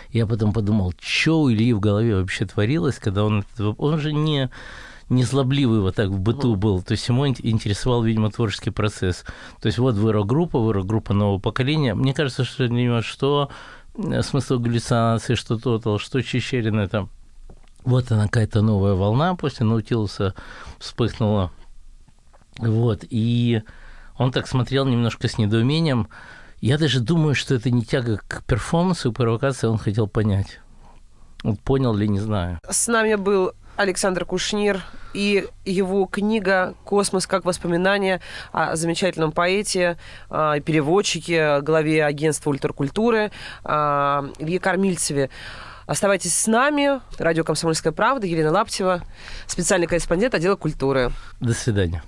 Я 0.09 0.25
потом 0.25 0.53
подумал, 0.53 0.93
что 0.99 1.41
у 1.41 1.51
Ильи 1.51 1.73
в 1.73 1.79
голове 1.79 2.15
вообще 2.15 2.45
творилось, 2.45 2.97
когда 2.99 3.23
он... 3.23 3.45
Он 3.77 3.99
же 3.99 4.13
не 4.13 4.49
не 5.09 5.23
злобливый 5.23 5.79
вот 5.79 5.95
так 5.95 6.09
в 6.09 6.19
быту 6.19 6.55
был. 6.55 6.81
То 6.81 6.93
есть 6.93 7.07
ему 7.07 7.27
интересовал, 7.27 8.03
видимо, 8.03 8.29
творческий 8.29 8.71
процесс. 8.71 9.23
То 9.61 9.67
есть 9.67 9.77
вот 9.77 9.95
вырок-группа, 9.95 10.59
вырок-группа 10.59 11.13
нового 11.13 11.39
поколения. 11.39 11.93
Мне 11.93 12.13
кажется, 12.13 12.43
что 12.43 12.67
для 12.67 12.83
него 12.83 13.01
что 13.01 13.49
э, 13.95 14.21
смысл 14.21 14.59
галлюцинации, 14.59 15.35
что 15.35 15.57
Тотал, 15.57 15.99
что 15.99 16.21
Чечерин, 16.21 16.79
это 16.79 17.07
вот 17.83 18.11
она 18.11 18.23
какая-то 18.23 18.61
новая 18.61 18.95
волна 18.95 19.35
после 19.35 19.65
Наутилуса 19.65 20.35
вспыхнула. 20.77 21.51
Вот, 22.57 23.05
и 23.09 23.61
он 24.17 24.31
так 24.31 24.47
смотрел 24.47 24.85
немножко 24.85 25.29
с 25.29 25.37
недоумением. 25.37 26.09
Я 26.59 26.77
даже 26.77 26.99
думаю, 26.99 27.33
что 27.33 27.55
это 27.55 27.69
не 27.69 27.83
тяга 27.83 28.19
к 28.27 28.43
перформансу 28.43 29.11
и 29.11 29.13
провокации, 29.13 29.67
он 29.67 29.77
хотел 29.77 30.07
понять. 30.07 30.59
Вот 31.43 31.61
понял 31.61 31.93
ли, 31.93 32.09
не 32.09 32.19
знаю. 32.19 32.59
С 32.69 32.87
нами 32.87 33.15
был 33.15 33.53
Александр 33.77 34.25
Кушнир 34.25 34.81
и 35.13 35.47
его 35.63 36.05
книга 36.05 36.73
«Космос 36.83 37.27
как 37.27 37.45
воспоминания» 37.45 38.21
о 38.51 38.75
замечательном 38.75 39.31
поэте, 39.31 39.97
а, 40.29 40.59
переводчике, 40.59 41.61
главе 41.61 42.03
агентства 42.03 42.49
ультракультуры 42.49 43.31
а, 43.63 44.29
Илье 44.39 44.59
Кормильцеве. 44.59 45.29
Оставайтесь 45.85 46.35
с 46.35 46.47
нами. 46.47 46.99
Радио 47.17 47.43
«Комсомольская 47.43 47.93
правда». 47.93 48.27
Елена 48.27 48.51
Лаптева, 48.51 49.03
специальный 49.45 49.87
корреспондент 49.87 50.33
отдела 50.33 50.55
культуры. 50.55 51.11
До 51.39 51.53
свидания. 51.53 52.03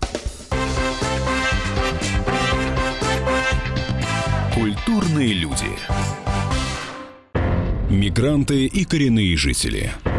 Культурные 4.53 5.33
люди. 5.33 5.69
Мигранты 7.89 8.65
и 8.65 8.85
коренные 8.85 9.37
жители– 9.37 9.91